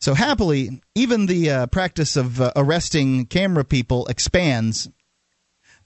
[0.00, 4.88] So happily, even the uh, practice of uh, arresting camera people expands.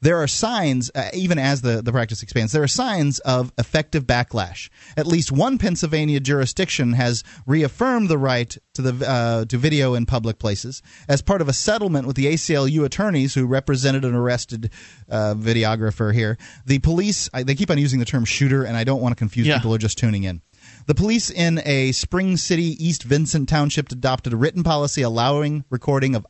[0.03, 4.05] There are signs, uh, even as the, the practice expands, there are signs of effective
[4.05, 4.69] backlash.
[4.97, 10.05] At least one Pennsylvania jurisdiction has reaffirmed the right to the uh, to video in
[10.07, 14.71] public places as part of a settlement with the ACLU attorneys who represented an arrested
[15.09, 16.37] uh, videographer here.
[16.67, 19.19] The police, I, they keep on using the term shooter, and I don't want to
[19.19, 19.59] confuse Yeah.
[19.59, 20.43] people who are just tuning in.
[20.87, 26.15] The police in a Spring City, East Vincent Township adopted a written policy allowing recording
[26.15, 26.27] of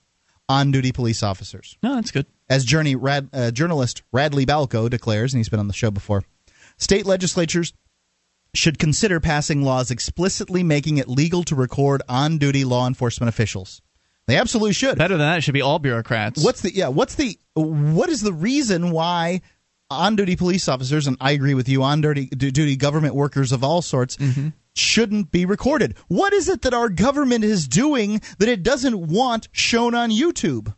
[0.53, 1.78] on duty police officers.
[1.82, 2.26] No, that's good.
[2.48, 6.24] As journey Rad, uh, journalist Radley Balko declares, and he's been on the show before,
[6.76, 7.72] state legislatures
[8.55, 13.80] should consider passing laws explicitly making it legal to record on duty law enforcement officials.
[14.26, 14.98] They absolutely should.
[14.98, 16.44] Better than that, it should be all bureaucrats.
[16.44, 16.88] What's the yeah?
[16.88, 19.40] What's the what is the reason why
[19.90, 23.64] on duty police officers and I agree with you on duty duty government workers of
[23.64, 24.16] all sorts
[24.74, 25.96] shouldn't be recorded?
[26.08, 30.74] What is it that our government is doing that it doesn't want shown on YouTube?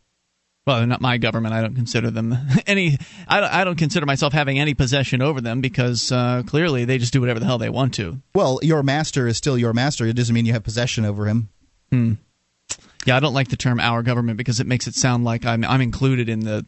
[0.66, 1.55] Well, they're not my government.
[1.55, 2.36] I don't consider them
[2.66, 2.97] any.
[3.28, 6.97] I don't, I don't consider myself having any possession over them because uh, clearly they
[6.99, 8.20] just do whatever the hell they want to.
[8.34, 10.07] Well, your master is still your master.
[10.07, 11.51] It doesn't mean you have possession over him.
[11.90, 12.14] Hmm.
[13.05, 15.64] Yeah, I don't like the term "our government" because it makes it sound like I'm
[15.64, 16.64] I'm included in the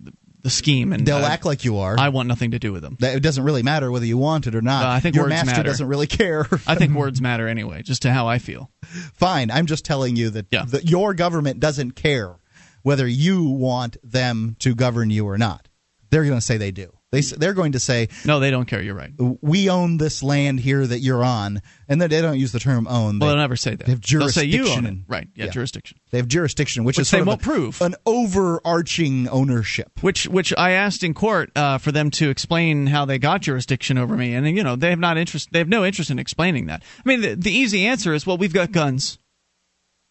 [0.46, 1.98] the scheme, and They'll act like you are.
[1.98, 2.96] I want nothing to do with them.
[3.00, 4.84] That- it doesn't really matter whether you want it or not.
[4.84, 5.62] Uh, I think your words master matter.
[5.64, 6.46] doesn't really care.
[6.66, 8.70] I think words matter anyway, just to how I feel.
[9.14, 9.50] Fine.
[9.50, 10.64] I'm just telling you that, Yeah.
[10.66, 12.36] that your government doesn't care
[12.82, 15.68] whether you want them to govern you or not.
[16.10, 16.92] They're going to say they do.
[17.20, 18.82] They they're going to say No, they don't care.
[18.82, 19.12] You're right.
[19.40, 23.18] we own this land here that you're on, and they don't use the term own.
[23.18, 23.84] They, Well, they'll never say that.
[23.86, 25.12] they have They'll say you own jurisdiction it.
[25.12, 25.28] Right?
[25.34, 25.50] Yeah, yeah.
[25.50, 25.98] jurisdiction.
[26.10, 27.80] they have jurisdiction, which, Which is sort they of won't a- prove.
[27.82, 29.90] an overarching ownership.
[30.02, 33.98] Which which I asked in court uh, for them to explain how they got jurisdiction
[33.98, 35.48] over me, and you know they have not interest.
[35.52, 36.82] They have no interest in explaining that.
[37.04, 39.18] I mean, the, the easy answer is, well, we've got guns,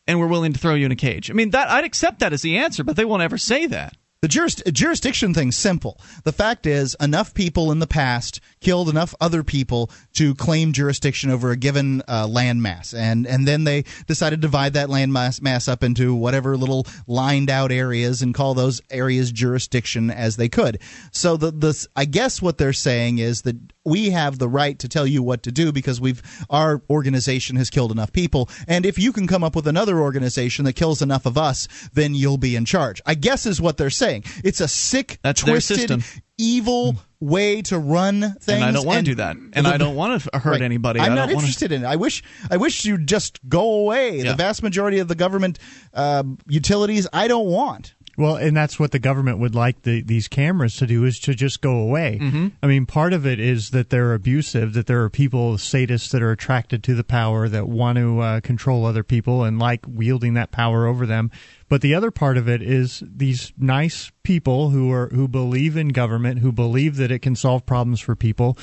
[0.07, 1.29] and we're willing to throw you in a cage.
[1.29, 3.95] I mean, that I'd accept that as the answer, but they won't ever say that.
[4.25, 6.01] The juris- jurisdiction thing's simple.
[6.23, 11.29] The fact is, enough people in the past killed enough other people to claim jurisdiction
[11.29, 15.13] over a given uh, land mass, and and then they decided to divide that land
[15.13, 20.37] mass, mass up into whatever little lined out areas and call those areas jurisdiction as
[20.37, 20.79] they could.
[21.11, 24.89] So the the I guess what they're saying is that we have the right to
[24.89, 28.97] tell you what to do because we've our organization has killed enough people and if
[28.99, 32.55] you can come up with another organization that kills enough of us then you'll be
[32.55, 36.03] in charge i guess is what they're saying it's a sick That's twisted
[36.37, 39.37] evil way to run things and I don't want to do that.
[39.53, 40.61] And the- I don't want to hurt Right.
[40.61, 40.99] anybody.
[40.99, 41.87] I'm not interested in it.
[41.87, 44.17] I wish I wish you'd just go away.
[44.17, 44.31] Yeah.
[44.31, 45.59] The vast majority of the government
[45.93, 47.93] uh, utilities I don't want.
[48.17, 51.33] Well, and that's what the government would like the, these cameras to do is to
[51.33, 52.19] just go away.
[52.21, 52.47] Mm-hmm.
[52.63, 56.21] I mean, part of it is that they're abusive, that there are people, sadists, that
[56.21, 60.33] are attracted to the power, that want to uh, control other people and like wielding
[60.35, 61.29] that power over them.
[61.67, 65.89] But the other part of it is these nice people who are who believe in
[65.89, 68.57] government, who believe that it can solve problems for people,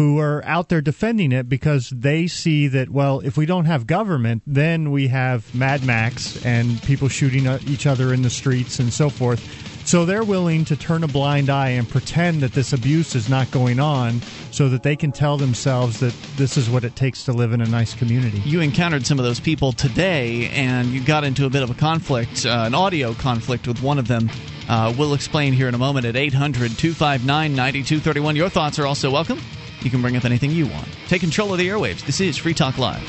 [0.00, 3.86] who are out there defending it because they see that well if we don't have
[3.86, 8.78] government then we have mad max and people shooting at each other in the streets
[8.78, 9.46] and so forth
[9.84, 13.50] so they're willing to turn a blind eye and pretend that this abuse is not
[13.50, 14.22] going on
[14.52, 17.60] so that they can tell themselves that this is what it takes to live in
[17.60, 21.50] a nice community you encountered some of those people today and you got into a
[21.50, 24.30] bit of a conflict, uh, an audio conflict with one of them.
[24.66, 28.36] Uh, we'll explain here in a moment at 800 259 9231.
[28.36, 29.38] Your thoughts are also welcome.
[29.82, 30.88] You can bring up anything you want.
[31.08, 32.04] Take control of the airwaves.
[32.04, 33.02] This is Free Talk Live.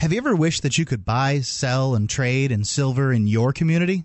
[0.00, 3.52] Have you ever wished that you could buy, sell, and trade in silver in your
[3.52, 4.04] community?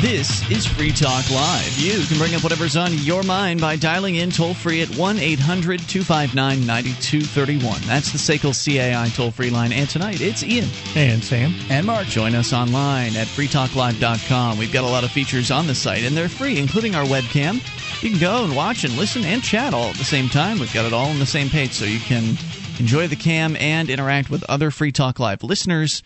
[0.00, 1.76] This is Free Talk Live.
[1.76, 5.18] You can bring up whatever's on your mind by dialing in toll free at 1
[5.18, 7.82] 800 259 9231.
[7.82, 9.72] That's the SACL CAI toll free line.
[9.72, 10.70] And tonight it's Ian.
[10.96, 12.06] and sam And Mark.
[12.06, 14.56] Join us online at freetalklive.com.
[14.56, 17.56] We've got a lot of features on the site, and they're free, including our webcam.
[18.02, 20.58] You can go and watch and listen and chat all at the same time.
[20.58, 22.38] We've got it all on the same page, so you can
[22.78, 26.02] enjoy the cam and interact with other Free Talk Live listeners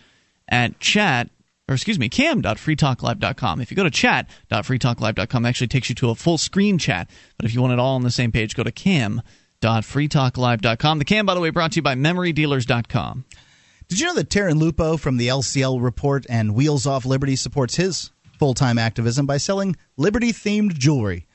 [0.49, 1.29] at chat.
[1.67, 3.59] Or excuse me, cam.freetalklive.com.
[3.59, 7.09] If you go to chat.freetalklive.com, actually takes you to a full screen chat.
[7.37, 10.99] But if you want it all on the same page, go to cam.freetalklive.com.
[10.99, 13.25] The cam, by the way, brought to you by memorydealers.com.
[13.87, 17.75] Did you know that Tarrin Lupo from the LCL Report and Wheels Off Liberty supports
[17.75, 21.25] his full time activism by selling Liberty themed jewelry?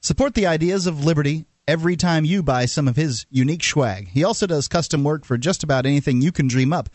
[0.00, 4.08] Support the ideas of Liberty every time you buy some of his unique swag.
[4.08, 6.88] He also does custom work for just about anything you can dream up.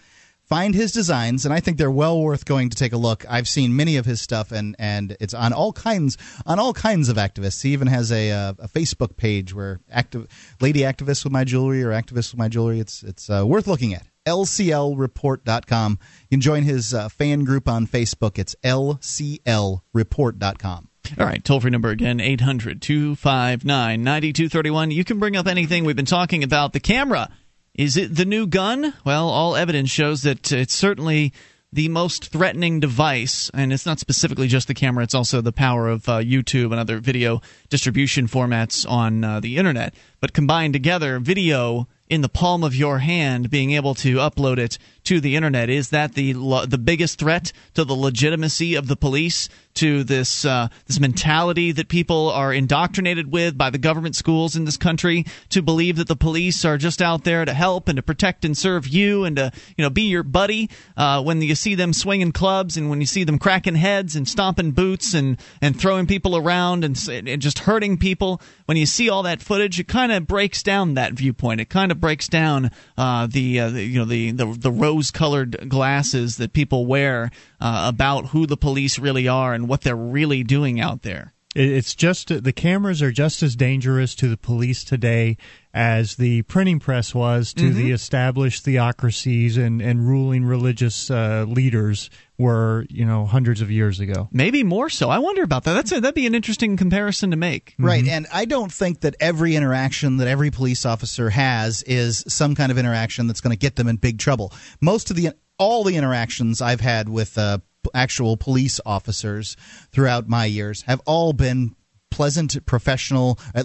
[0.45, 3.25] Find his designs, and I think they're well worth going to take a look.
[3.27, 7.09] I've seen many of his stuff, and, and it's on all kinds on all kinds
[7.09, 7.63] of activists.
[7.63, 10.27] He even has a, uh, a Facebook page where active
[10.61, 12.79] lady activists with my jewelry or activists with my jewelry.
[12.79, 14.05] It's it's uh, worth looking at.
[14.27, 15.99] LCLReport.com.
[16.23, 18.37] You can join his uh, fan group on Facebook.
[18.39, 20.89] It's LCLReport.com.
[21.19, 24.91] All right, toll free number again, 800 259 9231.
[24.91, 25.85] You can bring up anything.
[25.85, 27.29] We've been talking about the camera.
[27.75, 28.93] Is it the new gun?
[29.03, 31.33] Well, all evidence shows that it's certainly
[31.73, 35.89] the most threatening device, and it's not specifically just the camera, it's also the power
[35.89, 39.93] of uh, YouTube and other video distribution formats on uh, the internet.
[40.25, 44.77] But combined together, video in the palm of your hand, being able to upload it
[45.05, 46.33] to the internet, is that the
[46.67, 49.49] the biggest threat to the legitimacy of the police?
[49.75, 54.63] To this uh, this mentality that people are indoctrinated with by the government schools in
[54.63, 58.01] this country to believe that the police are just out there to help and to
[58.01, 61.75] protect and serve you and to you know be your buddy uh, when you see
[61.75, 65.77] them swinging clubs and when you see them cracking heads and stomping boots and and
[65.77, 69.89] throwing people around and, and just hurting people when you see all that footage it
[69.89, 71.61] kind of breaks down that viewpoint.
[71.61, 75.11] It kind of breaks down uh, the, uh, the you know the the, the rose
[75.11, 79.95] colored glasses that people wear uh, about who the police really are and what they're
[79.95, 84.83] really doing out there It's just the cameras are just as dangerous to the police
[84.83, 85.37] today
[85.73, 92.09] as the printing press was to the established theocracies and, and ruling religious uh, leaders
[92.37, 94.27] were, you know, hundreds of years ago.
[94.31, 95.09] Maybe more so.
[95.09, 95.73] I wonder about that.
[95.73, 97.75] That's a, that'd be an interesting comparison to make.
[97.79, 102.55] Right, and I don't think that every interaction that every police officer has is some
[102.55, 104.51] kind of interaction that's going to get them in big trouble.
[104.81, 107.59] Most of the all the interactions I've had with uh,
[107.93, 109.55] actual police officers
[109.91, 111.75] throughout my years have all been
[112.11, 113.63] pleasant, professional, uh,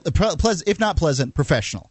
[0.66, 1.90] if not pleasant, professional.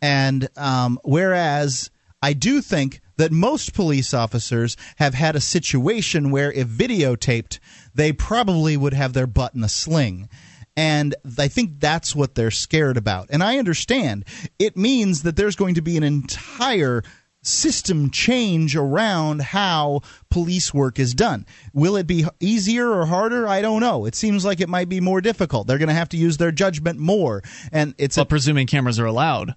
[0.00, 1.90] And um, whereas
[2.22, 7.58] I do think that most police officers have had a situation where, if videotaped,
[7.94, 10.28] they probably would have their butt in a sling.
[10.76, 13.28] And I think that's what they're scared about.
[13.30, 14.26] And I understand.
[14.58, 17.02] It means that there's going to be an entire
[17.46, 21.46] system change around how police work is done.
[21.72, 23.46] Will it be easier or harder?
[23.46, 24.04] I don't know.
[24.04, 25.66] It seems like it might be more difficult.
[25.66, 27.42] They're going to have to use their judgment more.
[27.72, 29.54] And it's Well, a, presuming cameras are allowed.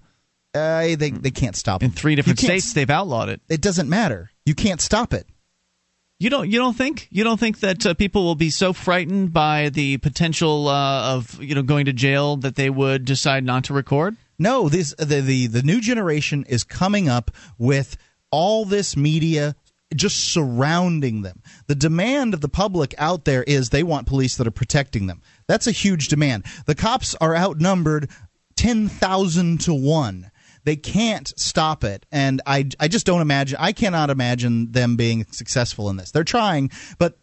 [0.54, 1.86] uh, they they can't stop it.
[1.86, 3.40] In three different states, they've outlawed it.
[3.48, 4.30] It doesn't matter.
[4.46, 5.26] You can't stop it.
[6.18, 6.50] You don't.
[6.50, 7.08] You don't think.
[7.10, 11.42] You don't think that uh, people will be so frightened by the potential uh, of
[11.42, 14.16] you know going to jail that they would decide not to record.
[14.40, 17.98] No, this the, the the new generation is coming up with
[18.30, 19.54] all this media
[19.94, 21.42] just surrounding them.
[21.66, 25.20] The demand of the public out there is they want police that are protecting them.
[25.46, 26.46] That's a huge demand.
[26.64, 28.08] The cops are outnumbered
[28.56, 30.30] 10,000 to 1.
[30.64, 35.26] They can't stop it and I I just don't imagine I cannot imagine them being
[35.32, 36.12] successful in this.
[36.12, 37.18] They're trying, but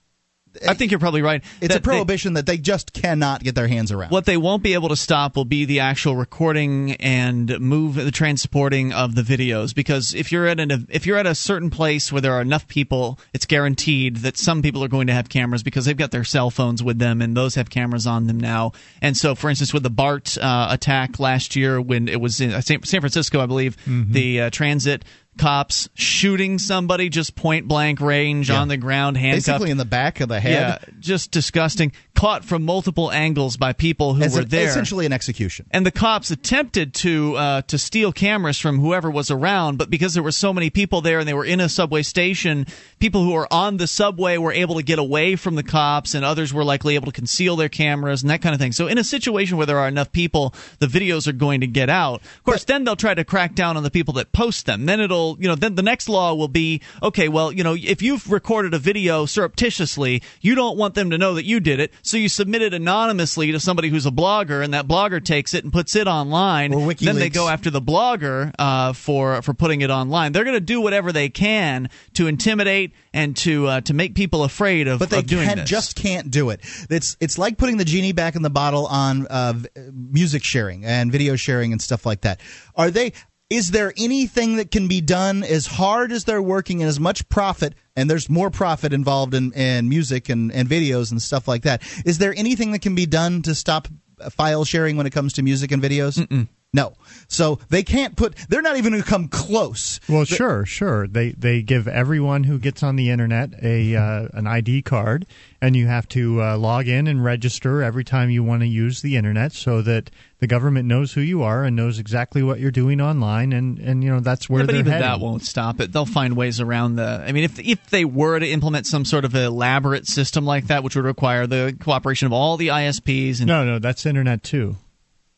[0.68, 1.44] I think you're probably right.
[1.62, 4.12] it's that a they- prohibition that they just cannot get their hands around.
[4.12, 8.12] what they won't be able to stop will be the actual recording and move the
[8.12, 12.12] transporting of the videos because if you're at an if you're at a certain place
[12.12, 15.64] where there are enough people it's guaranteed that some people are going to have cameras
[15.64, 18.72] because they've got their cell phones with them and those have cameras on them now
[19.02, 22.52] and so for instance with the bart uh, attack last year when it was in
[22.54, 25.04] uh, san San francisco i believe the uh, transit
[25.38, 28.60] cops shooting somebody just point blank range Yeah.
[28.62, 30.52] on the ground handcuffed Basically in the back of the head.
[30.52, 31.92] yeah, just disgusting.
[32.16, 34.68] Caught from multiple angles by people who As were there.
[34.70, 35.68] essentially an execution.
[35.72, 40.14] and the cops attempted to uh, to steal cameras from whoever was around, but because
[40.16, 42.66] there were so many people there and they were in a subway station,
[43.00, 46.26] people who were on the subway were able to get away from the cops, and
[46.26, 48.72] others were likely able to conceal their cameras and that kind of thing.
[48.72, 51.90] So, in a situation where there are enough people, the videos are going to get
[51.90, 52.22] out.
[52.22, 54.86] Of course, then they'll try to crack down on the people that post them.
[54.88, 57.28] Then it'll, you know, then the next law will be okay.
[57.28, 61.34] Well, you know, if you've recorded a video surreptitiously, you don't want them to know
[61.34, 64.74] that you did it, so you submit it anonymously to somebody who's a blogger, and
[64.74, 66.74] that blogger takes it and puts it online.
[66.74, 70.32] Or Then they go after the blogger uh, for for putting it online.
[70.32, 74.44] They're going to do whatever they can to intimidate and to uh, to make people
[74.44, 75.70] afraid of, but they of doing can, this.
[75.70, 76.62] just can't do it.
[76.90, 79.54] It's it's like putting the genie back in the bottle on uh,
[79.92, 82.40] music sharing and video sharing and stuff like that.
[82.76, 83.14] Are they?
[83.50, 87.28] Is there anything that can be done as hard as they're working and as much
[87.30, 87.76] profit?
[87.96, 91.82] And there's more profit involved in, in music and, and videos and stuff like that.
[92.06, 93.88] Is there anything that can be done to stop
[94.32, 96.48] file sharing when it comes to music and videos?
[96.78, 96.94] No.
[97.28, 98.36] So they can't put.
[98.48, 100.00] They're not even going to come close.
[100.08, 101.08] Well, sure, sure.
[101.08, 105.26] They they give everyone who gets on the internet a uh, an ID card,
[105.62, 109.02] and you have to uh, log in and register every time you want to use
[109.02, 110.10] the internet, so that
[110.40, 114.06] the government knows who you are and knows exactly what you're doing online, and and
[114.06, 115.08] you know that's where Yeah, but they're even heading.
[115.08, 115.92] that won't stop it.
[115.92, 117.26] They'll find ways around the.
[117.28, 120.82] I mean, if if they were to implement some sort of elaborate system like that,
[120.82, 124.78] which would require the cooperation of all the ISPs, and No, no, that's internet too.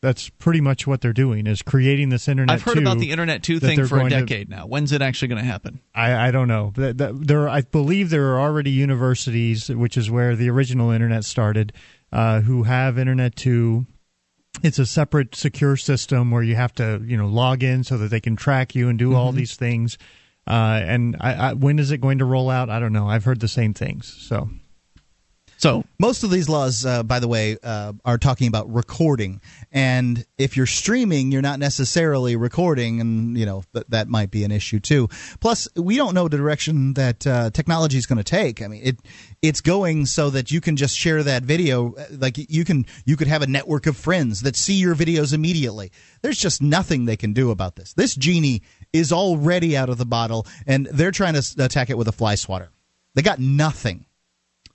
[0.02, 2.54] That's pretty much what they're doing is creating this internet.
[2.54, 4.66] I've heard 2 about the Internet Two thing for a going to- decade now.
[4.66, 5.80] When's it actually going to happen?
[5.94, 6.72] I, I don't know.
[6.74, 11.24] Th- th- There, I believe there are already universities, which is where the original internet
[11.26, 11.74] started,
[12.12, 13.84] uh, who have internet two.
[14.62, 18.08] It's a separate secure system where you have to, you know, log in so that
[18.08, 19.98] they can track you and do all these things.
[20.46, 22.70] Uh, and I, I, when is it going to roll out?
[22.70, 23.06] I don't know.
[23.06, 24.06] I've heard the same things.
[24.28, 24.50] So
[25.58, 29.40] So Most of these laws, uh, by the way, uh, are talking about recording,
[29.72, 34.42] and if you're streaming, you're not necessarily recording, and you know that that might be
[34.42, 35.08] an issue too.
[35.40, 38.62] Plus, we don't know the direction that uh, technology is going to take.
[38.62, 38.98] I mean, it
[39.42, 43.16] it's going so that you can just share that video, uh, like you can you
[43.16, 45.92] could have a network of friends that see your videos immediately.
[46.22, 47.92] There's just nothing they can do about this.
[47.92, 48.62] This genie
[48.92, 52.34] is already out of the bottle, and they're trying to attack it with a fly
[52.34, 52.70] swatter.
[53.14, 54.06] They got nothing.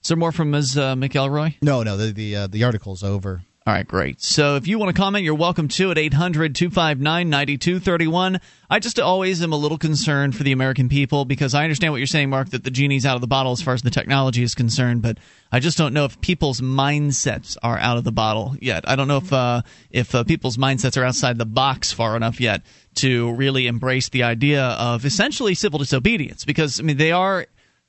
[0.02, 0.78] is there more from Ms.
[0.78, 1.56] Uh, McElroy?
[1.62, 3.44] No, no, the the uh, the article's over.
[3.68, 4.22] All right, great.
[4.22, 8.40] So if you want to comment, you're welcome to at 800 259 9231.
[8.70, 11.98] I just always am a little concerned for the American people because I understand what
[11.98, 14.44] you're saying, Mark, that the genie's out of the bottle as far as the technology
[14.44, 15.18] is concerned, but
[15.52, 18.88] I just don't know if people's mindsets are out of the bottle yet.
[18.88, 22.40] I don't know if uh, if uh, people's mindsets are outside the box far enough
[22.40, 22.62] yet
[22.98, 27.48] to really embrace the idea of essentially civil disobedience because I mean they are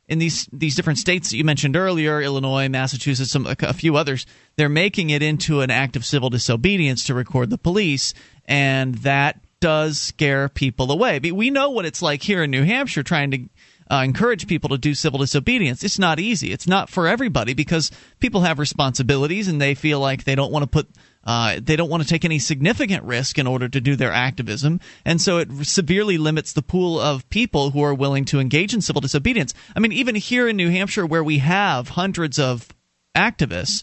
[0.09, 4.27] in these these different states that you mentioned earlier, Illinois, Massachusetts, some a few others,
[4.57, 8.15] they're making it into an act of civil disobedience to record the police,
[8.47, 11.19] and that does scare people away.
[11.19, 13.49] We know what it's like here in New Hampshire trying to
[13.91, 15.85] uh, encourage people to do civil disobedience.
[15.85, 16.53] It's not easy.
[16.53, 17.91] It's not for everybody because
[18.21, 20.89] people have responsibilities and they feel like they don't want to put
[21.27, 24.81] uh, they don't want to take any significant risk in order to do their activism,
[25.05, 28.81] and so it severely limits the pool of people who are willing to engage in
[28.81, 29.53] civil disobedience.
[29.75, 32.69] I mean, even here in New Hampshire, where we have hundreds of
[33.17, 33.83] activists,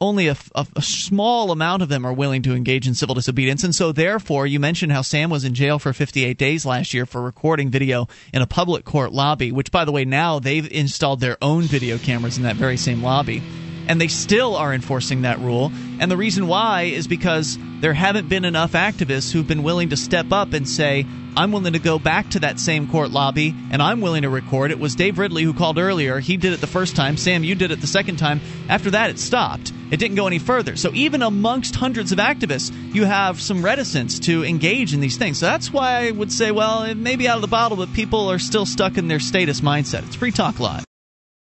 [0.00, 3.62] only a, a, a, small amount of them are willing to engage in civil disobedience.
[3.62, 7.06] And so, therefore, you mentioned how Sam was in jail for 58 days last year
[7.06, 11.20] for recording video in a public court lobby, which, by the way, now they've installed
[11.20, 13.40] their own video cameras in that very same lobby
[13.88, 15.72] and they still are enforcing that rule.
[16.00, 19.96] And the reason why is because there haven't been enough activists who've been willing to
[19.96, 23.82] step up and say, I'm willing to go back to that same court lobby and
[23.82, 24.70] I'm willing to record.
[24.70, 26.18] It was Dave Ridley who called earlier.
[26.18, 27.16] He did it the first time.
[27.16, 28.40] Sam, you did it the second time.
[28.68, 29.72] After that, it stopped.
[29.90, 30.76] It didn't go any further.
[30.76, 35.38] So even amongst hundreds of activists, you have some reticence to engage in these things.
[35.38, 37.92] So that's why I would say, well, it may be out of the bottle, but
[37.94, 40.06] people are still stuck in their status mindset.
[40.06, 40.84] It's Free Talk Live.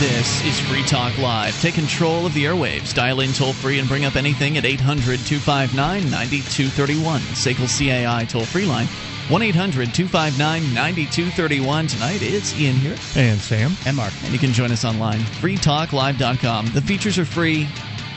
[0.00, 1.58] This is Free Talk Live.
[1.60, 2.92] Take control of the airwaves.
[2.92, 7.20] Dial in toll free and bring up anything at 800 259 9231.
[7.20, 8.86] SACL CAI toll free line
[9.28, 11.86] 1 800 259 9231.
[11.86, 12.96] Tonight it's Ian here.
[13.14, 13.76] And Sam.
[13.86, 14.12] And Mark.
[14.24, 15.20] And you can join us online.
[15.20, 16.66] freetalklive.com.
[16.74, 17.68] The features are free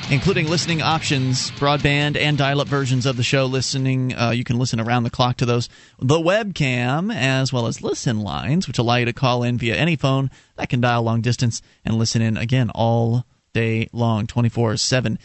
[0.10, 3.45] including listening options, broadband and dial-up versions of the show.
[3.45, 5.68] Listening, uh, you can listen around the clock to those.
[5.99, 9.95] The webcam, as well as listen lines, which allow you to call in via any
[9.95, 15.20] phone that can dial long distance and listen in again all day long, 24/7.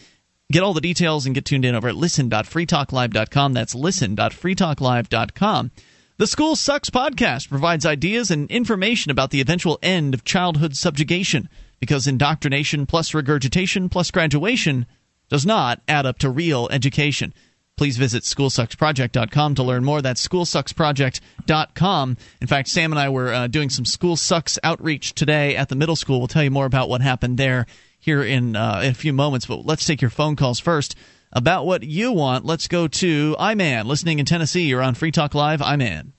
[0.51, 3.53] Get all the details and get tuned in over at listen.freetalklive.com.
[3.53, 5.71] That's listen.freetalklive.com.
[6.19, 11.49] The School Sucks podcast provides ideas and information about the eventual end of childhood subjugation
[11.83, 14.87] because indoctrination plus regurgitation plus graduation
[15.29, 17.35] does not add up to real education.
[17.77, 20.01] Please visit schoolsucksproject.com to learn more.
[20.01, 22.17] That's schoolsucksproject.com.
[22.41, 25.75] In fact, Sam and I were uh, doing some School Sucks outreach today at the
[25.75, 26.21] middle school.
[26.21, 27.67] We'll tell you more about what happened there
[27.99, 30.95] here in, uh, in a few moments, but let's take your phone calls first
[31.33, 32.45] about what you want.
[32.45, 34.67] Let's go to Iman, listening in Tennessee.
[34.67, 35.61] You're on Free Talk Live.
[35.61, 36.13] Iman.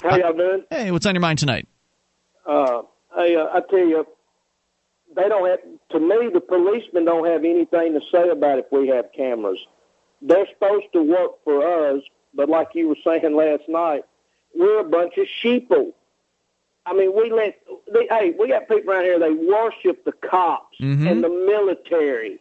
[0.00, 0.62] How y'all doing?
[0.70, 1.66] Hey, what's on your mind tonight?
[2.48, 2.82] Uh,
[3.16, 4.06] Hey, uh, I tell you,
[5.14, 5.58] they don't have.
[5.90, 9.58] To me, the policemen don't have anything to say about if we have cameras.
[10.22, 12.02] They're supposed to work for us,
[12.34, 14.04] but like you were saying last night,
[14.54, 15.92] we're a bunch of sheeple.
[16.84, 17.58] I mean, we let.
[17.92, 19.18] They, hey, we got people around here.
[19.18, 21.10] They worship the cops Mhm.
[21.10, 22.38] and the military.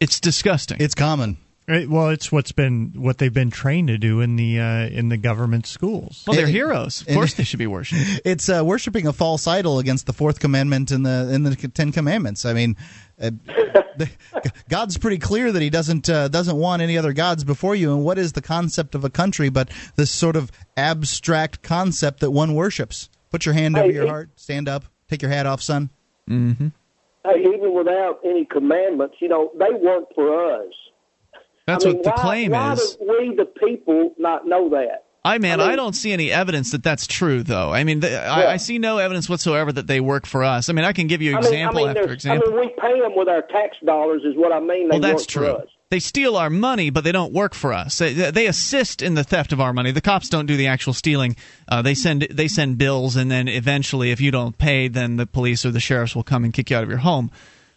[0.00, 0.78] It's disgusting.
[0.80, 1.38] It's common.
[1.66, 5.08] Right, well, it's what's been what they've been trained to do in the uh, in
[5.08, 6.22] the government schools.
[6.26, 7.00] Well, they're It- heroes.
[7.00, 8.20] Of it- course, they should be worshipped.
[8.26, 11.90] It's uh, worshiping a false idol against the fourth commandment and the in the Ten
[11.90, 12.44] Commandments.
[12.44, 12.76] I mean,
[13.18, 13.30] uh,
[13.96, 14.10] the,
[14.68, 17.94] God's pretty clear that He doesn't uh, doesn't want any other gods before you.
[17.94, 22.30] And what is the concept of a country but this sort of abstract concept that
[22.30, 23.08] one worships?
[23.30, 25.88] Put your hand Hey, over your it- heart, stand up, take your hat off, son.
[26.28, 26.68] Mm-hmm.
[27.24, 30.72] Hey, even without any commandments, you know, they work for us.
[31.66, 32.96] That's I mean, what the why, claim why is.
[32.96, 35.04] do we, the people, not know that?
[35.26, 37.72] I man, I I, don't see any evidence that that's true, though.
[37.72, 38.50] I mean, th- I, Yeah.
[38.50, 40.68] I see no evidence whatsoever that they work for us.
[40.68, 42.48] I mean, I can give you I mean, example I mean, after example.
[42.48, 44.90] I mean, we pay them with our tax dollars, is what I mean.
[44.90, 45.46] They well, that's true.
[45.46, 45.68] For us.
[45.88, 47.96] They steal our money, but they don't work for us.
[47.98, 49.92] They, they assist in the theft of our money.
[49.92, 51.36] The cops don't do the actual stealing.
[51.68, 55.26] Uh, they send they send bills, and then eventually, if you don't pay, then the
[55.26, 57.30] police or the sheriffs will come and kick you out of your home.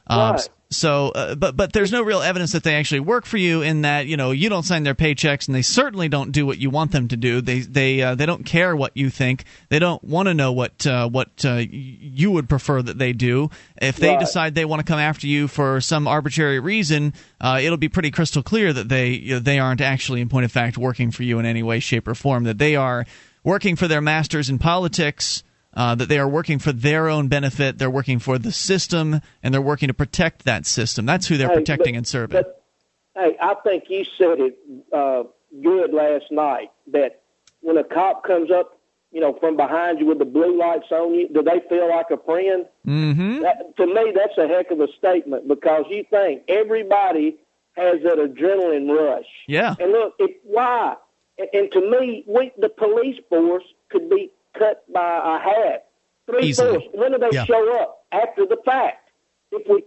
[0.07, 0.49] Um, Right.
[0.70, 3.84] So, uh, but but there's no real evidence that they actually work for you in
[3.84, 6.70] that you know you don't sign their paychecks and they certainly don't do what you
[6.70, 7.39] want them to do.
[7.39, 9.45] They they uh, they don't care what you think.
[9.70, 13.49] They don't want to know what uh, what uh, you would prefer that they do.
[13.82, 14.20] If they Right.
[14.20, 18.11] decide they want to come after you for some arbitrary reason, uh, it'll be pretty
[18.11, 21.24] crystal clear that they you know, they aren't actually, in point of fact, working for
[21.24, 22.43] you in any way, shape, or form.
[22.43, 23.05] That they are
[23.43, 25.43] working for their masters in politics
[25.78, 27.78] uh, that they are working for their own benefit.
[27.78, 31.05] They're working for the system, and they're working to protect that system.
[31.05, 32.41] That's who they're Hey, protecting but- and serving.
[32.41, 32.63] But
[33.15, 34.57] hey, I think you said it
[34.91, 35.23] uh,
[35.63, 36.71] good last night.
[36.91, 37.21] That
[37.61, 38.80] when a cop comes up,
[39.11, 42.07] you know, from behind you with the blue lights on you, do they feel like
[42.11, 42.65] a friend?
[42.86, 43.41] mm-hmm.
[43.43, 47.38] That, to me, that's a heck of a statement because you think everybody
[47.73, 49.28] has that adrenaline rush.
[49.47, 49.75] Yeah.
[49.80, 50.95] And look, if, why?
[51.38, 55.79] And, and to me, we, the police force could be cut by a half,
[56.29, 56.85] three fourths.
[56.93, 57.45] When do they Yeah.
[57.45, 58.03] show up?
[58.11, 59.09] After the fact.
[59.51, 59.81] If we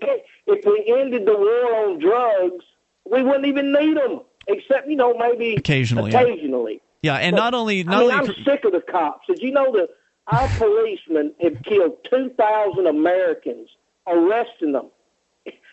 [0.47, 2.65] if we ended the war on drugs,
[3.05, 6.21] we wouldn't even need them, except you know maybe Occasionally, yeah.
[6.23, 6.81] Occasionally.
[7.03, 9.27] Yeah, and not only I not mean, only I'm sick of the cops.
[9.27, 9.91] Did you know that
[10.29, 13.69] our policemen have killed 2,000 Americans,
[14.07, 14.87] arresting them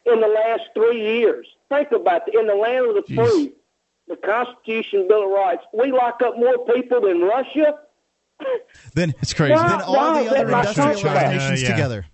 [0.05, 1.47] in the last three years?
[1.69, 2.35] Think about it.
[2.35, 3.25] In the land of the Jeez.
[3.31, 3.53] free,
[4.09, 7.79] the Constitution, Bill of Rights, we lock up more people than Russia.
[8.93, 9.53] Then it's crazy.
[9.53, 9.67] Wow.
[9.67, 11.71] Then all Wow, the other that's my industrialized nations yeah.
[11.71, 12.05] together.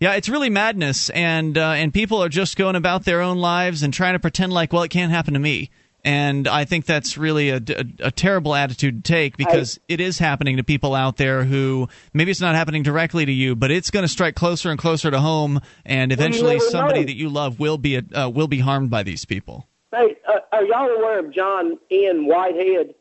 [0.00, 3.82] Yeah, it's really madness, and uh, and people are just going about their own lives
[3.82, 5.70] and trying to pretend like, well, it can't happen to me.
[6.06, 10.18] And I think that's really a, a, a terrible attitude to take because it is
[10.18, 13.90] happening to people out there who maybe it's not happening directly to you, but it's
[13.90, 17.06] going to strike closer and closer to home, and eventually somebody know.
[17.06, 19.66] that you love will be uh, will be harmed by these people.
[19.92, 22.94] Hey, uh, are y'all aware of John Ian Whitehead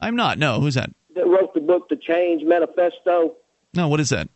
[0.00, 0.38] I'm not.
[0.38, 0.90] No, who's that?
[1.14, 3.34] That wrote the book, The Change Manifesto?
[3.74, 4.28] No, what is that?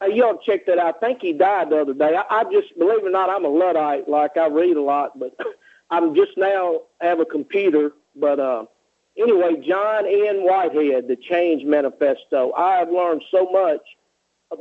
[0.00, 0.96] Hey, y'all check that out.
[0.96, 2.14] I think he died the other day.
[2.14, 4.08] I, I just, believe it or not, I'm a Luddite.
[4.08, 5.36] Like, I read a lot, but
[5.90, 7.92] I'm just now have a computer.
[8.16, 8.66] But uh,
[9.16, 10.42] anyway, John N.
[10.42, 12.52] Whitehead, The Change Manifesto.
[12.52, 13.82] I have learned so much.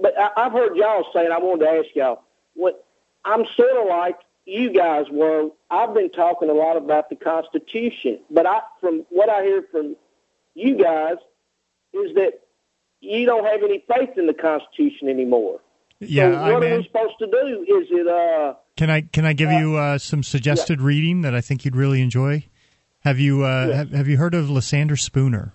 [0.02, 2.24] But I, I've heard y'all say, and I wanted to ask y'all,
[2.56, 2.86] what
[3.26, 5.50] I'm sort of like you guys were.
[5.70, 9.96] I've been talking a lot about the Constitution, but I, from what I hear from
[10.56, 11.16] you guys,
[11.94, 12.32] is that
[13.02, 15.60] you don't have any faith in the Constitution anymore.
[16.00, 17.62] Yeah, so I what are we supposed to do?
[17.82, 21.42] Is it uh Can I can I give you uh, some suggested reading that I
[21.42, 22.46] think you'd really enjoy?
[23.02, 23.76] Have you uh, Yeah.
[23.76, 25.54] have, have you heard of Lysander Spooner?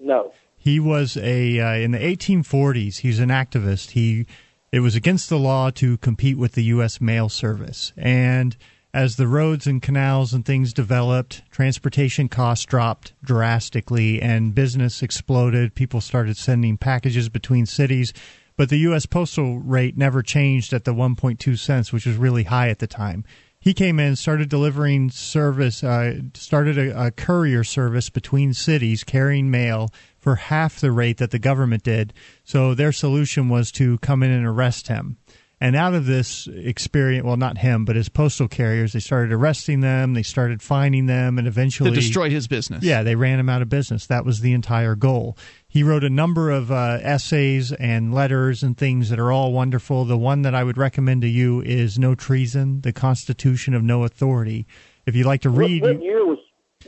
[0.00, 0.32] no?
[0.56, 2.98] He was a uh, in the 1840s.
[2.98, 3.90] He's an activist.
[3.92, 4.26] He
[4.70, 7.00] it was against the law to compete with the U.S.
[7.00, 8.56] mail service, and
[8.94, 15.74] as the roads and canals and things developed, transportation costs dropped drastically, and business exploded.
[15.74, 18.12] People started sending packages between cities,
[18.56, 19.06] but the U.S.
[19.06, 23.24] postal rate never changed at the 1.2 cents, which was really high at the time
[23.60, 29.50] he came in, started delivering service, uh, started a, a courier service between cities carrying
[29.50, 32.12] mail for half the rate that the government did.
[32.44, 35.16] So their solution was to come in and arrest him.
[35.60, 39.80] And out of this experience, well, not him, but his postal carriers, they started arresting
[39.80, 42.84] them, they started fining them, and eventually They destroyed his business.
[42.84, 44.06] yeah, they ran him out of business.
[44.06, 45.36] That was the entire goal.
[45.66, 50.04] He wrote a number of uh, essays and letters and things that are all wonderful.
[50.04, 54.04] The one that I would recommend to you is No Treason, The Constitution of No
[54.04, 54.64] Authority.
[55.06, 56.38] If you'd like to What, read, what year was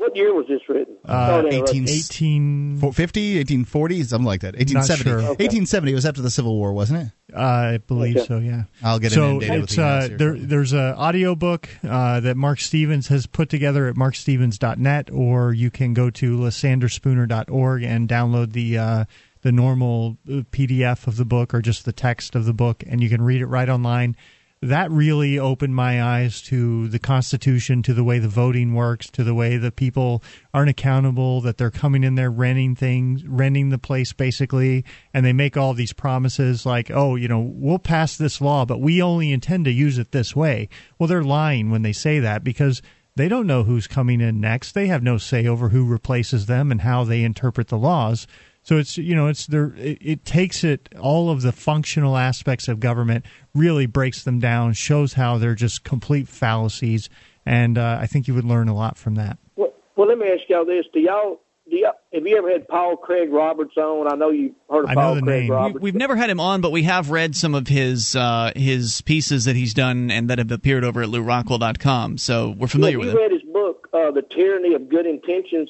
[0.00, 0.96] what year was this written?
[1.04, 2.90] uh, Sorry 18 18, 50,
[3.38, 4.54] 1840, something like that.
[4.56, 5.02] 1870.
[5.04, 5.18] sure.
[5.18, 5.44] Okay.
[5.44, 7.34] 1870 was after the Civil War, wasn't it?
[7.36, 8.26] uh, I believe Okay.
[8.26, 8.64] so, yeah.
[8.82, 10.44] I'll get so inundated with it's emails uh, there, shortly.
[10.46, 15.94] there's a audiobook uh, that Mark Stevens has put together at markstevens.net, or you can
[15.94, 19.04] go to lysanderspooner.org and download the uh,
[19.42, 23.02] the normal uh, PDF of the book or just the text of the book, and
[23.02, 24.16] you can read it right online.
[24.62, 29.24] That really opened my eyes to the Constitution, to the way the voting works, to
[29.24, 33.78] the way the people aren't accountable, that they're coming in there renting things, renting the
[33.78, 34.84] place basically,
[35.14, 38.82] and they make all these promises like, oh, you know, we'll pass this law, but
[38.82, 40.68] we only intend to use it this way.
[40.98, 42.82] Well, they're lying when they say that because
[43.16, 44.72] they don't know who's coming in next.
[44.72, 48.26] They have no say over who replaces them and how they interpret the laws.
[48.70, 49.74] So it's you know it's there.
[49.76, 54.74] It, it takes it all of the functional aspects of government, really breaks them down,
[54.74, 57.10] shows how they're just complete fallacies,
[57.44, 59.38] and uh, I think you would learn a lot from that.
[59.56, 62.68] Well, well, let me ask y'all this: Do y'all do y'all, have you ever had
[62.68, 64.06] Paul Craig Roberts on?
[64.06, 65.48] I know you heard of I know Paul the Craig name.
[65.48, 65.82] We, Roberts.
[65.82, 69.46] we've never had him on, but we have read some of his uh, his pieces
[69.46, 72.18] that he's done and that have appeared over at LouRockwell.com.
[72.18, 73.30] So we're familiar Have with you him.
[73.30, 75.68] read his book, uh, "The Tyranny of Good Intentions"?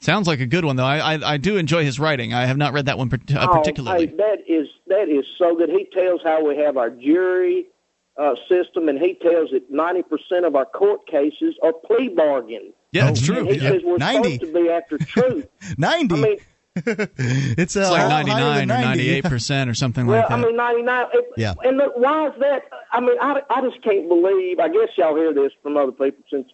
[0.00, 0.84] Sounds like a good one, though.
[0.84, 2.32] I I, I do enjoy his writing.
[2.32, 3.18] I have not read that one uh,
[3.50, 4.06] Oh, particularly.
[4.06, 5.68] that is that is so good.
[5.70, 7.66] He tells how we have our jury,
[8.18, 12.72] uh, system, and he tells that 90% of our court cases are plea bargains.
[12.92, 13.44] Yeah, that's And true.
[13.44, 13.70] he Yeah.
[13.70, 14.32] says we're 90.
[14.38, 15.46] supposed to be after truth.
[15.78, 16.14] 90.
[16.14, 16.38] I mean,
[16.76, 20.38] it's, uh, It's like 99 or 98 percent or something well, like that.
[20.38, 21.06] I mean, 99.
[21.12, 21.54] It, Yeah.
[21.62, 22.62] And look, why is that?
[22.92, 24.58] I mean, I, I just can't believe.
[24.60, 26.48] I guess y'all hear this from other people since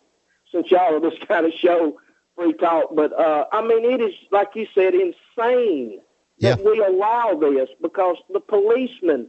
[0.52, 1.98] since y'all are this kind of show,
[2.36, 2.94] free talk.
[2.94, 6.00] But uh, I mean, it is like you said, insane
[6.40, 9.28] that we allow this because the policemen,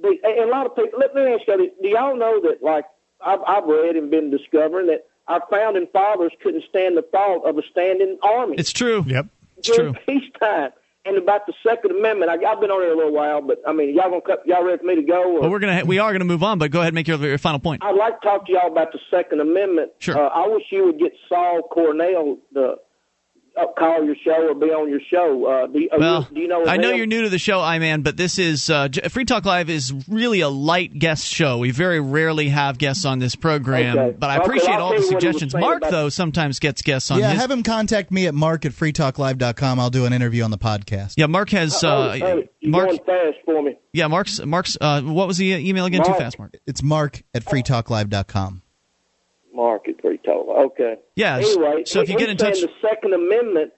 [0.00, 0.98] the, and a lot of people.
[0.98, 2.62] Let me ask you: Do y'all know that?
[2.62, 2.84] Like
[3.24, 7.58] I've, I've read and been discovering that our founding fathers couldn't stand the thought of
[7.58, 8.56] a standing army.
[8.58, 9.04] It's true.
[9.06, 9.26] Yep.
[9.58, 9.76] It's true.
[9.76, 10.70] during peacetime.
[11.06, 13.72] And about the Second Amendment, I, I've been on here a little while, but I
[13.72, 15.36] mean, y'all gonna cut, y'all ready for me to go?
[15.36, 15.40] Or?
[15.42, 16.58] But we're gonna we are gonna move on.
[16.58, 17.84] But go ahead, and make your, your final point.
[17.84, 19.92] I'd like to talk to y'all about the Second Amendment.
[20.00, 20.18] Sure.
[20.18, 22.74] Uh, I wish you would get Saul Cornell uh,
[23.78, 25.46] call your show or be on your show.
[25.46, 26.64] Uh, do, you, Well, do you know?
[26.66, 29.44] I know you're new to the show, I man, but this is uh, Free Talk
[29.44, 31.58] Live is really a light guest show.
[31.58, 34.16] We very rarely have guests on this program, Okay.
[34.18, 35.54] but I appreciate I'll all the you what he was suggestions.
[35.54, 37.40] Mark, about- though, sometimes gets guests on yeah, his.
[37.40, 39.80] have him contact me at mark at freetalklive.com.
[39.80, 41.14] I'll do an interview on the podcast.
[41.16, 41.82] yeah, Mark has.
[41.82, 43.76] Oh, Uh, hey, you're Mark, going fast for me.
[43.92, 44.44] yeah, Mark's.
[44.44, 44.76] Mark's.
[44.80, 46.04] Uh, what was the email again?
[46.04, 46.54] Too fast, Mark.
[46.66, 48.62] It's mark at freetalklive.com.
[49.56, 50.48] Market free talk.
[50.72, 50.96] Okay.
[51.14, 53.72] Yeah, Anyway, so if you get in touch- the Second Amendment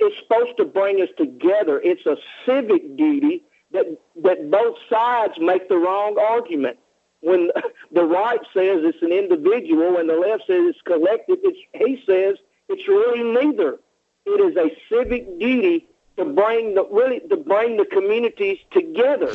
[0.00, 1.80] is supposed to bring us together.
[1.82, 3.42] It's a civic duty
[3.72, 3.86] that
[4.22, 6.78] that both sides make the wrong argument.
[7.20, 7.50] When
[7.92, 12.36] the right says it's an individual and the left says it's collective, it's, he says
[12.68, 13.78] it's really neither.
[14.26, 15.86] It is a civic duty
[16.16, 19.34] to bring the really to bring the communities together.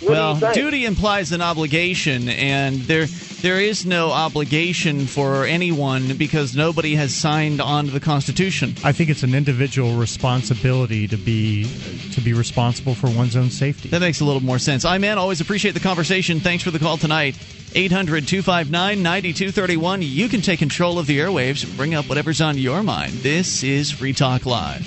[0.00, 3.06] What well, duty implies an obligation, and there
[3.42, 8.74] there is no obligation for anyone because nobody has signed on to the Constitution.
[8.84, 11.64] I think it's an individual responsibility to be
[12.12, 13.88] to be responsible for one's own safety.
[13.90, 14.84] That makes a little more sense.
[14.84, 16.40] I man, always appreciate the conversation.
[16.40, 17.36] Thanks for the call tonight.
[17.74, 20.02] 800 259 9231.
[20.02, 23.12] You can take control of the airwaves and bring up whatever's on your mind.
[23.12, 24.86] This is Free Talk Live.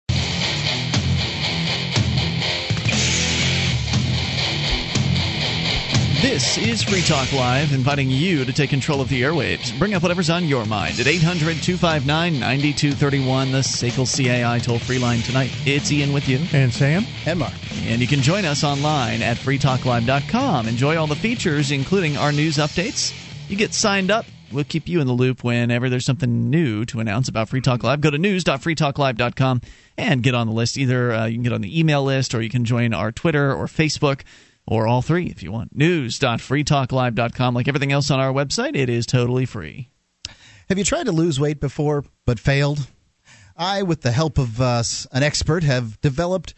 [6.31, 9.77] This is Free Talk Live, inviting you to take control of the airwaves.
[9.77, 14.97] Bring up whatever's on your mind at 800 259 9231, the SACL CAI toll free
[14.97, 15.51] line tonight.
[15.65, 16.39] It's Ian with you.
[16.53, 17.03] And Sam?
[17.25, 17.51] And Mark.
[17.83, 20.69] And you can join us online at freetalklive.com.
[20.69, 23.13] Enjoy all the features, including our news updates.
[23.49, 24.25] You get signed up.
[24.53, 27.83] We'll keep you in the loop whenever there's something new to announce about Free Talk
[27.83, 27.99] Live.
[27.99, 29.61] Go to news.freetalklive.com
[29.97, 30.77] and get on the list.
[30.77, 33.53] Either uh, you can get on the email list or you can join our Twitter
[33.53, 34.21] or Facebook
[34.67, 35.75] or all three if you want.
[35.75, 37.53] News.freetalklive.com.
[37.53, 39.89] Like everything else on our website, it is totally free.
[40.69, 42.87] Have you tried to lose weight before but failed?
[43.57, 46.53] I, with the help of uh, an expert, have developed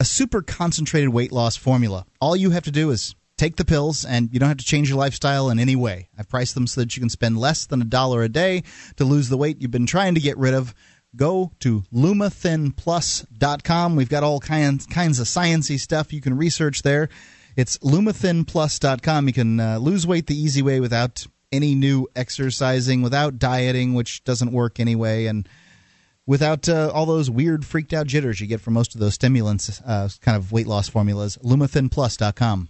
[0.00, 2.06] a super concentrated weight loss formula.
[2.20, 4.88] All you have to do is take the pills and you don't have to change
[4.88, 6.08] your lifestyle in any way.
[6.18, 8.62] I've priced them so that you can spend less than a dollar a day
[8.96, 10.74] to lose the weight you've been trying to get rid of.
[11.16, 13.96] Go to lumathinplus.com.
[13.96, 17.08] We've got all kinds kinds of sciency stuff you can research there.
[17.56, 19.28] It's lumathinplus.com.
[19.28, 24.24] You can uh, lose weight the easy way without any new exercising, without dieting, which
[24.24, 25.48] doesn't work anyway, and
[26.26, 29.80] without uh, all those weird freaked out jitters you get from most of those stimulants
[29.86, 31.38] uh, kind of weight loss formulas.
[31.42, 32.68] lumathinplus.com.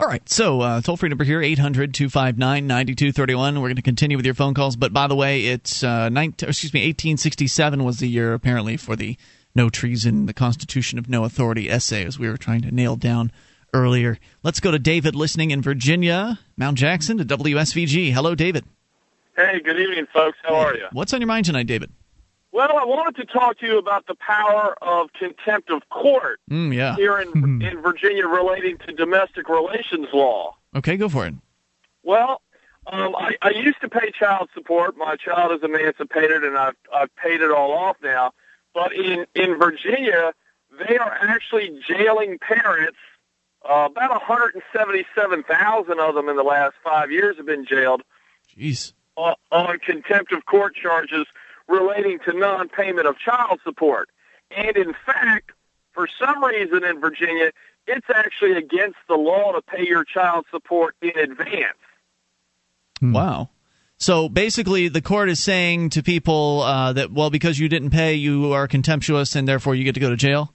[0.00, 3.60] All right, so uh, toll free number here 800 259 9231.
[3.60, 6.48] We're going to continue with your phone calls, but by the way, it's uh, 19,
[6.48, 9.16] excuse me 1867 was the year apparently for the
[9.54, 13.30] No Treason, the Constitution of No Authority essay, as we were trying to nail down
[13.74, 14.18] earlier.
[14.42, 18.12] Let's go to David listening in Virginia, Mount Jackson to WSVG.
[18.12, 18.64] Hello, David.
[19.36, 20.38] Hey, good evening, folks.
[20.42, 20.86] How are you?
[20.92, 21.90] What's on your mind tonight, David?
[22.52, 26.74] Well, I wanted to talk to you about the power of contempt of court Mm,
[26.74, 26.94] yeah.
[26.96, 30.54] here in in Virginia relating to domestic relations law.
[30.76, 31.34] Okay, go for it.
[32.02, 32.42] Well,
[32.86, 34.96] um, I, I used to pay child support.
[34.96, 38.32] My child is emancipated, and I've I've paid it all off now.
[38.74, 40.32] But in in Virginia,
[40.86, 42.98] they are actually jailing parents.
[43.64, 44.10] Uh, about
[44.90, 48.02] 177,000 of them in the last five years have been jailed
[48.58, 48.92] Jeez.
[49.16, 51.26] uh, on contempt of court charges
[51.68, 54.08] relating to non-payment of child support.
[54.56, 55.52] And in fact,
[55.92, 57.52] for some reason in Virginia,
[57.86, 61.78] it's actually against the law to pay your child support in advance.
[63.00, 63.50] Wow.
[63.96, 68.14] So basically, the court is saying to people uh, that, well, because you didn't pay,
[68.14, 70.52] you are contemptuous and therefore you get to go to jail?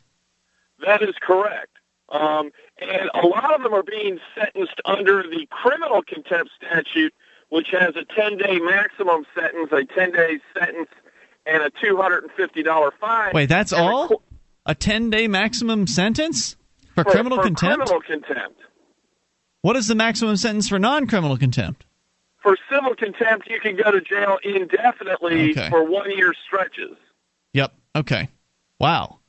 [0.86, 1.72] That is correct.
[2.10, 7.14] Um, and a lot of them are being sentenced under the criminal contempt statute,
[7.49, 10.90] which has a 10 day maximum sentence, a 10 day sentence,
[11.45, 13.32] and a $250 fine.
[13.34, 14.07] Wait, that's And all?
[14.10, 14.22] co-
[14.65, 16.56] A 10 day maximum sentence?
[16.95, 17.86] For, for, criminal for contempt?
[17.88, 18.60] criminal contempt.
[19.61, 21.86] What is the maximum sentence for non criminal contempt?
[22.41, 25.69] For civil contempt, you can go to jail indefinitely Okay.
[25.69, 26.95] for one year stretches.
[27.53, 27.74] Yep.
[27.95, 28.30] Okay.
[28.80, 29.19] Wow.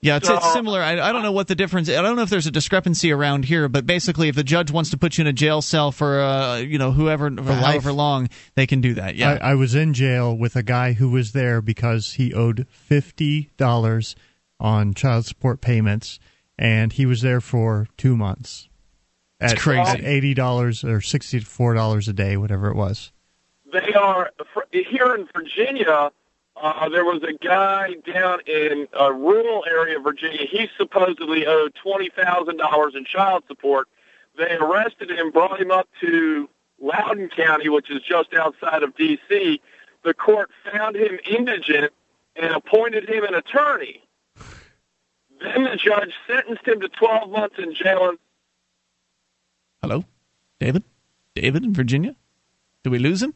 [0.00, 0.80] Yeah, it's, it's similar.
[0.80, 1.88] I, I don't know what the difference.
[1.88, 4.90] I don't know if there's a discrepancy around here, but basically, if the judge wants
[4.90, 7.64] to put you in a jail cell for uh, you know whoever for life.
[7.64, 9.16] however long, they can do that.
[9.16, 9.38] Yeah.
[9.42, 13.50] I, I was in jail with a guy who was there because he owed fifty
[13.56, 14.14] dollars
[14.60, 16.20] on child support payments,
[16.56, 18.68] and he was there for two months.
[19.40, 19.90] It's crazy.
[19.90, 23.10] At eighty dollars or sixty four dollars a day, whatever it was.
[23.72, 24.30] They are
[24.72, 26.12] here in Virginia.
[26.60, 30.46] Uh, there was a guy down in a rural area of Virginia.
[30.50, 33.88] He supposedly owed twenty thousand dollars in child support.
[34.36, 36.48] They arrested him, brought him up to
[36.80, 39.60] Loudoun County, which is just outside of D.C.
[40.04, 41.92] The court found him indigent
[42.36, 44.02] and appointed him an attorney.
[45.40, 48.14] Then the judge sentenced him to twelve months in jail.
[49.82, 50.04] Hello,
[50.58, 50.82] David.
[51.34, 52.16] David in Virginia.
[52.82, 53.34] Did we lose him?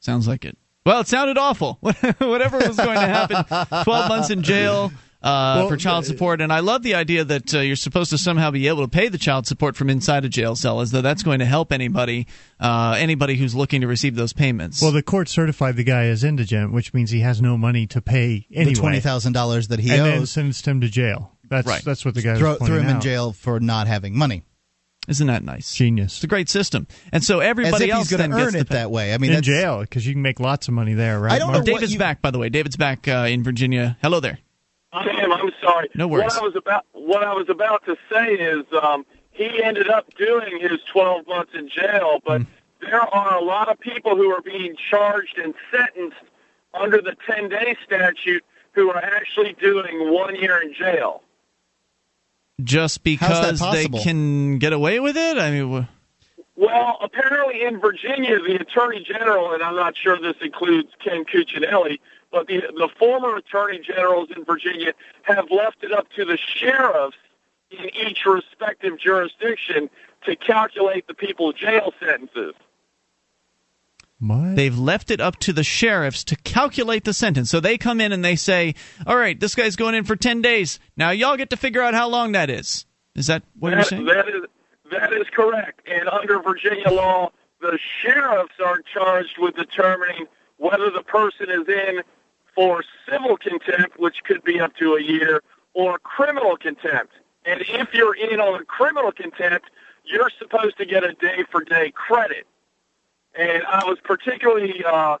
[0.00, 0.58] Sounds like it.
[0.86, 1.74] Well, it sounded awful.
[1.80, 3.44] Whatever was going to happen.
[3.84, 4.92] Twelve months in jail.
[5.22, 8.18] Uh, Well, for child support, and I love the idea that uh, you're supposed to
[8.18, 11.00] somehow be able to pay the child support from inside a jail cell, as though
[11.00, 12.28] that's going to help anybody,
[12.60, 14.80] uh, anybody who's looking to receive those payments.
[14.80, 18.00] Well, the court certified the guy as indigent, which means he has no money to
[18.00, 18.74] pay anyway.
[18.74, 19.98] The twenty thousand dollars that he owes.
[19.98, 20.30] and then owes.
[20.30, 21.32] sentenced him to jail.
[21.48, 21.82] That's Right.
[21.84, 24.44] that's what the guy Throw, was threw pointing him in jail for not having money.
[25.08, 25.74] Isn't that nice?
[25.74, 26.16] Genius.
[26.16, 28.46] It's a great system, and so everybody As if else he's going then to gets
[28.48, 29.14] earn to it that way.
[29.14, 31.32] I mean, in that's, jail because you can make lots of money there, right?
[31.32, 31.64] I don't Mark?
[31.66, 32.48] know David's you- back, by the way.
[32.48, 33.96] David's back uh, in Virginia.
[34.02, 34.38] Hello there.
[34.92, 35.90] Sam, I'm sorry.
[35.94, 36.24] No worries.
[36.34, 40.06] What I was about what I was about to say is um, he ended up
[40.16, 42.46] doing his 12 months in jail, but Hmm.
[42.80, 46.16] there are a lot of people who are being charged and sentenced
[46.74, 51.22] under the 10-day statute who are actually doing one year in jail.
[52.62, 55.36] Just because they can get away with it?
[55.38, 60.36] I mean, wh- Well, apparently in Virginia, the Attorney General, and I'm not sure this
[60.40, 61.98] includes Ken Cuccinelli,
[62.32, 64.92] but the, the former Attorney Generals in Virginia
[65.22, 67.16] have left it up to the sheriffs
[67.70, 69.90] in each respective jurisdiction
[70.24, 72.54] to calculate the people's jail sentences.
[74.18, 74.56] What?
[74.56, 77.50] They've left it up to the sheriffs to calculate the sentence.
[77.50, 78.74] So they come in and they say,
[79.06, 80.80] "All right, this guy's going in for 10 days.
[80.96, 84.04] Now y'all get to figure out how long that is." Is that what you're saying?
[84.06, 84.44] that is
[84.90, 85.82] that is correct.
[85.86, 87.30] And under Virginia law,
[87.60, 90.26] the sheriffs are charged with determining
[90.58, 92.02] whether the person is in
[92.54, 95.42] for civil contempt, which could be up to a year,
[95.74, 97.12] or criminal contempt.
[97.44, 99.70] And if you're in on criminal contempt,
[100.04, 102.46] you're supposed to get a day for day credit.
[103.38, 105.18] And I was particularly uh,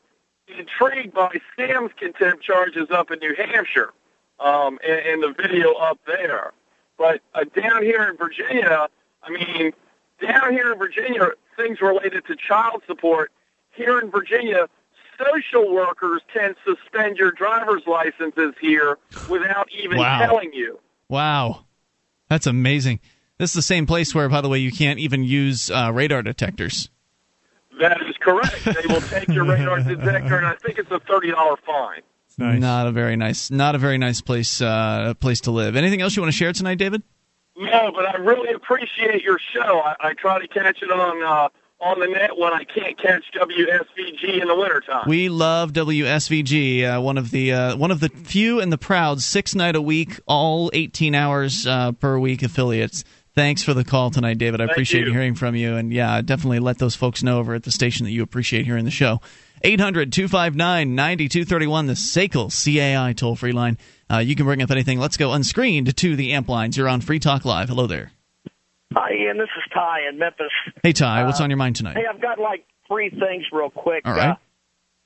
[0.48, 3.92] intrigued by Sam's contempt charges up in New Hampshire
[4.40, 6.52] um, and, and the video up there.
[6.98, 8.88] But uh, down here in Virginia,
[9.22, 9.72] I mean,
[10.20, 13.30] down here in Virginia, things related to child support.
[13.72, 14.68] Here in Virginia,
[15.18, 18.96] social workers can suspend your driver's licenses here
[19.28, 20.18] without even Wow.
[20.20, 20.78] telling you.
[21.08, 21.64] Wow.
[22.30, 23.00] That's amazing.
[23.38, 26.22] This is the same place where, by the way, you can't even use uh, radar
[26.22, 26.88] detectors.
[27.80, 28.64] That is correct.
[28.64, 32.02] they will take your radar detector, and I think it's a thirty dollar fine.
[32.38, 32.60] Nice.
[32.60, 35.74] Not a very nice, not a very nice place, uh, place to live.
[35.74, 37.02] Anything else you want to share tonight, David?
[37.56, 39.80] No, but I really appreciate your show.
[39.80, 41.48] I, I try to catch it on uh,
[41.80, 45.04] on the net when I can't catch WSVG in the wintertime.
[45.06, 49.22] We love WSVG, uh, one of the uh, one of the few and the proud
[49.22, 53.04] six night a week, all 18 hours uh, per week affiliates.
[53.36, 54.60] Thanks for the call tonight, David.
[54.62, 55.12] I Thank appreciate you.
[55.12, 58.10] hearing from you, and yeah, definitely let those folks know over at the station that
[58.12, 59.20] you appreciate hearing the show.
[59.62, 63.76] 800 259 9231, the SACL CAI toll free line.
[64.10, 64.98] Uh, you can bring up anything.
[64.98, 66.78] Let's go unscreened to the amp lines.
[66.78, 67.68] You're on Free Talk Live.
[67.68, 68.10] Hello there.
[68.94, 69.36] Hi, Ian.
[69.36, 70.46] This is Ty in Memphis.
[70.82, 71.96] Hey, Ty, what's Uh, on your mind tonight?
[71.96, 74.06] Hey, I've got like three things real quick.
[74.06, 74.30] All right.
[74.30, 74.34] Uh,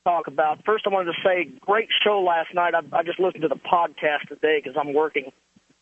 [0.05, 0.65] talk about.
[0.65, 2.75] First, I wanted to say, great show last night.
[2.77, 5.33] I, I just listened to the podcast today because I'm working.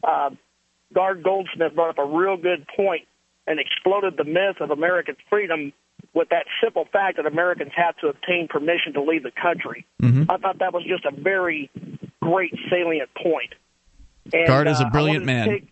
[0.02, 0.30] Uh,
[0.94, 3.06] Gard Goldsmith brought up a real good point
[3.46, 5.72] and exploded the myth of American freedom
[6.14, 9.84] with that simple fact that Americans have to obtain permission to leave the country.
[10.02, 10.26] Mhm.
[10.28, 11.70] I thought that was just a very
[12.22, 13.54] great salient point.
[14.32, 15.48] And, Gard is uh, a I brilliant to man.
[15.48, 15.64] take-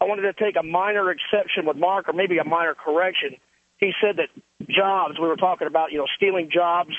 [0.00, 3.36] I wanted to take a minor exception with Mark, or maybe a minor correction.
[3.78, 4.28] He said that
[4.68, 5.18] jobs.
[5.18, 6.94] We were talking about, you know, stealing jobs.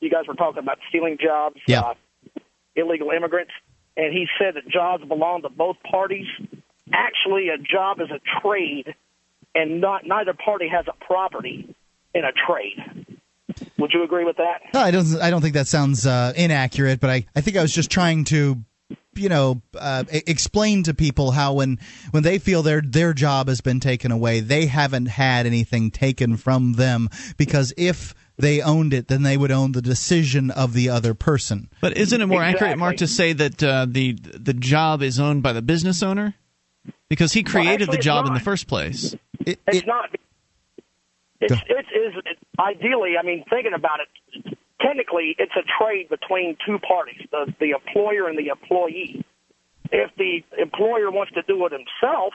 [0.00, 1.60] You guys were talking about stealing jobs.
[1.66, 1.80] Yeah.
[1.80, 1.94] Uh,
[2.76, 3.52] illegal immigrants,
[3.96, 6.26] and he said that jobs belong to both parties.
[6.92, 8.94] Actually, a job is a trade,
[9.54, 11.74] and not neither party has a property
[12.14, 13.06] in a trade.
[13.78, 14.62] Would you agree with that?
[14.74, 15.20] No, I don't.
[15.20, 18.24] I don't think that sounds uh, inaccurate, but I, I think I was just trying
[18.24, 18.58] to,
[19.14, 21.78] you know, uh, explain to people how when
[22.10, 26.36] when they feel their their job has been taken away, they haven't had anything taken
[26.36, 30.88] from them because if they owned it, then they would own the decision of the
[30.88, 31.68] other person.
[31.80, 35.42] But isn't it more accurate, Mark, to say that uh, the the job is owned
[35.42, 36.34] by the business owner
[37.08, 39.14] because he created actually, the job in the first place?
[39.46, 40.10] It, It's it- not.
[41.40, 43.14] It's it's ideally.
[43.18, 48.28] I mean, thinking about it, technically, it's a trade between two parties: the the employer
[48.28, 49.24] and the employee.
[49.90, 52.34] If the employer wants to do it himself,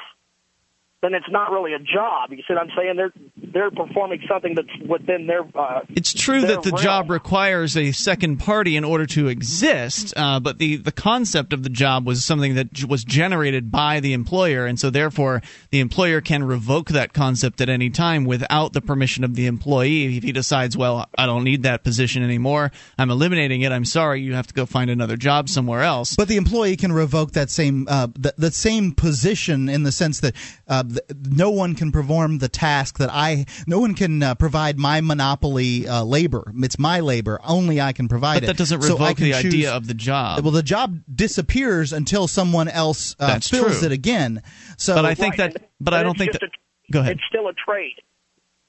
[1.01, 2.31] then it's not really a job.
[2.31, 2.95] You see what I'm saying?
[2.95, 3.13] They're
[3.53, 5.41] they're performing something that's within their.
[5.55, 6.83] Uh, It's true their that the realm.
[6.83, 11.63] job requires a second party in order to exist, uh, but the, the concept of
[11.63, 16.21] the job was something that was generated by the employer, and so therefore the employer
[16.21, 20.17] can revoke that concept at any time without the permission of the employee.
[20.17, 23.71] If he decides, well, I don't need that position anymore, I'm eliminating it.
[23.71, 26.15] I'm sorry, you have to go find another job somewhere else.
[26.15, 30.19] But the employee can revoke that same uh, the, the same position in the sense
[30.21, 30.35] that
[30.67, 30.84] uh, th-
[31.29, 33.45] no one can perform the task that I.
[33.67, 36.51] No one can uh, provide my monopoly uh, labor.
[36.57, 37.39] It's my labor.
[37.43, 38.47] Only I can provide But it.
[38.47, 40.43] that doesn't So I revoke can the choose- idea of the job.
[40.43, 43.85] Well, the job disappears until someone else uh, fills true.
[43.87, 44.41] it again.
[44.77, 45.61] So, But I think Right, that.
[45.61, 46.43] and- But I don't think that.
[46.43, 46.49] a-
[46.91, 47.13] Go ahead.
[47.13, 47.95] It's still a trade.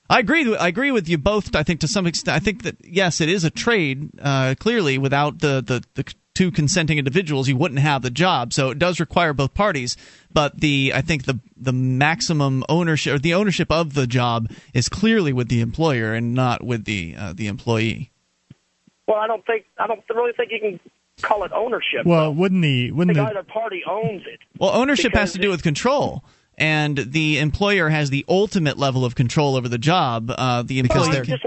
[0.09, 0.49] I agree.
[0.49, 1.55] with- I agree with you both.
[1.57, 4.09] I think to some extent, I think that yes, it is a trade.
[4.21, 8.53] Uh, clearly, without the, the the two consenting individuals, you wouldn't have the job.
[8.53, 9.97] So it does require both parties.
[10.33, 14.89] But the I think the the maximum ownership or the ownership of the job is
[14.89, 18.13] clearly with the employer and not with the uh, the employee.
[19.09, 20.81] Well, I don't think I don't really think you can
[21.23, 22.05] call it ownership.
[22.05, 24.41] Well, wouldn't the I wouldn't think the either party owns it.
[24.59, 26.23] Well, ownership has to do with control.
[26.59, 30.31] And the employer has the ultimate level of control over the job.
[30.31, 31.39] Uh, the Because they're-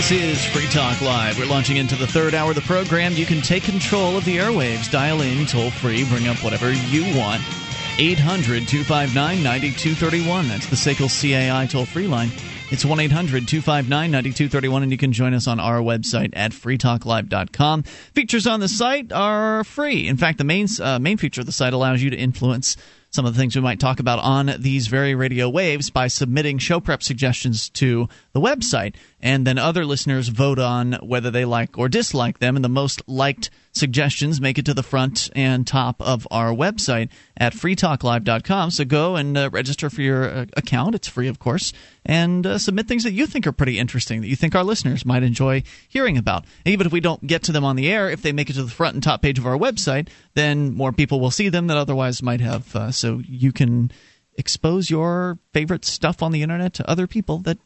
[0.08, 1.40] This is Free Talk Live.
[1.40, 3.14] We're launching into the third hour of the program.
[3.14, 4.92] You can take control of the airwaves.
[4.92, 7.42] Dial in toll free, bring up whatever you want.
[7.98, 10.48] 800 259 9231.
[10.48, 12.30] That's the SACL CAI toll free line.
[12.70, 17.82] It's 1 800 259 9231, and you can join us on our website at freetalklive.com.
[17.82, 20.08] Features on the site are free.
[20.08, 22.78] In fact, the main, uh, main feature of the site allows you to influence
[23.16, 26.58] some of the things we might talk about on these very radio waves by submitting
[26.58, 28.96] show prep suggestions to the website.
[29.26, 32.56] And then other listeners vote on whether they like or dislike them.
[32.56, 37.10] And the most liked suggestions make it to the front and top of our website
[37.36, 38.70] at freetalklive.com.
[38.70, 40.94] So go and uh, register for your uh, account.
[40.94, 41.74] It's free, of course,
[42.06, 45.08] and uh, submit things that you think are pretty interesting that you think our listeners
[45.08, 46.46] might enjoy hearing about.
[46.64, 48.64] even if we don't get to them on the air, if they make it to
[48.64, 51.78] the front and top page of our website, then more people will see them that
[51.78, 52.76] otherwise might have.
[52.76, 53.92] Uh, so you can
[54.38, 57.58] expose your favorite stuff on the internet to other people that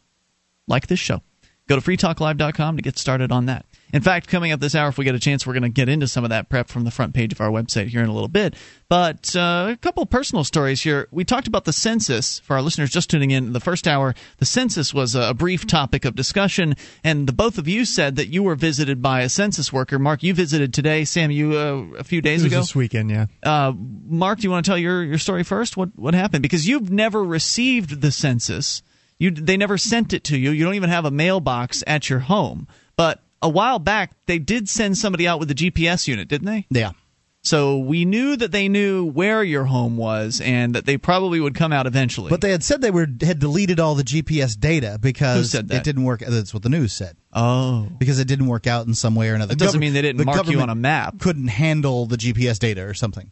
[0.65, 1.21] like this show.
[1.69, 3.63] Go to freetalklive.com to get started on that.
[3.93, 5.87] In fact, coming up this hour, if we get a chance, we're going to get
[5.87, 8.13] into some of that prep from the front page of our website here in a
[8.13, 8.55] little bit.
[8.87, 11.07] But uh, a couple personal stories here.
[11.11, 13.53] We talked about the census for our listeners just tuning in.
[13.53, 17.67] The first hour, the census was a brief topic of discussion, and the both of
[17.67, 19.99] you said that you were visited by a census worker.
[19.99, 21.05] Mark, you visited today.
[21.05, 22.61] Sam, you uh, a few days ago.
[22.61, 23.27] This weekend, yeah.
[23.43, 25.77] Uh, Mark, do you want to tell your your story first?
[25.77, 26.41] What what happened?
[26.41, 28.81] Because you've never received the census.
[29.19, 30.51] You, they never sent it to you.
[30.51, 32.67] You don't even have a mailbox at your home.
[32.95, 36.65] But a while back, they did send somebody out with a GPS unit, didn't they?
[36.69, 36.91] Yeah.
[37.41, 41.55] So we knew that they knew where your home was and that they probably would
[41.55, 42.29] come out eventually.
[42.29, 45.69] But they had said they were had deleted all the GPS data because Who said
[45.69, 45.77] that?
[45.77, 46.19] it didn't work.
[46.19, 47.15] That's what the news said.
[47.31, 49.53] Oh, because it didn't work out in some way or another.
[49.53, 51.19] It doesn't Gov- mean they didn't the mark you on a map.
[51.19, 53.31] Couldn't handle the GPS data or something.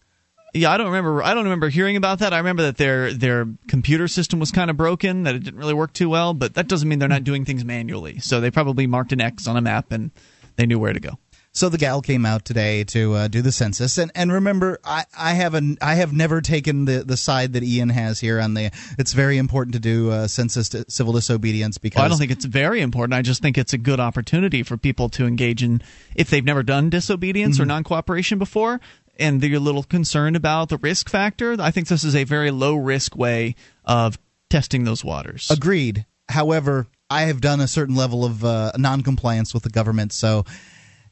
[0.58, 1.24] Yeah, I don't remember.
[1.24, 2.34] I don't remember hearing about that.
[2.34, 5.74] I remember that their their computer system was kind of broken, that it didn't really
[5.74, 6.34] work too well.
[6.34, 8.20] But that doesn't mean they're not doing things manually.
[8.20, 10.12] So they probably marked an X on a map and
[10.56, 11.18] they knew where to go.
[11.54, 15.06] So the gal came out today to uh, do the census, and and remember, I
[15.18, 18.70] I haven't I have never taken the the side that Ian has here on the.
[19.00, 22.30] It's very important to do uh, census to civil disobedience because Well, I don't think
[22.30, 23.16] it's very important.
[23.16, 25.82] I just think it's a good opportunity for people to engage in
[26.16, 27.68] if they've never done disobedience or Mhm.
[27.70, 28.80] non cooperation before
[29.20, 31.56] and they're a little concerned about the risk factor.
[31.60, 34.18] I think this is a very low risk way of
[34.50, 35.50] testing those waters.
[35.52, 36.06] Agreed.
[36.30, 40.46] However, I have done a certain level of uh, non-compliance with the government, so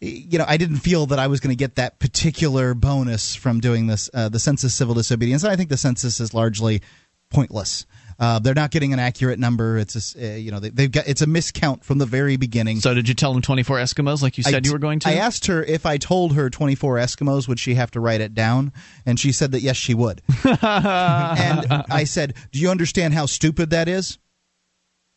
[0.01, 3.59] you know I didn't feel that I was going to get that particular bonus from
[3.59, 5.43] doing this uh, the census civil disobedience.
[5.43, 6.81] And I think the census is largely
[7.29, 7.85] pointless.
[8.17, 9.77] Uh, they're not getting an accurate number.
[9.77, 12.79] It's a, uh, you know they, they've got it's a miscount from the very beginning.
[12.79, 15.09] So did you tell them 24 Eskimos like you said t- you were going to?
[15.09, 18.33] I asked her if I told her 24 Eskimos, would she have to write it
[18.33, 18.71] down?
[19.05, 20.21] And she said that yes, she would.
[20.43, 24.17] and I said, Do you understand how stupid that is?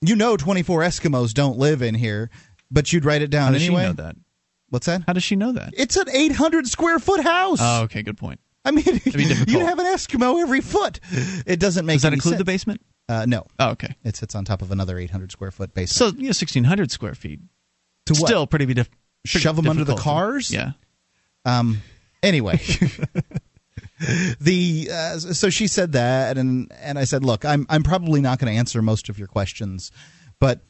[0.01, 2.31] You know, 24 Eskimos don't live in here,
[2.71, 3.83] but you'd write it down How does anyway.
[3.83, 4.17] she know that?
[4.71, 5.03] What's that?
[5.07, 5.73] How does she know that?
[5.77, 7.59] It's an 800 square foot house.
[7.61, 8.41] Oh, okay, good point.
[8.69, 8.85] I mean,
[9.49, 11.01] you have an Eskimo every foot.
[11.47, 12.03] It doesn't make sense.
[12.03, 12.39] Does that include sense.
[12.39, 12.83] the basement?
[13.09, 13.47] Uh, no.
[13.59, 13.97] Oh, okay.
[14.05, 15.91] It sits on top of another 800 square foot basement.
[15.91, 17.41] So, you know, 1,600 square feet.
[18.07, 18.27] To what?
[18.27, 18.91] Still pretty, dif-
[19.25, 20.51] pretty Shove 'em under the cars?
[20.51, 20.73] Yeah.
[21.47, 21.81] Um.
[22.23, 22.57] Anyway,
[24.41, 28.39] the uh, so she said that, and and I said, look, I'm I'm probably not
[28.39, 29.93] going to answer most of your questions,
[30.41, 30.61] but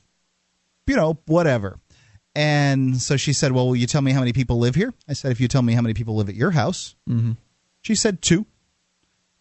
[0.87, 1.79] you know, whatever.
[2.35, 4.93] And so she said, well, will you tell me how many people live here?
[5.09, 6.95] I said, if you tell me how many people live at your house.
[7.09, 7.33] Mm-hmm.
[7.83, 8.47] She said two.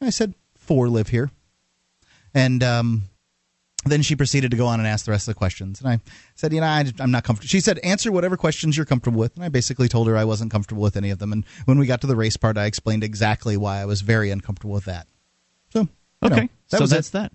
[0.02, 1.32] I said four live here,
[2.34, 3.04] and um,
[3.86, 5.82] then she proceeded to go on and ask the rest of the questions.
[5.82, 6.00] And I
[6.36, 7.48] said, you know, I, I'm not comfortable.
[7.48, 9.36] She said, answer whatever questions you're comfortable with.
[9.36, 11.32] And I basically told her I wasn't comfortable with any of them.
[11.32, 14.30] And when we got to the race part, I explained exactly why I was very
[14.30, 15.08] uncomfortable with that.
[15.74, 15.88] So, you
[16.30, 16.50] know, Okay.
[16.70, 17.14] that so was that's it.
[17.14, 17.32] that.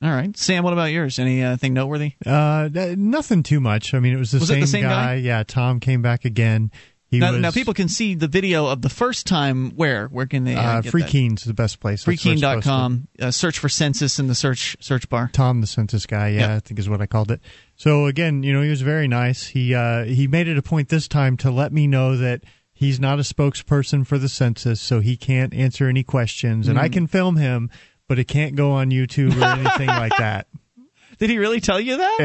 [0.00, 0.36] All right.
[0.36, 1.18] Sam, what about yours?
[1.18, 2.12] Anything noteworthy?
[2.24, 3.92] Uh, nothing too much.
[3.94, 5.14] I mean, it was the Was it same the same guy?
[5.14, 6.70] Yeah, Tom came back again.
[7.10, 9.70] Now, was, now, people can see the video of the first time.
[9.76, 10.08] Where?
[10.08, 10.54] Where can they?
[10.54, 11.10] Uh, uh, get Free that?
[11.10, 12.04] Keen's the best place.
[12.04, 13.08] That's where it's supposed FreeKeene.com.
[13.18, 15.30] Uh, search for census in the search search bar.
[15.32, 16.56] Tom, the census guy, yeah, Yeah.
[16.56, 17.40] I think is what I called it.
[17.76, 19.46] So again, you know, he was very nice.
[19.46, 22.42] He uh, he made it a point this time to let me know that
[22.74, 26.88] he's not a spokesperson for the census, so he can't answer any questions, and I
[26.88, 26.92] Mm.
[26.92, 27.70] can film him,
[28.06, 30.46] but it can't go on YouTube or anything like that.
[31.18, 32.16] Did he really tell you that?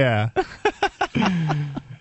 [1.16, 1.70] Yeah.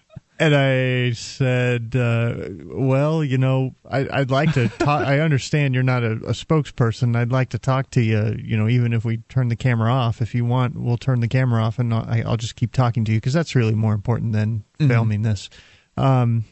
[0.46, 2.34] and I said, uh,
[2.66, 5.06] "Well, you know, I, I'd like to talk.
[5.06, 7.16] I understand you're not a, a spokesperson.
[7.16, 8.36] I'd like to talk to you.
[8.42, 11.28] You know, even if we turn the camera off, if you want, we'll turn the
[11.28, 14.32] camera off, and I'll, I'll just keep talking to you because that's really more important
[14.32, 14.88] than Mhm.
[14.88, 15.48] filming this."
[15.96, 16.44] Um,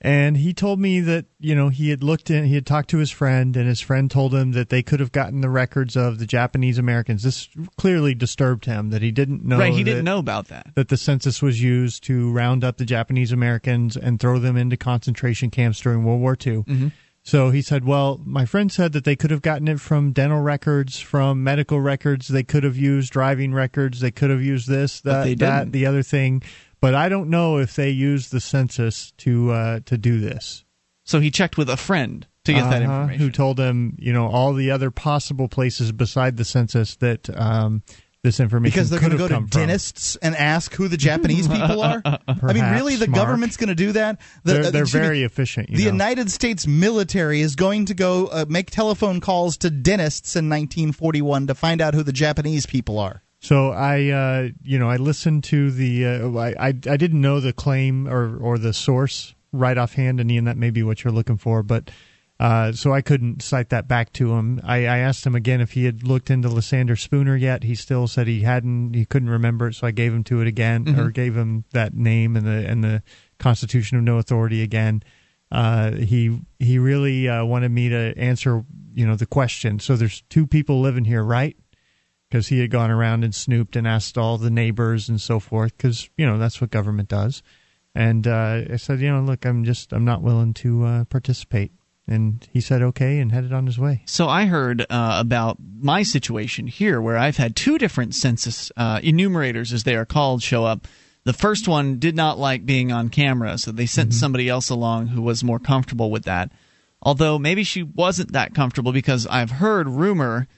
[0.00, 2.98] and he told me that you know he had looked in, he had talked to
[2.98, 6.18] his friend, and his friend told him that they could have gotten the records of
[6.18, 7.22] the Japanese Americans.
[7.24, 9.58] This clearly disturbed him that he didn't know.
[9.58, 9.72] right.
[9.72, 10.74] He didn't know about that.
[10.74, 14.76] that the census was used to round up the Japanese Americans and throw them into
[14.76, 16.62] concentration camps during World War II.
[16.62, 16.92] Mhm.
[17.24, 20.40] So he said, Well, my friend said that they could have gotten it from dental
[20.40, 22.28] records, from medical records.
[22.28, 24.00] They could have used driving records.
[24.00, 26.42] They could have used this, that, that, the other thing.
[26.80, 30.64] But I don't know if they used the census to uh, to do this.
[31.04, 33.20] So he checked with a friend to get that Uh-huh, information.
[33.20, 37.82] Who told him, you know, all the other possible places beside the census that um,
[38.22, 39.60] this information because they're going to go to come from.
[39.62, 42.02] dentists and ask who the Japanese people are.
[42.04, 43.22] I mean, really, the Mark.
[43.24, 44.20] government's going to do that?
[44.44, 45.70] The, They're, uh, they're excuse me, very efficient.
[45.70, 45.90] You the know.
[45.92, 51.46] United States military is going to go uh, make telephone calls to dentists in 1941
[51.46, 53.22] to find out who the Japanese people are.
[53.40, 56.06] So I, uh, you know, I listened to the.
[56.06, 60.30] Uh, I, I I didn't know the claim or or the source right offhand, and
[60.30, 61.90] Ian, that may be what you're looking for, but.
[62.40, 64.60] Uh, so I couldn't cite that back to him.
[64.62, 67.64] I, I asked him again if he had looked into Lysander Spooner yet.
[67.64, 68.94] He still said he hadn't.
[68.94, 70.98] He couldn't remember it, so I gave him to it again, Mhm.
[70.98, 73.02] or gave him that name and the and the
[73.40, 75.02] Constitution of No Authority again.
[75.50, 79.80] Uh, he he really uh, wanted me to answer, you know, the question.
[79.80, 81.56] So there's two people living here, right?
[82.28, 85.76] Because he had gone around and snooped and asked all the neighbors and so forth
[85.76, 87.42] because you know that's what government does
[87.94, 91.72] and uh, i said you know look i'm just i'm not willing to uh, participate
[92.06, 96.02] and he said okay and headed on his way So I heard uh, about my
[96.02, 100.64] situation here, where I've had two different census uh, enumerators, as they are called, show
[100.64, 100.88] up.
[101.24, 105.08] The first one did not like being on camera, so they sent somebody else along
[105.08, 106.50] who was more comfortable with that.
[107.02, 110.48] Although maybe she wasn't that comfortable because I've heard rumor,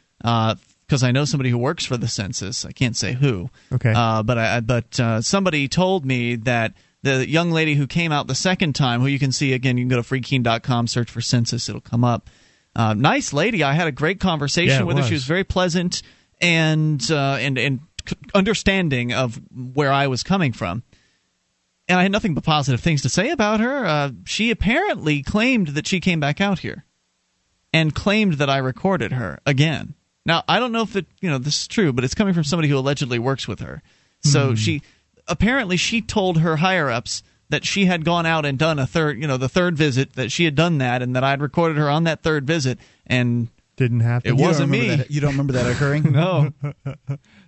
[0.90, 2.64] because I know somebody who works for the census.
[2.64, 3.48] I can't say who.
[3.72, 3.92] Okay.
[3.94, 8.26] Uh, but I, but uh, somebody told me that the young lady who came out
[8.26, 11.20] the second time, who you can see again, you can go to freekeene.com, search for
[11.20, 12.28] census, it'll come up.
[12.74, 13.62] Uh, nice lady.
[13.62, 15.04] I had a great conversation Yeah, it with her.
[15.04, 16.02] She was very pleasant
[16.40, 17.80] and uh, and and
[18.34, 20.82] understanding of where I was coming from.
[21.88, 23.86] And I had nothing but positive things to say about her.
[23.86, 26.84] Uh, she apparently claimed that she came back out here
[27.72, 29.94] and claimed that I recorded her again.
[30.26, 32.44] Now I don't know if it you know this is true, but it's coming from
[32.44, 33.82] somebody who allegedly works with her.
[34.22, 34.82] So she
[35.28, 39.18] apparently she told her higher ups that she had gone out and done a third
[39.20, 41.88] you know the third visit that she had done that and that I'd recorded her
[41.88, 44.34] on that third visit and didn't happen.
[44.34, 44.88] It You wasn't me.
[44.96, 46.02] that- you don't remember that occurring?
[46.12, 46.52] no.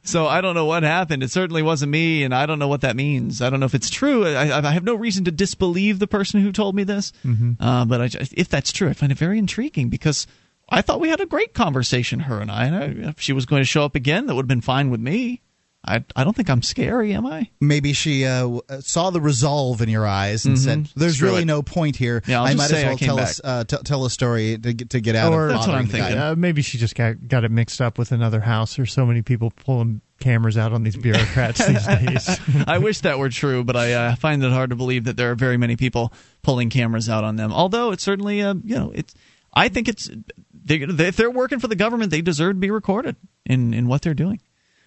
[0.03, 1.23] So I don't know what happened.
[1.23, 3.43] It certainly wasn't me, and I don't know what that means.
[3.43, 4.27] I don't know if it's true.
[4.27, 7.13] I, I have no reason to disbelieve the person who told me this.
[7.25, 7.57] Mhm.
[7.61, 10.27] Uh, but I, if that's true, I find it very intriguing because
[10.73, 12.65] I thought we had a great conversation, her and I.
[12.67, 12.77] And
[13.07, 15.01] I if she was going to show up again, that would have been fine with
[15.01, 15.41] me.
[15.85, 17.51] I, I don't think I'm scary, am I?
[17.61, 20.61] Maybe she uh, uh, saw the resolve in your eyes and Mhm.
[20.61, 21.47] said, "There's Screw really it.
[21.47, 22.23] no point here.
[22.25, 24.73] Yeah, I'll I just might as well tell us uh, t- tell a story to
[24.75, 26.23] get to get out or of That's what I'm bothering the guy." thinking.
[26.23, 28.77] Uh, maybe she just got got it mixed up with another house.
[28.77, 32.31] There's so many people pulling cameras out on these bureaucrats these days.
[32.69, 35.33] I wish that were true, but I uh, find it hard to believe that there
[35.33, 36.13] are very many people
[36.43, 37.53] pulling cameras out on them.
[37.53, 39.17] Although it's certainly, uh, you know, it's.
[39.53, 40.09] I think it's.
[40.65, 44.03] They, if they're working for the government, they deserve to be recorded in in what
[44.03, 44.41] they're doing.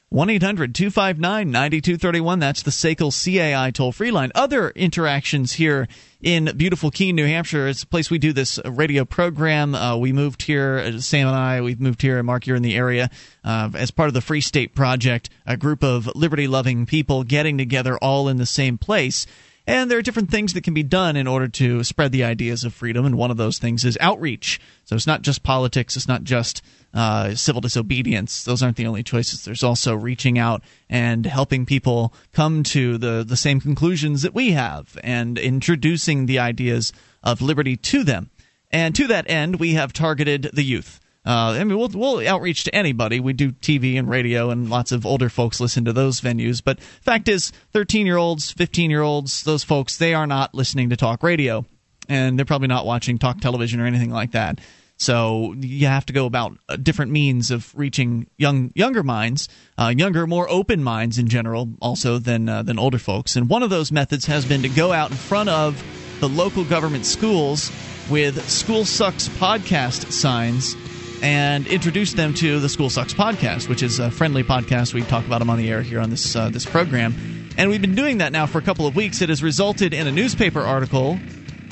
[0.10, 2.39] 1 800 259 9231.
[2.39, 4.31] That's the SACL CAI toll free line.
[4.35, 5.88] Other interactions here
[6.22, 7.68] in beautiful Keene, New Hampshire.
[7.68, 9.73] It's a place we do this radio program.
[9.73, 12.64] Uh, we moved here, uh, Sam and I, we've moved here, and Mark, you're in
[12.64, 13.10] the area,
[13.43, 17.57] uh, as part of the Free State Project, a group of liberty loving people getting
[17.57, 19.26] together all in the same place.
[19.67, 22.63] And there are different things that can be done in order to spread the ideas
[22.63, 24.59] of freedom, and one of those things is outreach.
[24.83, 26.61] So it's not just politics, it's not just
[26.93, 28.43] uh, civil disobedience.
[28.43, 29.43] Those aren't the only choices.
[29.43, 34.51] There's also reaching out and helping people come to the, the same conclusions that we
[34.51, 36.93] have and introducing the ideas
[37.23, 38.29] of liberty to them.
[38.71, 40.99] And to that end, we have targeted the youth.
[41.26, 43.19] Uh, I mean, we'll, we'll outreach to anybody.
[43.19, 46.61] We do TV and radio, and lots of older folks listen to those venues.
[46.64, 50.89] But fact is, 13 year olds, 15 year olds, those folks, they are not listening
[50.91, 51.65] to talk radio,
[52.07, 54.60] and they're probably not watching talk television or anything like that.
[54.97, 59.93] So you have to go about uh, different means of reaching young younger minds, uh,
[59.95, 63.35] younger, more open minds in general, also than uh, than older folks.
[63.35, 65.84] And one of those methods has been to go out in front of
[66.22, 67.72] the local government schools
[68.10, 70.76] with "School Sucks" podcast signs
[71.21, 74.93] and introduce them to the School Sucks podcast, which is a friendly podcast.
[74.93, 77.13] We talk about them on the air here on this uh, this program,
[77.57, 79.21] and we've been doing that now for a couple of weeks.
[79.21, 81.19] It has resulted in a newspaper article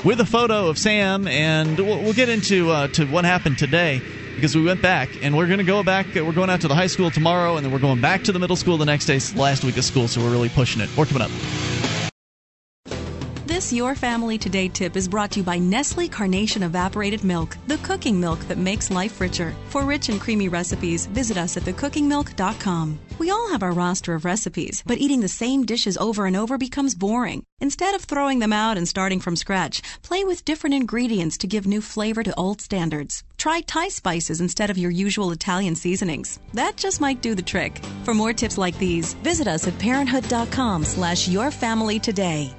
[0.03, 4.01] with a photo of Sam, and we'll, we'll get into uh, to what happened today
[4.35, 6.07] because we went back, and we're going to go back.
[6.15, 8.39] We're going out to the high school tomorrow, and then we're going back to the
[8.39, 9.19] middle school the next day.
[9.35, 10.89] Last week of school, so we're really pushing it.
[10.95, 12.02] More coming up.
[13.63, 17.77] This Your Family Today tip is brought to you by Nestle Carnation Evaporated Milk, the
[17.77, 19.55] cooking milk that makes life richer.
[19.69, 22.99] For rich and creamy recipes, visit us at thecookingmilk.com.
[23.19, 26.57] We all have our roster of recipes, but eating the same dishes over and over
[26.57, 27.45] becomes boring.
[27.61, 31.65] Instead of throwing them out and starting from scratch, play with different ingredients to give
[31.65, 33.23] new flavor to old standards.
[33.37, 36.37] Try Thai spices instead of your usual Italian seasonings.
[36.53, 37.79] That just might do the trick.
[38.03, 42.53] For more tips like these, visit us at parenthood.com slash your family today.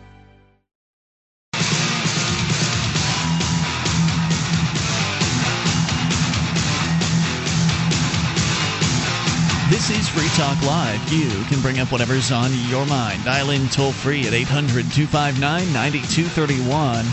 [9.75, 11.13] This is Free Talk Live.
[11.13, 13.25] You can bring up whatever's on your mind.
[13.25, 15.41] Dial in toll free at 800 259
[15.73, 17.05] 9231.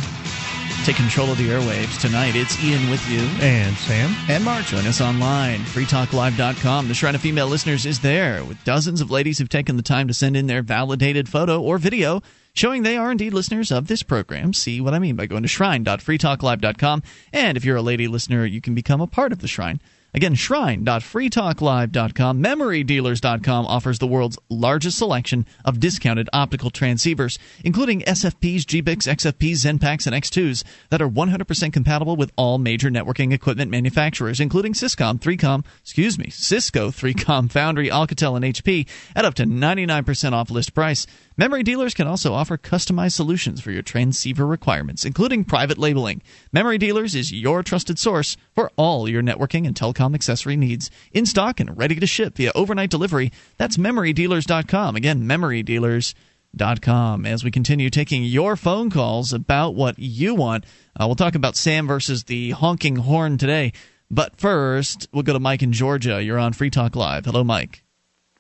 [0.86, 2.36] Take control of the airwaves tonight.
[2.36, 3.22] It's Ian with you.
[3.44, 4.16] And Sam.
[4.30, 4.68] And Mark.
[4.68, 5.62] Join us online.
[5.62, 6.88] FreeTalkLive.com.
[6.88, 10.08] The Shrine of Female Listeners is there with dozens of ladies who've taken the time
[10.08, 12.22] to send in their validated photo or video
[12.54, 14.54] showing they are indeed listeners of this program.
[14.54, 17.02] See what I mean by going to shrine.freetalklive.com.
[17.34, 19.82] And if you're a lady listener, you can become a part of the Shrine.
[20.14, 22.44] Again, shrine.freetalklive.com.
[22.44, 30.08] MemoryDealers.com offers the world's largest selection of discounted optical transceivers, including SFPs, GBICs, XFPs, XENPAKs,
[30.08, 35.64] and X2s that are 100% compatible with all major networking equipment manufacturers, including Ciscom, 3Com,
[35.82, 41.08] excuse me, Cisco, 3Com, Foundry, Alcatel, and HP at up to 99% off list price.
[41.42, 46.22] Memory dealers can also offer customized solutions for your transceiver requirements, including private labeling.
[46.52, 50.92] Memory Dealers is your trusted source for all your networking and telecom accessory needs.
[51.14, 53.32] In stock and ready to ship via overnight delivery.
[53.58, 54.96] That's memorydealers.com.
[54.96, 57.26] Again, memorydealers.com.
[57.26, 60.64] As we continue taking your phone calls about what you want,
[60.96, 63.74] uh, we'll talk about Sam versus the honking horn today.
[64.12, 66.22] But first, we'll go to Mike in Georgia.
[66.22, 67.26] You're on Free Talk Live.
[67.26, 67.84] Hello, Mike.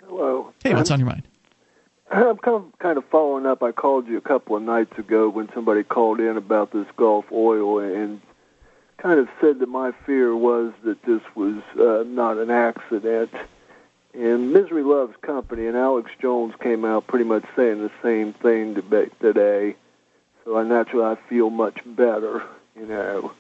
[0.07, 0.53] Hello.
[0.63, 1.23] Hey, what's on your mind?
[2.11, 3.63] I'm kind of, kind of following up.
[3.63, 7.25] I called you a couple of nights ago when somebody called in about this Gulf
[7.31, 8.21] oil and
[8.97, 13.31] kind of said that my fear was that this was uh, not an accident.
[14.13, 18.75] And Misery Loves Company and Alex Jones came out pretty much saying the same thing
[19.21, 19.75] today.
[20.43, 22.43] So I naturally I feel much better,
[22.75, 23.31] you know.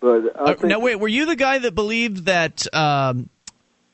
[0.00, 2.66] But I Uh, now, wait, were you the guy that believed that?
[2.74, 3.28] Um,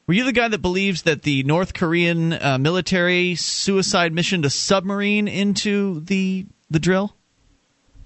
[0.08, 4.50] were you the guy that believes that the North Korean uh, military suicide mission to
[4.50, 7.14] submarine into the the drill?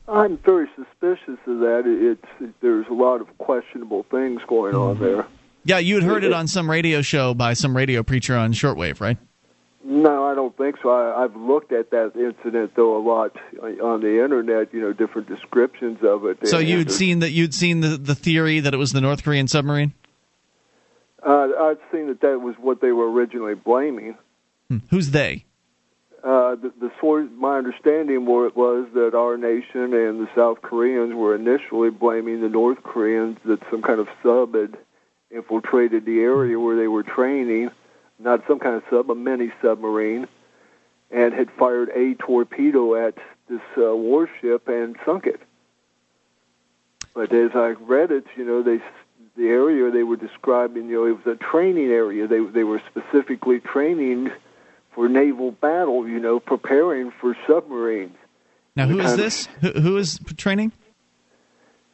[0.08, 1.84] I'm very suspicious of that.
[1.86, 5.26] It- It's there's a lot of questionable things going on there.
[5.64, 9.00] Yeah, you had heard it on some radio show by some radio preacher on shortwave,
[9.00, 9.16] right?
[9.84, 10.90] No, I don't think so.
[10.90, 14.74] I, I've looked at that incident though a lot on the internet.
[14.74, 16.46] You know, different descriptions of it.
[16.48, 19.46] So you'd seen that you'd seen the the theory that it was the North Korean
[19.48, 19.92] submarine.
[21.24, 24.16] Uh, I'd seen that that was what they were originally blaming.
[24.68, 24.78] Hmm.
[24.90, 25.44] Who's they?
[26.22, 31.14] Uh, the, the source, my understanding wa- was that our nation and the South Koreans
[31.14, 34.76] were initially blaming the North Koreans that some kind of sub had
[35.30, 37.70] infiltrated the area where they were training,
[38.18, 40.28] not some kind of sub, a mini submarine,
[41.10, 43.14] and had fired a torpedo at
[43.48, 45.40] this uh, warship and sunk it.
[47.14, 48.80] But as I read it, you know, they
[49.36, 52.26] the area they were describing, you know, it was a training area.
[52.26, 54.30] They they were specifically training
[54.94, 58.16] for naval battle, you know, preparing for submarines.
[58.76, 59.48] Now, who is this?
[59.60, 60.72] Who, who is training?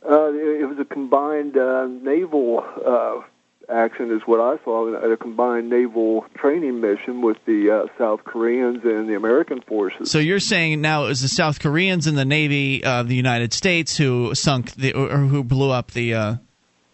[0.09, 3.21] Uh, it, it was a combined uh, naval uh,
[3.69, 4.87] action, is what I saw.
[4.95, 10.11] A combined naval training mission with the uh, South Koreans and the American forces.
[10.11, 13.53] So you're saying now it was the South Koreans and the Navy of the United
[13.53, 16.35] States who sunk the or who blew up the uh,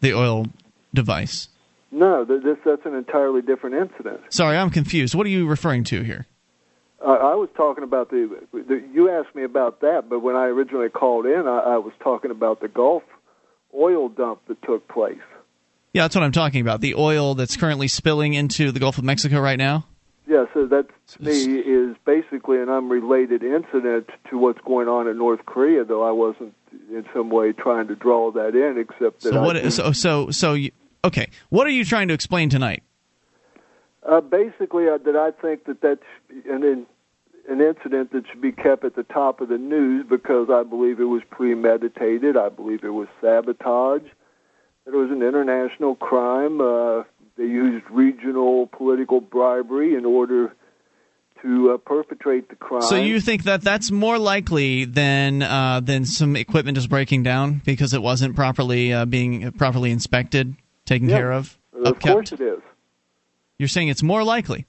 [0.04, 0.46] the oil
[0.92, 1.48] device.
[1.90, 4.20] No, this that's an entirely different incident.
[4.30, 5.14] Sorry, I'm confused.
[5.14, 6.26] What are you referring to here?
[7.00, 8.82] Uh, I was talking about the, the.
[8.92, 12.30] You asked me about that, but when I originally called in, I, I was talking
[12.30, 13.02] about the Gulf
[13.74, 15.18] oil dump that took place.
[15.92, 16.80] Yeah, that's what I'm talking about.
[16.80, 19.86] The oil that's currently spilling into the Gulf of Mexico right now.
[20.26, 25.18] Yeah, so that to me is basically an unrelated incident to what's going on in
[25.18, 26.54] North Korea, though I wasn't
[26.90, 29.56] in some way trying to draw that in, except that So what?
[29.56, 30.70] think- So so so you,
[31.04, 31.28] okay.
[31.50, 32.82] What are you trying to explain tonight?
[34.06, 36.02] Uh, basically, uh, that I think that that's
[36.50, 36.86] an in,
[37.48, 41.00] an incident that should be kept at the top of the news because I believe
[41.00, 42.36] it was premeditated.
[42.36, 44.02] I believe it was sabotage.
[44.84, 46.60] That it was an international crime.
[46.60, 47.04] Uh,
[47.36, 50.54] they used regional political bribery in order
[51.44, 52.82] to uh, perpetrate the crime.
[52.82, 57.60] So you think that that's more likely than uh, than some equipment is breaking down
[57.64, 60.56] because it wasn't properly uh, being properly inspected,
[60.86, 62.12] taken Yeah, care of, Of upkept?
[62.12, 62.60] course, it is.
[63.58, 64.66] You're saying it's more likely.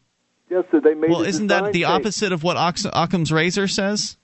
[0.49, 1.10] Yes, so they made.
[1.10, 1.85] Well, isn't that the change.
[1.85, 4.18] opposite of what Ox- Occam's razor says?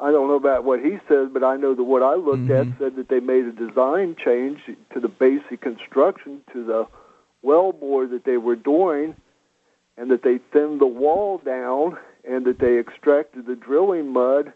[0.00, 2.72] I don't know about what he says, but I know that what I looked Mm-hmm.
[2.74, 4.60] at said that they made a design change
[4.92, 6.86] to the basic construction to the
[7.42, 9.16] well bore that they were doing,
[9.96, 11.98] and that they thinned the wall down,
[12.28, 14.52] and that they extracted the drilling mud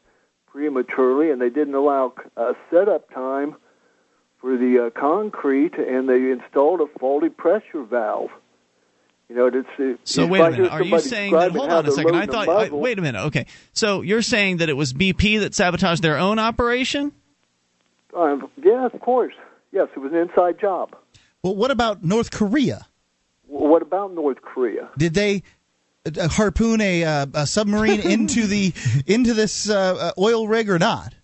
[0.47, 3.57] prematurely, and they didn't allow uh, setup time
[4.41, 8.31] for the uh, concrete, and they installed a faulty pressure valve.
[9.29, 10.73] You know, it's, it's So wait I a hear minute.
[10.73, 11.53] Are you saying that?
[11.53, 12.17] Hold on a second.
[12.17, 12.49] I thought.
[12.49, 13.27] I, wait a minute.
[13.27, 13.47] Okay.
[13.73, 17.13] So you're saying that it was BP that sabotaged their own operation?
[18.13, 19.35] Um, yeah, of course.
[19.71, 20.97] Yes, it was an inside job.
[21.45, 22.89] Well, what about North Korea?
[23.51, 24.91] What about North Korea?
[24.97, 25.43] Did they
[26.07, 28.73] uh, harpoon a, uh, a submarine into the
[29.07, 31.15] into this uh, uh, oil rig or not?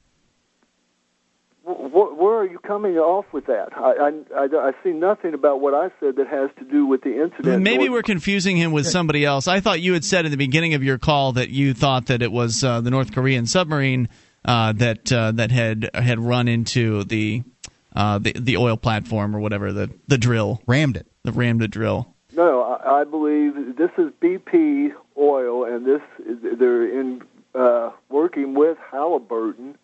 [1.64, 3.68] Wh- wh- where are you coming off with that?
[3.76, 7.02] I, I, I, I see nothing about what I said that has to do with
[7.02, 7.62] the incident.
[7.62, 9.46] Maybe we're confusing him with somebody else.
[9.46, 12.22] I thought you had said in the beginning of your call that you thought that
[12.22, 14.08] it was uh, the North Korean submarine
[14.44, 17.44] uh, that uh, that had had run into the,
[17.94, 21.06] uh, the the oil platform or whatever the the drill rammed it.
[21.22, 22.14] The rammed the drill.
[22.84, 26.00] I, believe this is BP oil, and this
[26.58, 27.22] they're in
[27.54, 29.76] uh, working with Halliburton.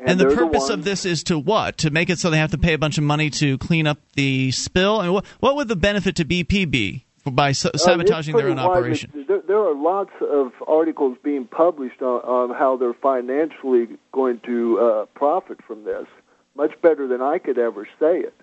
[0.00, 1.78] And, the purpose ones- of this is to what?
[1.78, 3.98] To make it so they have to pay a bunch of money to clean up
[4.14, 5.00] the spill.
[5.00, 9.24] And what, what would the benefit to BP be by Uh, sabotaging their own operation?
[9.26, 14.78] There, there are lots of articles being published on, on how they're financially going to
[14.78, 16.06] uh, profit from this.
[16.54, 18.34] Much better than I could ever say it.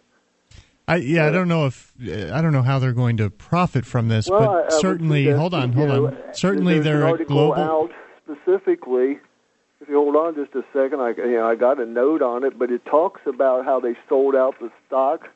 [0.88, 4.08] I, yeah, I don't know if I don't know how they're going to profit from
[4.08, 6.18] this, Well, I- I but certainly, hold on, hold know, on.
[6.34, 7.56] Certainly, they're a article global.
[7.64, 7.92] out
[8.24, 9.20] specifically.
[9.82, 12.44] If you hold on just a second, I you know I got a note on
[12.44, 15.28] it, but it talks about how they sold out the stock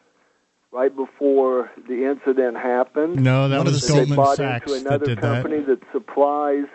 [0.72, 3.24] right before the incident happened.
[3.24, 5.22] No, that That was they Goldman bought Sachs into that another that.
[5.22, 5.80] company that.
[5.92, 6.66] supplies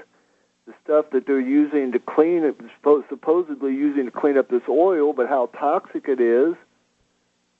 [0.66, 2.56] the stuff that they're using to clean it,
[3.08, 6.54] supposedly using to clean up this oil, but how toxic it is.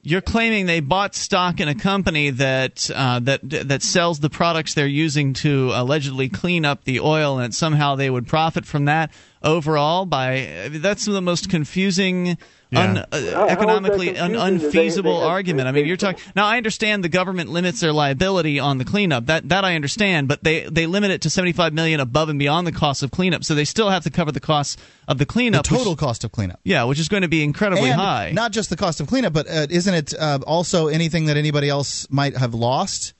[0.06, 4.74] You're claiming they bought stock in a company that uh, that that sells the products
[4.74, 9.10] they're using to allegedly clean up the oil, and somehow they would profit from that
[9.43, 10.05] overall.
[10.05, 12.36] By that's the most confusing.
[12.77, 15.69] Un, uh, How- how is that economically un, confusing that they- unfeasible they have- argument.
[15.69, 16.47] I mean, you're talking now.
[16.47, 19.27] I understand the government limits their liability on the cleanup.
[19.27, 22.67] That that I understand, but they they limit it to 75 million above and beyond
[22.67, 23.45] the cost of cleanup.
[23.45, 24.77] So they still have to cover the costs
[25.09, 25.71] of the The cleanup.
[25.71, 26.61] which- total cost of cleanup.
[26.65, 28.31] yeah, which is going to be incredibly and high.
[28.33, 31.69] Not just the cost of cleanup, but uh, isn't it uh, also anything that anybody
[31.69, 33.13] else might have lost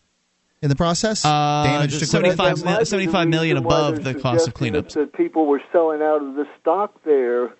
[0.63, 1.25] in the process?
[1.25, 2.37] Uh, Damaged the equipment?
[2.39, 4.89] 75 That might be the 75 million reason above the cost of suggesting cleanup.
[4.89, 7.51] That, that people were selling out of the stock there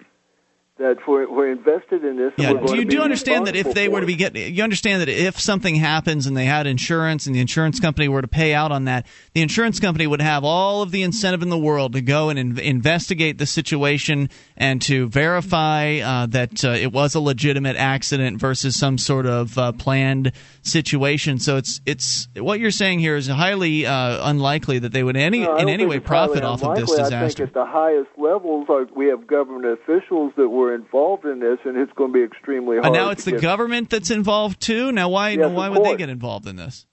[0.77, 2.33] that we're invested in this.
[2.37, 2.55] Yeah.
[2.55, 5.39] Do you do understand that if they were to be get you understand that if
[5.39, 8.87] something happens and they had insurance and the insurance company were to pay out on
[8.87, 12.29] that, the insurance company would have all of the incentive in the world to go
[12.29, 17.77] and in- investigate the situation and to verify uh, that uh, it was a legitimate
[17.77, 20.33] accident versus some sort of uh, planned
[20.63, 21.39] situation.
[21.39, 25.41] So it's it's what you're saying here is highly uh, unlikely that they would any
[25.41, 27.01] No, in any way profit off of this unlikely.
[27.17, 27.47] I disaster.
[27.47, 31.59] think at the highest levels, uh, we have government officials that were involved in this,
[31.65, 32.87] and it's going to be extremely hard.
[32.87, 34.93] And now to it's the get- government that's involved too.
[34.93, 36.87] Now why Yes, why would they get involved in this?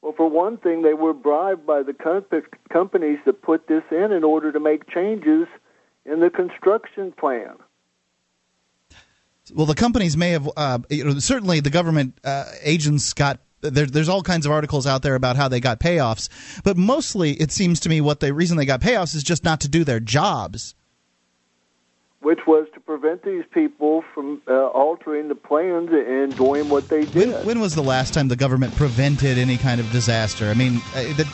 [0.00, 2.24] Well, for one thing, they were bribed by the com-
[2.72, 5.46] companies that put this in in order to make changes
[6.04, 7.54] in the construction plan.
[9.54, 10.48] Well, the companies may have.
[10.56, 13.40] Uh, you know, certainly, the government uh, agents got.
[13.60, 16.28] There, there's all kinds of articles out there about how they got payoffs,
[16.64, 19.60] but mostly it seems to me what the reason they got payoffs is just not
[19.60, 20.74] to do their jobs.
[22.22, 27.04] Which was to prevent these people from uh, altering the plans and doing what they
[27.04, 27.14] did.
[27.14, 30.46] When, when was the last time the government prevented any kind of disaster?
[30.46, 31.26] I mean, uh, that,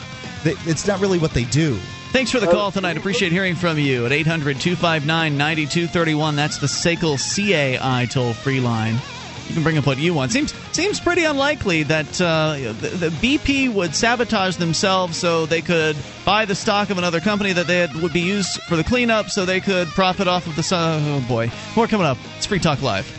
[0.43, 1.77] that, it's not really what they do.
[2.11, 2.97] Thanks for the call tonight.
[2.97, 6.35] Appreciate hearing from you at 800 259 9231.
[6.35, 8.95] That's the SACL CAI toll free line.
[9.49, 10.31] You can bring up what you want.
[10.31, 15.97] Seems seems pretty unlikely that uh, the, the BP would sabotage themselves so they could
[16.23, 19.29] buy the stock of another company that they had, would be used for the cleanup
[19.29, 20.63] so they could profit off of the.
[20.63, 22.17] su- Oh boy, more coming up.
[22.37, 23.18] It's Free Talk Live.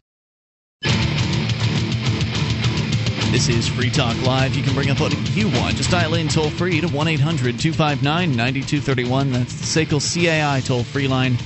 [3.31, 4.55] This is Free Talk Live.
[4.55, 5.77] You can bring up what you want.
[5.77, 9.31] Just dial in toll free to 1 800 259 9231.
[9.31, 11.37] That's the SACL CAI toll free line.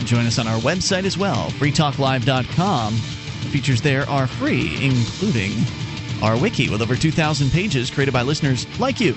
[0.00, 2.94] Join us on our website as well, freetalklive.com.
[2.94, 5.52] The features there are free, including
[6.22, 9.12] our wiki with over 2,000 pages created by listeners like you.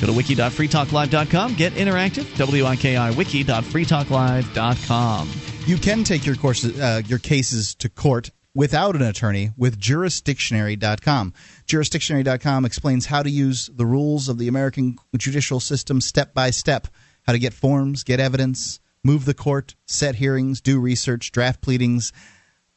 [0.00, 5.30] Go to wiki.freetalklive.com, get interactive, wiki.wiki.freetalklive.com.
[5.66, 11.34] You can take your courses, uh, your cases to court without an attorney with jurisdictionary.com.
[11.66, 16.88] Jurisdictionary.com explains how to use the rules of the American judicial system step by step,
[17.26, 22.14] how to get forms, get evidence, move the court, set hearings, do research, draft pleadings,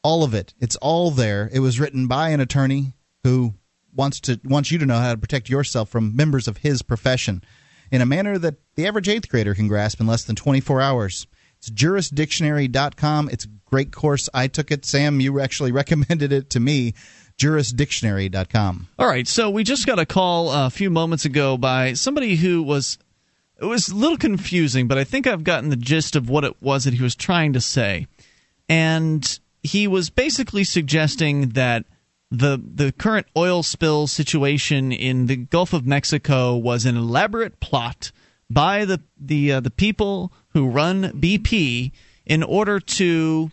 [0.03, 0.53] all of it.
[0.60, 1.49] It's all there.
[1.53, 2.93] It was written by an attorney
[3.23, 3.53] who
[3.95, 7.41] wants to wants you to know how to protect yourself from members of his profession
[7.89, 11.26] in a manner that the average eighth grader can grasp in less than 24 hours.
[11.60, 13.30] It's jurisdictionary.com.
[13.30, 14.30] It's a great course.
[14.34, 14.86] I took it.
[14.86, 16.94] Sam, you actually recommended it to me.
[17.38, 18.88] Jurisdictionary.com.
[18.98, 22.61] All right, so we just got a call a few moments ago by somebody who
[22.61, 22.98] was
[23.61, 26.61] it was a little confusing, but I think I've gotten the gist of what it
[26.61, 28.07] was that he was trying to say.
[28.68, 31.86] And he was basically suggesting that
[32.31, 38.11] the the current oil spill situation in the Gulf of Mexico was an elaborate plot
[38.49, 41.91] by the the uh, the people who run BP
[42.26, 43.51] in order to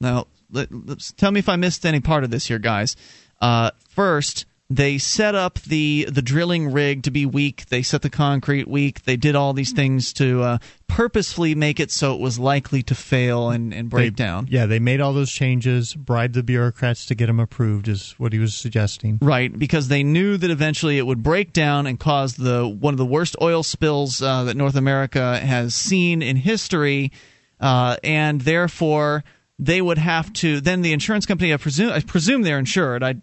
[0.00, 0.68] now let,
[1.16, 2.96] tell me if I missed any part of this here, guys.
[3.40, 7.66] Uh, first, they set up the the drilling rig to be weak.
[7.66, 9.04] They set the concrete weak.
[9.04, 10.58] They did all these things to uh,
[10.88, 14.46] purposefully make it so it was likely to fail and, and break They- down.
[14.50, 18.34] Yeah, they made all those changes, bribed the bureaucrats to get them approved, is what
[18.34, 19.18] he was suggesting.
[19.22, 22.98] Right, because they knew that eventually it would break down and cause the one of
[22.98, 27.10] the worst oil spills uh, that North America has seen in history,
[27.58, 29.24] uh, and therefore
[29.58, 30.60] they would have to.
[30.60, 33.02] Then the insurance company, I presume, I presume they're insured.
[33.02, 33.14] I,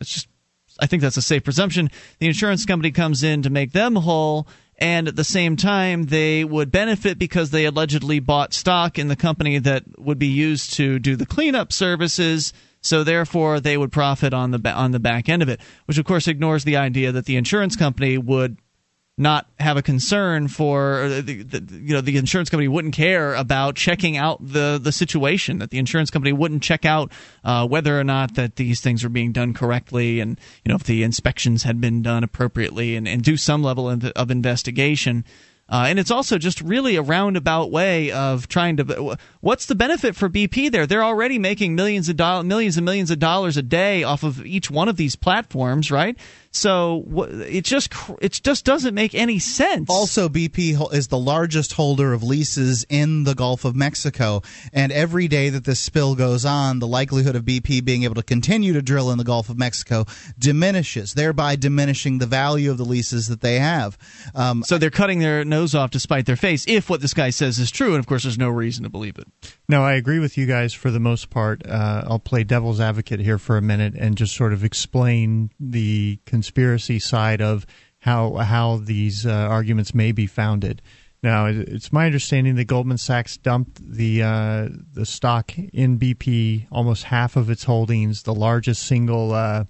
[0.00, 0.28] it's just,
[0.80, 1.90] I think that's a safe presumption.
[2.18, 4.46] The insurance company comes in to make them whole.
[4.78, 9.16] And at the same time, they would benefit because they allegedly bought stock in the
[9.16, 12.52] company that would be used to do the cleanup services.
[12.80, 16.04] So therefore, they would profit on the on the back end of it, which of
[16.04, 18.58] course ignores the idea that the insurance company would
[19.16, 23.76] not have a concern for the, the, you know the insurance company wouldn't care about
[23.76, 27.12] checking out the the situation that the insurance company wouldn't check out
[27.44, 30.82] uh, whether or not that these things were being done correctly and you know if
[30.84, 35.24] the inspections had been done appropriately and, and do some level of, of investigation
[35.68, 39.16] uh, and it's also just really a roundabout way of trying to.
[39.40, 40.86] What's the benefit for BP there?
[40.86, 44.44] They're already making millions of dollars, millions and millions of dollars a day off of
[44.44, 46.18] each one of these platforms, right?
[46.54, 47.04] So
[47.48, 49.90] it just it just doesn't make any sense.
[49.90, 54.40] Also, BP is the largest holder of leases in the Gulf of Mexico,
[54.72, 58.22] and every day that this spill goes on, the likelihood of BP being able to
[58.22, 60.04] continue to drill in the Gulf of Mexico
[60.38, 63.98] diminishes, thereby diminishing the value of the leases that they have.
[64.36, 67.30] Um, so they're cutting their nose off to spite their face, if what this guy
[67.30, 69.26] says is true, and of course, there's no reason to believe it.
[69.68, 71.66] No, I agree with you guys for the most part.
[71.66, 76.20] Uh, I'll play devil's advocate here for a minute and just sort of explain the
[76.44, 77.66] conspiracy side of
[78.00, 80.82] how how these uh, arguments may be founded.
[81.22, 87.04] Now, it's my understanding that Goldman Sachs dumped the uh, the stock in BP, almost
[87.04, 89.64] half of its holdings, the largest single uh,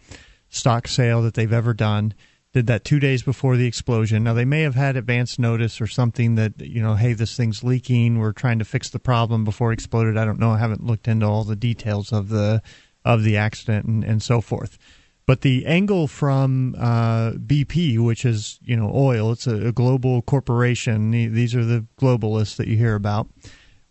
[0.49, 2.13] stock sale that they've ever done.
[2.53, 4.25] Did that two days before the explosion.
[4.25, 7.63] Now they may have had advance notice or something that you know, hey, this thing's
[7.63, 8.19] leaking.
[8.19, 10.17] We're trying to fix the problem before it exploded.
[10.17, 10.51] I don't know.
[10.51, 12.63] I haven't looked into all the details of the
[13.05, 14.77] of the accident and, and so forth.
[15.27, 20.23] But the angle from uh, BP, which is you know oil, it's a, a global
[20.23, 21.11] corporation.
[21.11, 23.29] These are the globalists that you hear about.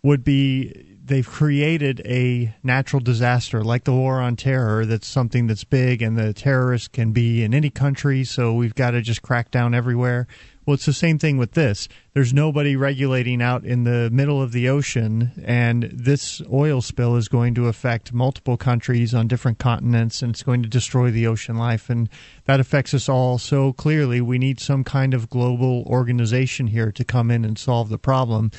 [0.03, 4.85] Would be they've created a natural disaster like the war on terror.
[4.85, 8.23] That's something that's big, and the terrorists can be in any country.
[8.23, 10.27] So we've got to just crack down everywhere.
[10.65, 11.89] Well, it's the same thing with this.
[12.13, 17.27] There's nobody regulating out in the middle of the ocean, and this oil spill is
[17.27, 21.57] going to affect multiple countries on different continents, and it's going to destroy the ocean
[21.57, 21.89] life.
[21.89, 22.07] And
[22.45, 24.21] that affects us all so clearly.
[24.21, 28.51] We need some kind of global organization here to come in and solve the problem.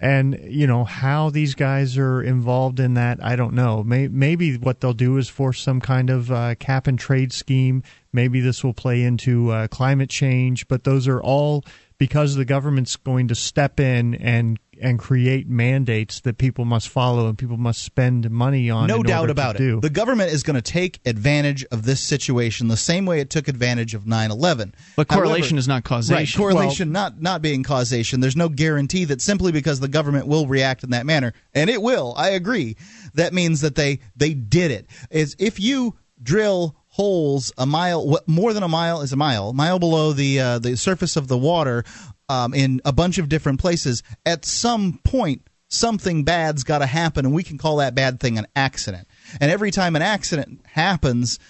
[0.00, 3.84] And you know how these guys are involved in that, I don't know.
[3.84, 7.82] May, maybe what they'll do is force some kind of uh, cap and trade scheme.
[8.10, 10.68] Maybe this will play into uh, climate change.
[10.68, 11.64] But those are all
[11.98, 17.28] because the government's going to step in and and create mandates that people must follow
[17.28, 18.86] and people must spend money on.
[18.88, 19.66] no in doubt order about to it.
[19.66, 19.80] do.
[19.80, 23.48] The government is going to take advantage of this situation the same way it took
[23.48, 24.72] advantage of 9/11.
[24.96, 26.16] But correlation is not causation.
[26.16, 28.20] Right, correlation not not being causation.
[28.20, 31.82] There's no guarantee that simply because the government will react in that manner, and it
[31.82, 32.14] will.
[32.16, 32.76] I agree.
[33.14, 34.86] That means that they they did it.
[35.10, 39.52] Is if you drill holes a mile what more than a mile is a mile
[39.52, 41.84] mile below the uh, the surface of the water
[42.30, 47.26] um, in a bunch of different places at some point something bad's got to happen
[47.26, 49.08] and we can call that bad thing an accident.
[49.40, 51.40] And every time an accident happens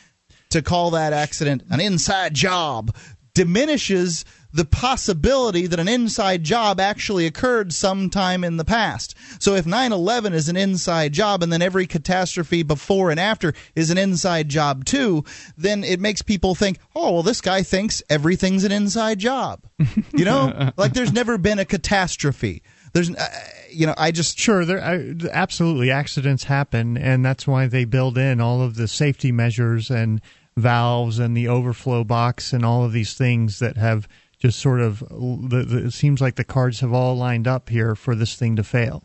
[0.48, 2.97] to call that accident an inside job
[3.35, 9.14] diminishes the possibility that an inside job actually occurred sometime in the past.
[9.39, 13.90] So if 9/11 is an inside job and then every catastrophe before and after is
[13.90, 15.24] an inside job too,
[15.56, 19.60] then it makes people think, "Oh, well this guy thinks everything's an inside job."
[20.12, 20.72] You know?
[20.77, 22.62] like there's never been a catastrophe.
[22.93, 23.28] There's uh,
[23.70, 28.18] you know, I just Sure, there I, absolutely accidents happen, and that's why they build
[28.18, 30.20] in all of the safety measures and
[30.56, 34.09] valves and the overflow box and all of these things that have
[34.41, 37.95] just sort of the, the, it seems like the cards have all lined up here
[37.95, 39.05] for this thing to fail.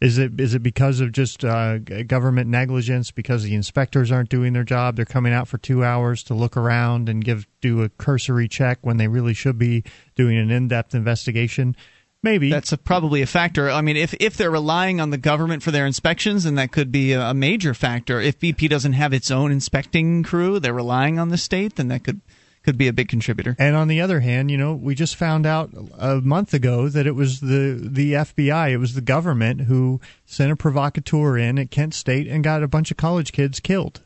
[0.00, 3.12] Is it is it because of just uh, government negligence?
[3.12, 4.96] Because the inspectors aren't doing their job?
[4.96, 8.78] They're coming out for two hours to look around and give do a cursory check
[8.80, 9.84] when they really should be
[10.16, 11.76] doing an in depth investigation.
[12.24, 13.70] Maybe that's a, probably a factor.
[13.70, 16.90] I mean, if if they're relying on the government for their inspections, then that could
[16.90, 18.20] be a, a major factor.
[18.20, 22.02] If BP doesn't have its own inspecting crew, they're relying on the state, then that
[22.02, 22.22] could
[22.62, 23.56] could be a big contributor.
[23.58, 27.06] And on the other hand, you know, we just found out a month ago that
[27.06, 31.70] it was the the FBI, it was the government who sent a provocateur in at
[31.70, 34.02] Kent State and got a bunch of college kids killed.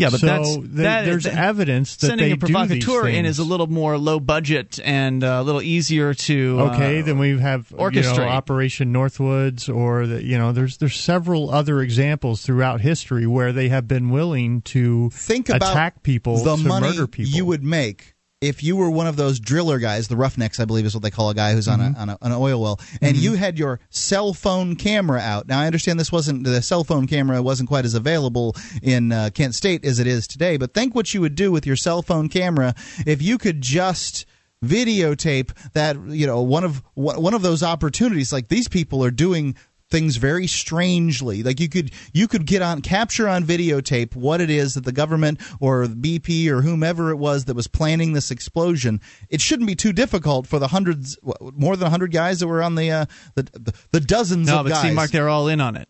[0.00, 3.26] Yeah, but so that's th- that, there's that, evidence that sending they a provocateur in
[3.26, 6.60] is a little more low budget and uh, a little easier to.
[6.72, 8.14] Okay, uh, then we have orchestrate.
[8.14, 13.26] You know, Operation Northwoods, or the, you know, there's there's several other examples throughout history
[13.26, 17.30] where they have been willing to think about attack people, the to money murder people.
[17.30, 20.86] you would make if you were one of those driller guys, the roughnecks, I believe
[20.86, 21.94] is what they call a guy who's on, Mhm.
[21.94, 23.20] a, on a, an oil well, and Mhm.
[23.20, 25.46] you had your cell phone camera out.
[25.46, 29.28] Now, I understand this wasn't the cell phone camera wasn't quite as available in uh,
[29.34, 32.00] Kent State as it is today, but think what you would do with your cell
[32.00, 34.24] phone camera if you could just
[34.64, 39.54] videotape that you know one of one of those opportunities like these people are doing
[39.90, 41.42] things very strangely.
[41.42, 44.92] Like you could you could get on capture on videotape what it is that the
[44.92, 49.00] government or BP or whomever it was that was planning this explosion.
[49.28, 52.74] It shouldn't be too difficult for the hundreds more than 100 guys that were on
[52.74, 54.82] the uh, the, the, the dozens no, of but guys.
[54.82, 55.88] See, Mark, they're all in on it.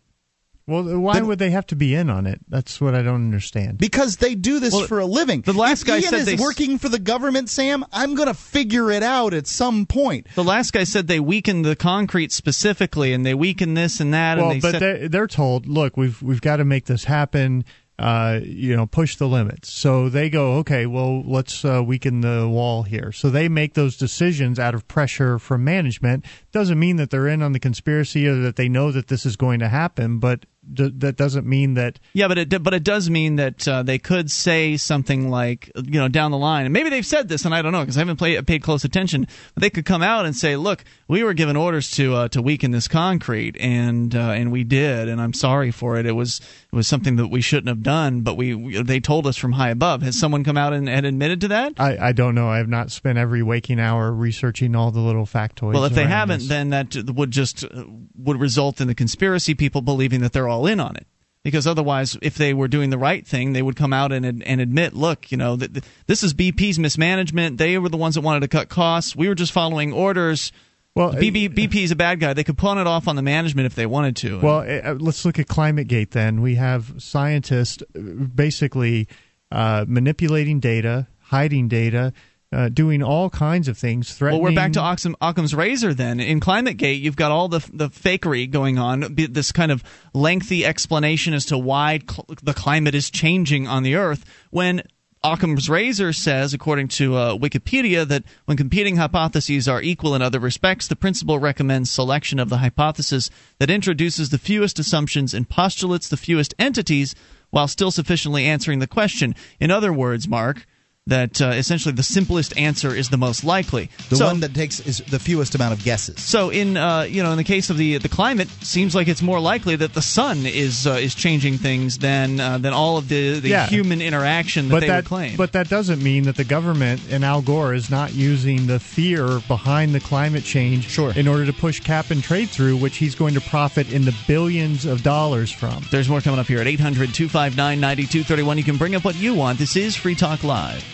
[0.67, 2.39] Well, why would they have to be in on it?
[2.47, 3.77] That's what I don't understand.
[3.77, 5.41] because they do this Well, for a living.
[5.41, 7.83] the last if guy Ian said is they working for the government, Sam.
[7.91, 10.27] I'm going to figure it out at some point.
[10.35, 14.37] The last guy said they weakened the concrete specifically, and they weakened this and that.
[14.37, 17.65] well, and they but they're, they're told, look, we've we've got to make this happen.
[17.99, 19.71] Uh, you know, push the limits.
[19.71, 23.11] So they go, okay, well, let's uh, weaken the wall here.
[23.11, 26.25] So they make those decisions out of pressure from management.
[26.51, 29.35] Doesn't mean that they're in on the conspiracy or that they know that this is
[29.35, 33.09] going to happen, but d- that doesn't mean that Yeah, but it but it does
[33.09, 36.89] mean that uh, they could say something like you know down the line, and maybe
[36.89, 39.27] they've said this, and I don't know because I haven't play, paid close attention.
[39.53, 42.41] But they could come out and say, "Look, we were given orders to uh, to
[42.41, 46.05] weaken this concrete, and uh, and we did, and I'm sorry for it.
[46.05, 46.39] It was
[46.71, 49.53] it was something that we shouldn't have done, but we, we they told us from
[49.53, 50.01] high above.
[50.03, 51.73] Has someone come out and, and admitted to that?
[51.77, 52.47] I, I don't know.
[52.47, 55.73] I have not spent every waking hour researching all the little factoids.
[55.73, 56.47] Well, if they haven't, this.
[56.47, 57.83] then that would just uh,
[58.15, 61.07] would result in the conspiracy people believing that they're all in on it.
[61.43, 64.61] Because otherwise, if they were doing the right thing, they would come out and and
[64.61, 67.57] admit, look, you know, th- th- this is BP's mismanagement.
[67.57, 69.15] They were the ones that wanted to cut costs.
[69.15, 70.51] We were just following orders.
[70.93, 72.33] Well, BB, BP is a bad guy.
[72.33, 74.39] They could pawn it off on the management if they wanted to.
[74.39, 76.41] Well, uh, let's look at ClimateGate then.
[76.41, 79.07] We have scientists uh, basically
[79.51, 82.11] uh, manipulating data, hiding data,
[82.53, 84.41] uh, doing all kinds of things, threatening.
[84.41, 86.19] Well, we're back to Occam, Occam's razor then.
[86.19, 89.83] In ClimateGate, you've got all the the fakery going on, this kind of
[90.13, 94.25] lengthy explanation as to why cl- the climate is changing on the Earth.
[94.49, 94.83] When
[95.23, 100.39] Occam's razor says, according to uh, Wikipedia, that when competing hypotheses are equal in other
[100.39, 103.29] respects, the principle recommends selection of the hypothesis
[103.59, 107.13] that introduces the fewest assumptions and postulates the fewest entities,
[107.51, 109.35] while still sufficiently answering the question.
[109.59, 110.65] In other words, Mark.
[111.07, 113.89] That uh, essentially the simplest answer is the most likely.
[114.09, 116.21] The So- one that takes is the fewest amount of guesses.
[116.21, 119.21] so in uh, you know in the case of the the climate, seems like it's
[119.23, 123.09] more likely that the sun is uh, is changing things than uh, than all of
[123.09, 123.65] the, the Yeah.
[123.65, 125.35] human interaction that but they that, would claim.
[125.37, 129.39] but that doesn't mean that the government and Al Gore is not using the fear
[129.47, 131.13] behind the climate change Sure.
[131.15, 134.15] in order to push cap and trade through, which he's going to profit in the
[134.27, 135.83] billions of dollars from.
[135.89, 138.57] There's more coming up here at 800 259 9231.
[138.59, 139.57] You can bring up what you want.
[139.57, 140.85] This is Free Talk Live.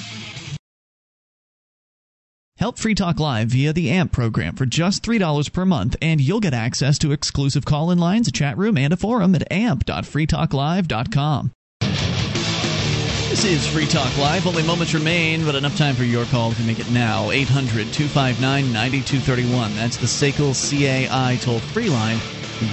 [2.57, 6.39] Help Free Talk Live via the AMP program for just $3 per month, and you'll
[6.39, 11.51] get access to exclusive call in lines, a chat room, and a forum at amp.freetalklive.com.
[13.29, 14.47] This is Free Talk Live.
[14.47, 17.29] Only moments remain, but enough time for your call if you make it now.
[17.29, 19.75] 800 259 9231.
[19.75, 22.17] That's the SACL CAI toll free line.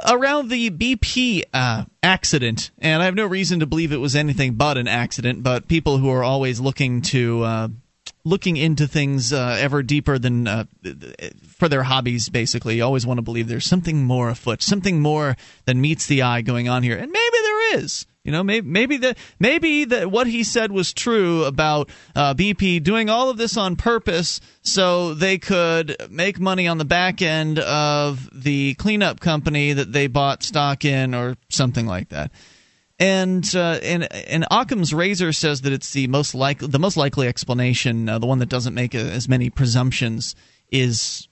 [0.03, 4.55] around the BP uh, accident, and I have no reason to believe it was anything
[4.55, 5.43] but an accident.
[5.43, 7.67] But people who are always looking to uh,
[8.23, 10.65] looking into things uh, ever deeper than uh,
[11.47, 15.81] for their hobbies, basically, always want to believe there's something more afoot, something more than
[15.81, 18.05] meets the eye going on here, and maybe there is.
[18.25, 23.07] You know, maybe maybe maybe that what he said was true about uh, BP doing
[23.07, 28.27] all of this on purpose so they could make money on the back end of
[28.33, 32.31] the cleanup company that they bought stock in, or something like that.
[32.97, 37.27] And uh, and and Occam's razor says that it's the most like the most likely
[37.27, 40.35] explanation, uh, the one that doesn't make a, as many presumptions,
[40.71, 41.27] is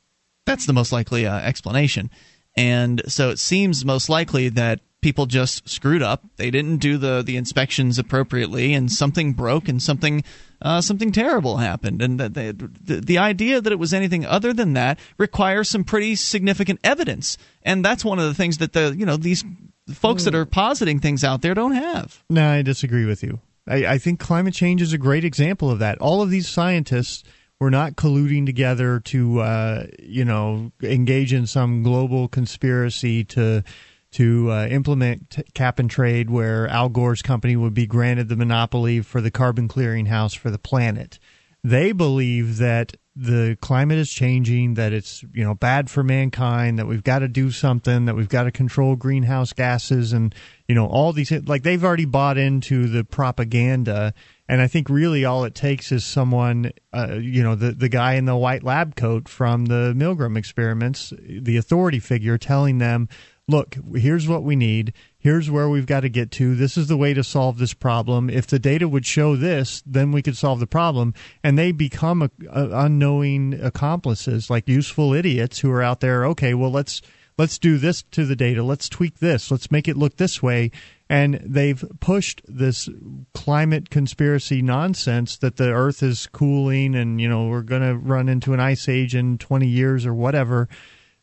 [0.46, 2.12] that's the most likely uh, explanation.
[2.56, 6.24] And so it seems most likely that people just screwed up.
[6.38, 10.24] They didn't do the the inspections appropriately, and something broke, and something
[10.62, 12.02] uh, something terrible happened.
[12.02, 15.84] And that they, the the idea that it was anything other than that requires some
[15.84, 19.44] pretty significant evidence, and that's one of the things that the you know these
[19.92, 22.24] folks that are positing things out there don't have.
[22.30, 23.42] No, I disagree with you.
[23.68, 26.00] I, I think climate change is a great example of that.
[26.00, 27.24] All of these scientists
[27.64, 33.64] were not colluding together to, uh, you know, engage in some global conspiracy to
[34.12, 38.36] to uh, implement t- cap and trade where Al Gore's company would be granted the
[38.36, 41.18] monopoly for the carbon clearinghouse for the planet.
[41.64, 46.88] They believe that the climate is changing, that it's you know bad for mankind, that
[46.88, 50.36] we've got to do something, that we've got to control greenhouse gases, and
[50.68, 54.14] you know all these like they've already bought into the propaganda.
[54.50, 58.16] And I think really all it takes is someone, uh, you know, the the guy
[58.16, 63.08] in the white lab coat from the Milgram experiments, the authority figure, telling them
[63.48, 64.94] look, here's what we need.
[65.18, 66.56] Here's where we've got to get to.
[66.56, 68.30] This is the way to solve this problem.
[68.30, 71.14] If the data would show this, then we could solve the problem.
[71.44, 76.26] And they become a, a unknowing accomplices, like useful idiots who are out there.
[76.28, 77.02] Okay, well let's
[77.38, 78.64] let's do this to the data.
[78.64, 79.52] Let's tweak this.
[79.52, 80.72] Let's make it look this way.
[81.14, 82.90] And they've pushed this
[83.36, 88.28] climate conspiracy nonsense that the Earth is cooling and you know we're going to run
[88.28, 90.68] into an ice age in 20 years or whatever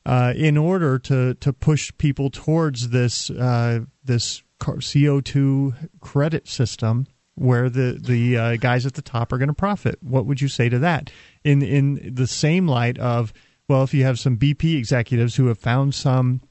[0.06, 7.08] uh, in order to to push people towards this uh, this CO two credit system
[7.34, 9.98] where the the uh, guys at the top are going to profit.
[10.04, 11.10] What would you say to that?
[11.42, 13.32] In in the same light of
[13.66, 16.42] well, if you have some BP executives who have found some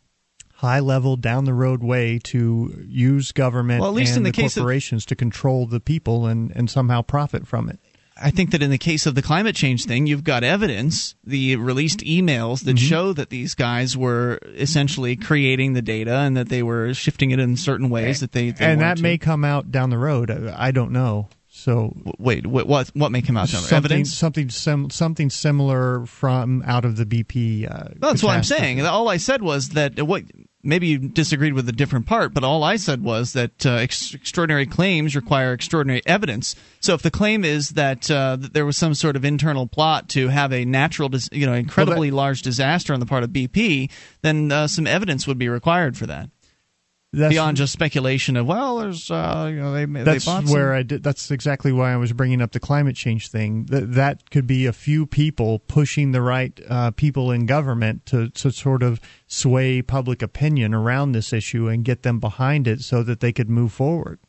[0.59, 4.31] high level down the road way to use government well, at least and in the,
[4.31, 7.79] the case corporations of, to control the people and, and somehow profit from it.
[8.21, 11.55] I think that in the case of the climate change thing, you've got evidence, the
[11.55, 12.87] released emails that mm-hmm.
[12.89, 17.39] show that these guys were essentially creating the data and that they were shifting it
[17.39, 19.03] in certain ways that they, they and that to.
[19.03, 20.29] may come out down the road.
[20.29, 21.29] I don't know.
[21.59, 23.49] So wait, what what may come out?
[23.49, 24.13] Something, evidence?
[24.13, 27.69] Something sim, something similar from out of the BP.
[27.69, 28.85] Uh, That's what I'm saying.
[28.85, 30.23] All I said was that what
[30.63, 34.13] maybe you disagreed with a different part, but all I said was that uh, ex-
[34.13, 36.55] extraordinary claims require extraordinary evidence.
[36.79, 40.09] So if the claim is that, uh, that, there was some sort of internal plot
[40.09, 43.23] to have a natural, dis- you know, incredibly well, that, large disaster on the part
[43.23, 43.89] of BP,
[44.21, 46.29] then uh, some evidence would be required for that.
[47.11, 50.75] That's, beyond just speculation of well, there's uh, you know they that's they where some.
[50.75, 51.01] I did.
[51.01, 53.65] That's exactly why I was bringing up the climate change thing.
[53.65, 58.29] That that could be a few people pushing the right uh, people in government to
[58.29, 63.01] to sort of sway public opinion around this issue and get them behind it so
[63.01, 64.19] that they could move forward.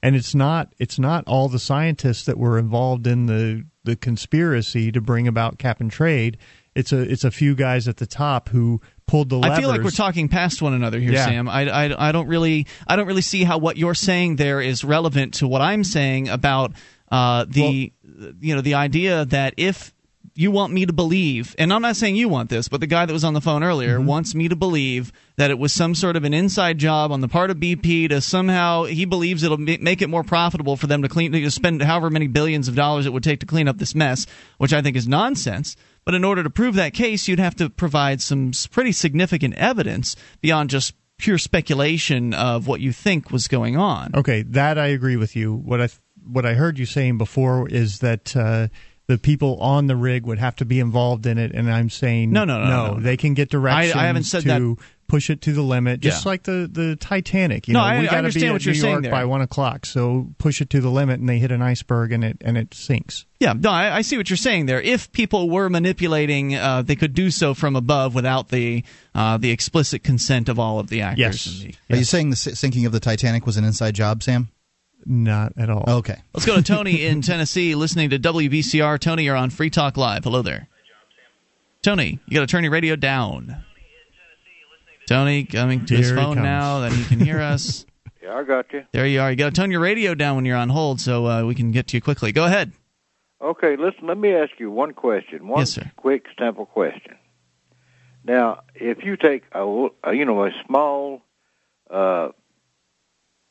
[0.00, 4.92] And it's not it's not all the scientists that were involved in the the conspiracy
[4.92, 6.38] to bring about cap and trade.
[6.76, 8.80] It's a it's a few guys at the top who
[9.10, 9.58] pulled the levers.
[9.58, 11.24] I feel like we're talking past one another here, yeah.
[11.24, 11.48] Sam.
[11.48, 14.84] I, I, I don't really I don't really see how what you're saying there is
[14.84, 16.72] relevant to what I'm saying about
[17.10, 19.92] uh, the well, you know the idea that if
[20.36, 23.04] you want me to believe, and I'm not saying you want this, but the guy
[23.04, 24.06] that was on the phone earlier mm-hmm.
[24.06, 27.28] wants me to believe that it was some sort of an inside job on the
[27.28, 31.08] part of BP to somehow he believes it'll make it more profitable for them to
[31.08, 33.94] clean to spend however many billions of dollars it would take to clean up this
[33.94, 34.26] mess,
[34.58, 35.76] which I think is nonsense.
[36.04, 40.16] But in order to prove that case, you'd have to provide some pretty significant evidence
[40.40, 44.12] beyond just pure speculation of what you think was going on.
[44.14, 45.54] Okay, that I agree with you.
[45.54, 45.88] What I
[46.26, 48.68] what I heard you saying before is that uh,
[49.06, 52.30] the people on the rig would have to be involved in it, and I'm saying
[52.30, 52.94] no, no, no, no.
[52.94, 53.00] no.
[53.00, 54.84] They can get directions I, I haven't said to that.
[55.10, 56.28] Push it to the limit, just Yeah.
[56.30, 57.66] like the, the Titanic.
[57.66, 59.02] You No, know, I- we got to understand be at what you're New saying York
[59.02, 59.10] there.
[59.10, 62.22] by one o'clock, so push it to the limit, and they hit an iceberg, and
[62.22, 63.26] it and it sinks.
[63.40, 64.80] Yeah, no, I, I see what you're saying there.
[64.80, 68.84] If people were manipulating, uh, they could do so from above without the
[69.14, 71.18] uh, the explicit consent of all of the actors.
[71.18, 71.46] Yes.
[71.64, 74.48] and the- Are you saying the sinking of the Titanic was an inside job, Sam?
[75.06, 75.84] Not at all.
[75.88, 76.18] Okay.
[76.34, 78.98] Let's go to Tony in Tennessee, listening to WBCR.
[79.00, 80.24] Tony, you're on Free Talk Live.
[80.24, 80.68] Hello there.
[81.82, 83.64] Tony, you got to turn your radio down.
[85.10, 87.84] Tony, coming to his Here he phone now that he can hear us.
[88.22, 88.84] Yeah, I got you.
[88.92, 89.30] There you are.
[89.30, 91.70] You got to turn your radio down when you're on hold so uh, we can
[91.70, 92.32] get to you quickly.
[92.32, 92.70] Go ahead.
[93.40, 95.48] Okay, listen, let me ask you one question.
[95.48, 95.90] One Yes, sir.
[95.96, 97.16] quick, simple question.
[98.22, 101.22] Now, if you take a, you know, a small
[101.88, 102.28] uh,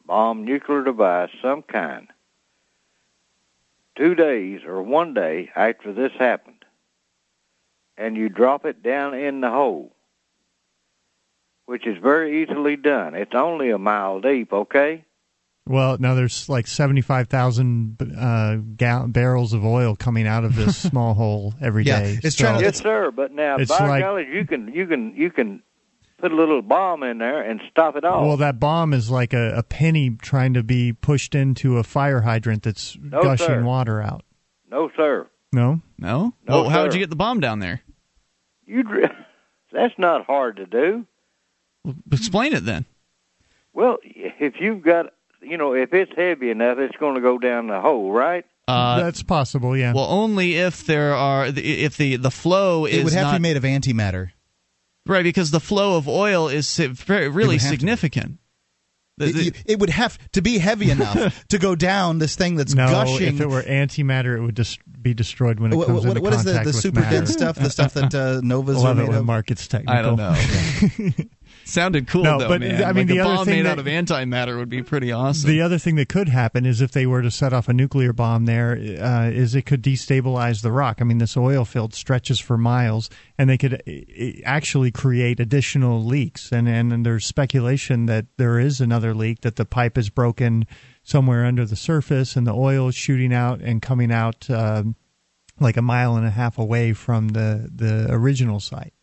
[0.05, 2.07] bomb nuclear device, some kind,
[3.97, 6.63] two days or one day after this happened,
[7.97, 9.95] and you drop it down in the hole,
[11.69, 13.13] which is very easily done.
[13.15, 15.05] It's only a mile deep, okay?
[15.67, 20.75] Well, now there's like seventy-five thousand uh, gal- barrels of oil coming out of this
[20.89, 22.19] small hole every Yeah, day.
[22.23, 23.11] it's So- trying to- Yes, sir.
[23.11, 25.61] But now, It's by like- golly, you can you can you can
[26.17, 28.27] put a little bomb in there and stop it all.
[28.27, 32.21] Well, that bomb is like a, a penny trying to be pushed into a fire
[32.21, 33.63] hydrant that's No, gushing sir.
[33.63, 34.23] water out.
[34.71, 35.27] no, sir.
[35.53, 36.33] No, No.
[36.47, 37.81] No, well, how would you get the bomb down there?
[38.65, 39.15] You dr-
[39.71, 41.05] that's not hard to do.
[42.11, 42.85] Explain it then.
[43.73, 47.67] Well, if you've got you know if it's heavy enough, it's going to go down
[47.67, 48.45] the hole, right?
[48.67, 49.75] Uh, that's possible.
[49.75, 49.93] Yeah.
[49.93, 53.39] Well, only if there are if the the flow is It would have not to
[53.39, 54.31] be made of antimatter.
[55.07, 57.59] right because the flow of oil is really have to be.
[57.59, 58.37] significant.
[59.17, 62.35] The- It, the- you- it would have to be heavy enough to go down this
[62.35, 63.35] thing that's no, gushing.
[63.35, 66.21] if it were antimatter, it would just be destroyed when it What- comes what- into
[66.21, 67.15] what is the- contact the with super matter.
[67.17, 69.25] dense stuff, the stuff that, uh, novas Love are it made when of?
[69.25, 69.95] Mark gets technical.
[69.95, 70.35] I don't know.
[71.69, 72.83] Sounded cool No, though, but, man.
[72.83, 74.81] I mean, like the a other bomb thing made that- out of antimatter would be
[74.81, 75.49] pretty awesome.
[75.49, 78.11] The other thing that could happen is if they were to set off a nuclear
[78.11, 80.97] bomb there, uh, is it could destabilize the rock.
[80.99, 86.03] I mean, this oil field stretches for miles, and they could uh, actually create additional
[86.03, 86.51] leaks.
[86.51, 90.65] And, and and there's speculation that there is another leak, that the pipe is broken
[91.03, 94.95] somewhere under the surface, and the oil is shooting out and coming out um,
[95.59, 98.93] like a mile and a half away from the the original site.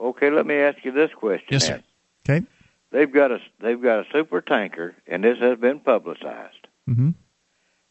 [0.00, 1.48] Okay, let me ask you this question.
[1.50, 1.82] Yes, sir.
[2.28, 2.46] Okay.
[2.90, 6.66] They've got a they've got a super tanker, and this has been publicized.
[6.86, 7.10] hmm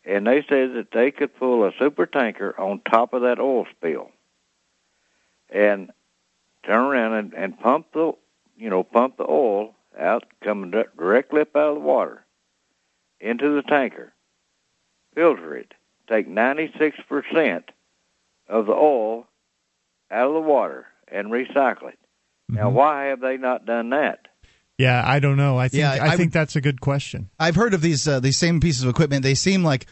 [0.06, 3.68] And they said that they could pull a super tanker on top of that oil
[3.76, 4.12] spill,
[5.50, 5.92] and
[6.66, 8.14] turn around and, and pump the
[8.58, 12.24] you know pump the oil out coming directly up out of the water
[13.20, 14.14] into the tanker,
[15.14, 15.74] filter it,
[16.08, 17.70] take ninety six percent
[18.48, 19.28] of the oil
[20.10, 22.00] out of the water, and recycle it.
[22.50, 24.28] Now, why have they not done that?
[24.78, 25.58] Yeah, I don't know.
[25.58, 27.30] I think Yeah, I, I think would- that's a good question.
[27.40, 29.24] I've heard of these uh, these same pieces of equipment.
[29.24, 29.88] They seem like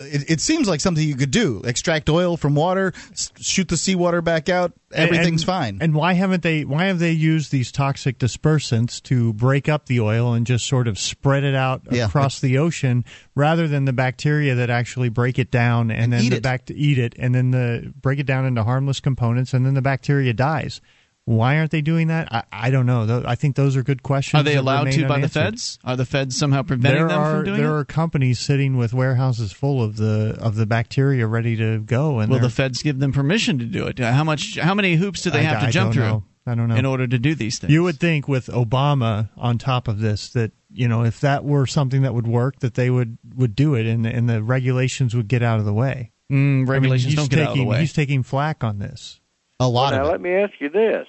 [0.00, 1.60] it, it seems like something you could do.
[1.64, 4.72] Extract oil from water, s- shoot the seawater back out.
[4.92, 5.78] Everything's and, fine.
[5.82, 6.64] And why haven't they?
[6.64, 10.88] Why have they used these toxic dispersants to break up the oil and just sort
[10.88, 12.06] of spread it out Yeah.
[12.06, 13.04] across the ocean,
[13.34, 16.70] rather than the bacteria that actually break it down and, And then eat the back
[16.70, 20.32] eat it and then the break it down into harmless components and then the bacteria
[20.32, 20.80] dies.
[21.26, 22.32] Why aren't they doing that?
[22.32, 23.22] I, I don't know.
[23.26, 24.40] I think those are good questions.
[24.40, 25.76] Are they allowed to by the feds?
[25.84, 27.80] Are the feds somehow preventing there them are from doing there it?
[27.80, 32.30] are companies sitting with warehouses full of the of the bacteria ready to go, and
[32.30, 33.98] Will the feds give them permission to do it?
[33.98, 34.56] How much?
[34.56, 36.02] How many hoops do they I- have to I jump through?
[36.04, 36.24] know.
[36.48, 36.76] I don't know.
[36.76, 40.28] In order to do these things, You would think with Obama on top of this
[40.30, 43.74] that you know if that were something that would work, that they would would do
[43.74, 46.12] it, and and the regulations would get out of the way.
[46.30, 47.80] Mm, regulations he's don't get out of the taking- way.
[47.80, 49.18] He's taking flack on this.
[49.58, 50.10] A lot now, of it.
[50.12, 51.06] let me ask you this.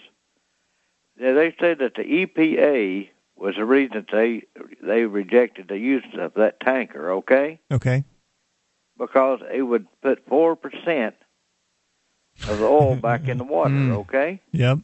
[1.20, 4.44] Now, they said that the EPA was the reason that they
[4.86, 7.60] they rejected the use of that tanker, okay?
[7.72, 8.04] Okay.
[8.98, 11.14] Because it would put 4%
[12.50, 13.96] of the oil back in the water, Mm.
[14.00, 14.42] okay?
[14.54, 14.80] Yep.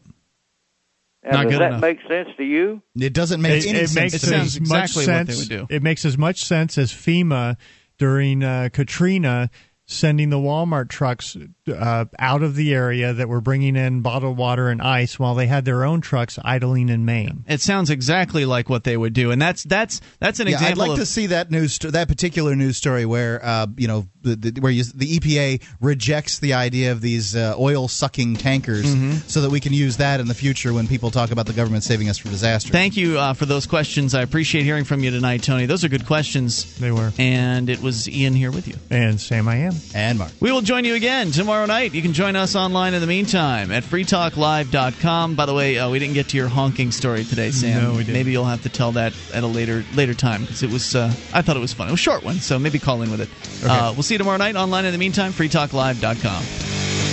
[1.23, 1.81] Now, Not does that enough.
[1.81, 2.81] make sense to you?
[2.99, 4.13] It doesn't make it, any it sense.
[4.13, 4.37] makes to me.
[4.37, 5.39] as much exactly what they sense.
[5.49, 5.75] would do.
[5.75, 7.55] It makes as much sense as FEMA
[7.97, 9.49] during uh, Katrina
[9.85, 11.37] sending the Walmart trucks
[11.69, 15.47] uh, out of the area that were bringing in bottled water and ice while they
[15.47, 17.43] had their own trucks idling in Maine.
[17.47, 20.77] it sounds exactly like what they would do, and that's that's that's an yeah, I'd
[20.77, 24.07] like of to see that news, sto- that particular news story where uh, you know
[24.23, 28.83] the, the, where you, the EPA rejects the idea of these uh, oil sucking tankers,
[28.83, 29.11] Mm-hmm.
[29.27, 31.83] so that we can use that in the future when people talk about the government
[31.83, 32.69] saving us from disaster.
[32.71, 34.13] Thank you uh, for those questions.
[34.15, 35.65] I appreciate hearing from you tonight, Tony.
[35.65, 36.77] Those are good questions.
[36.79, 37.11] They were.
[37.17, 38.75] And it was Ian here with you.
[38.89, 39.73] And Sam, I am.
[39.95, 40.31] and Mark.
[40.39, 41.52] We will join you again tomorrow.
[41.53, 41.93] Tomorrow night.
[41.93, 45.35] You can join us online in the meantime at freetalklive.com.
[45.35, 47.83] By the way, uh, we didn't get to your honking story today, Sam.
[47.83, 48.13] No, we didn't.
[48.13, 50.95] Maybe you'll have to tell that at a later later time because it was.
[50.95, 51.89] Uh, I thought it was fun.
[51.89, 53.29] It was a short one, so maybe call in with it.
[53.63, 55.31] Uh, we'll see you tomorrow night online in the meantime.
[55.31, 57.12] freetalklive.com.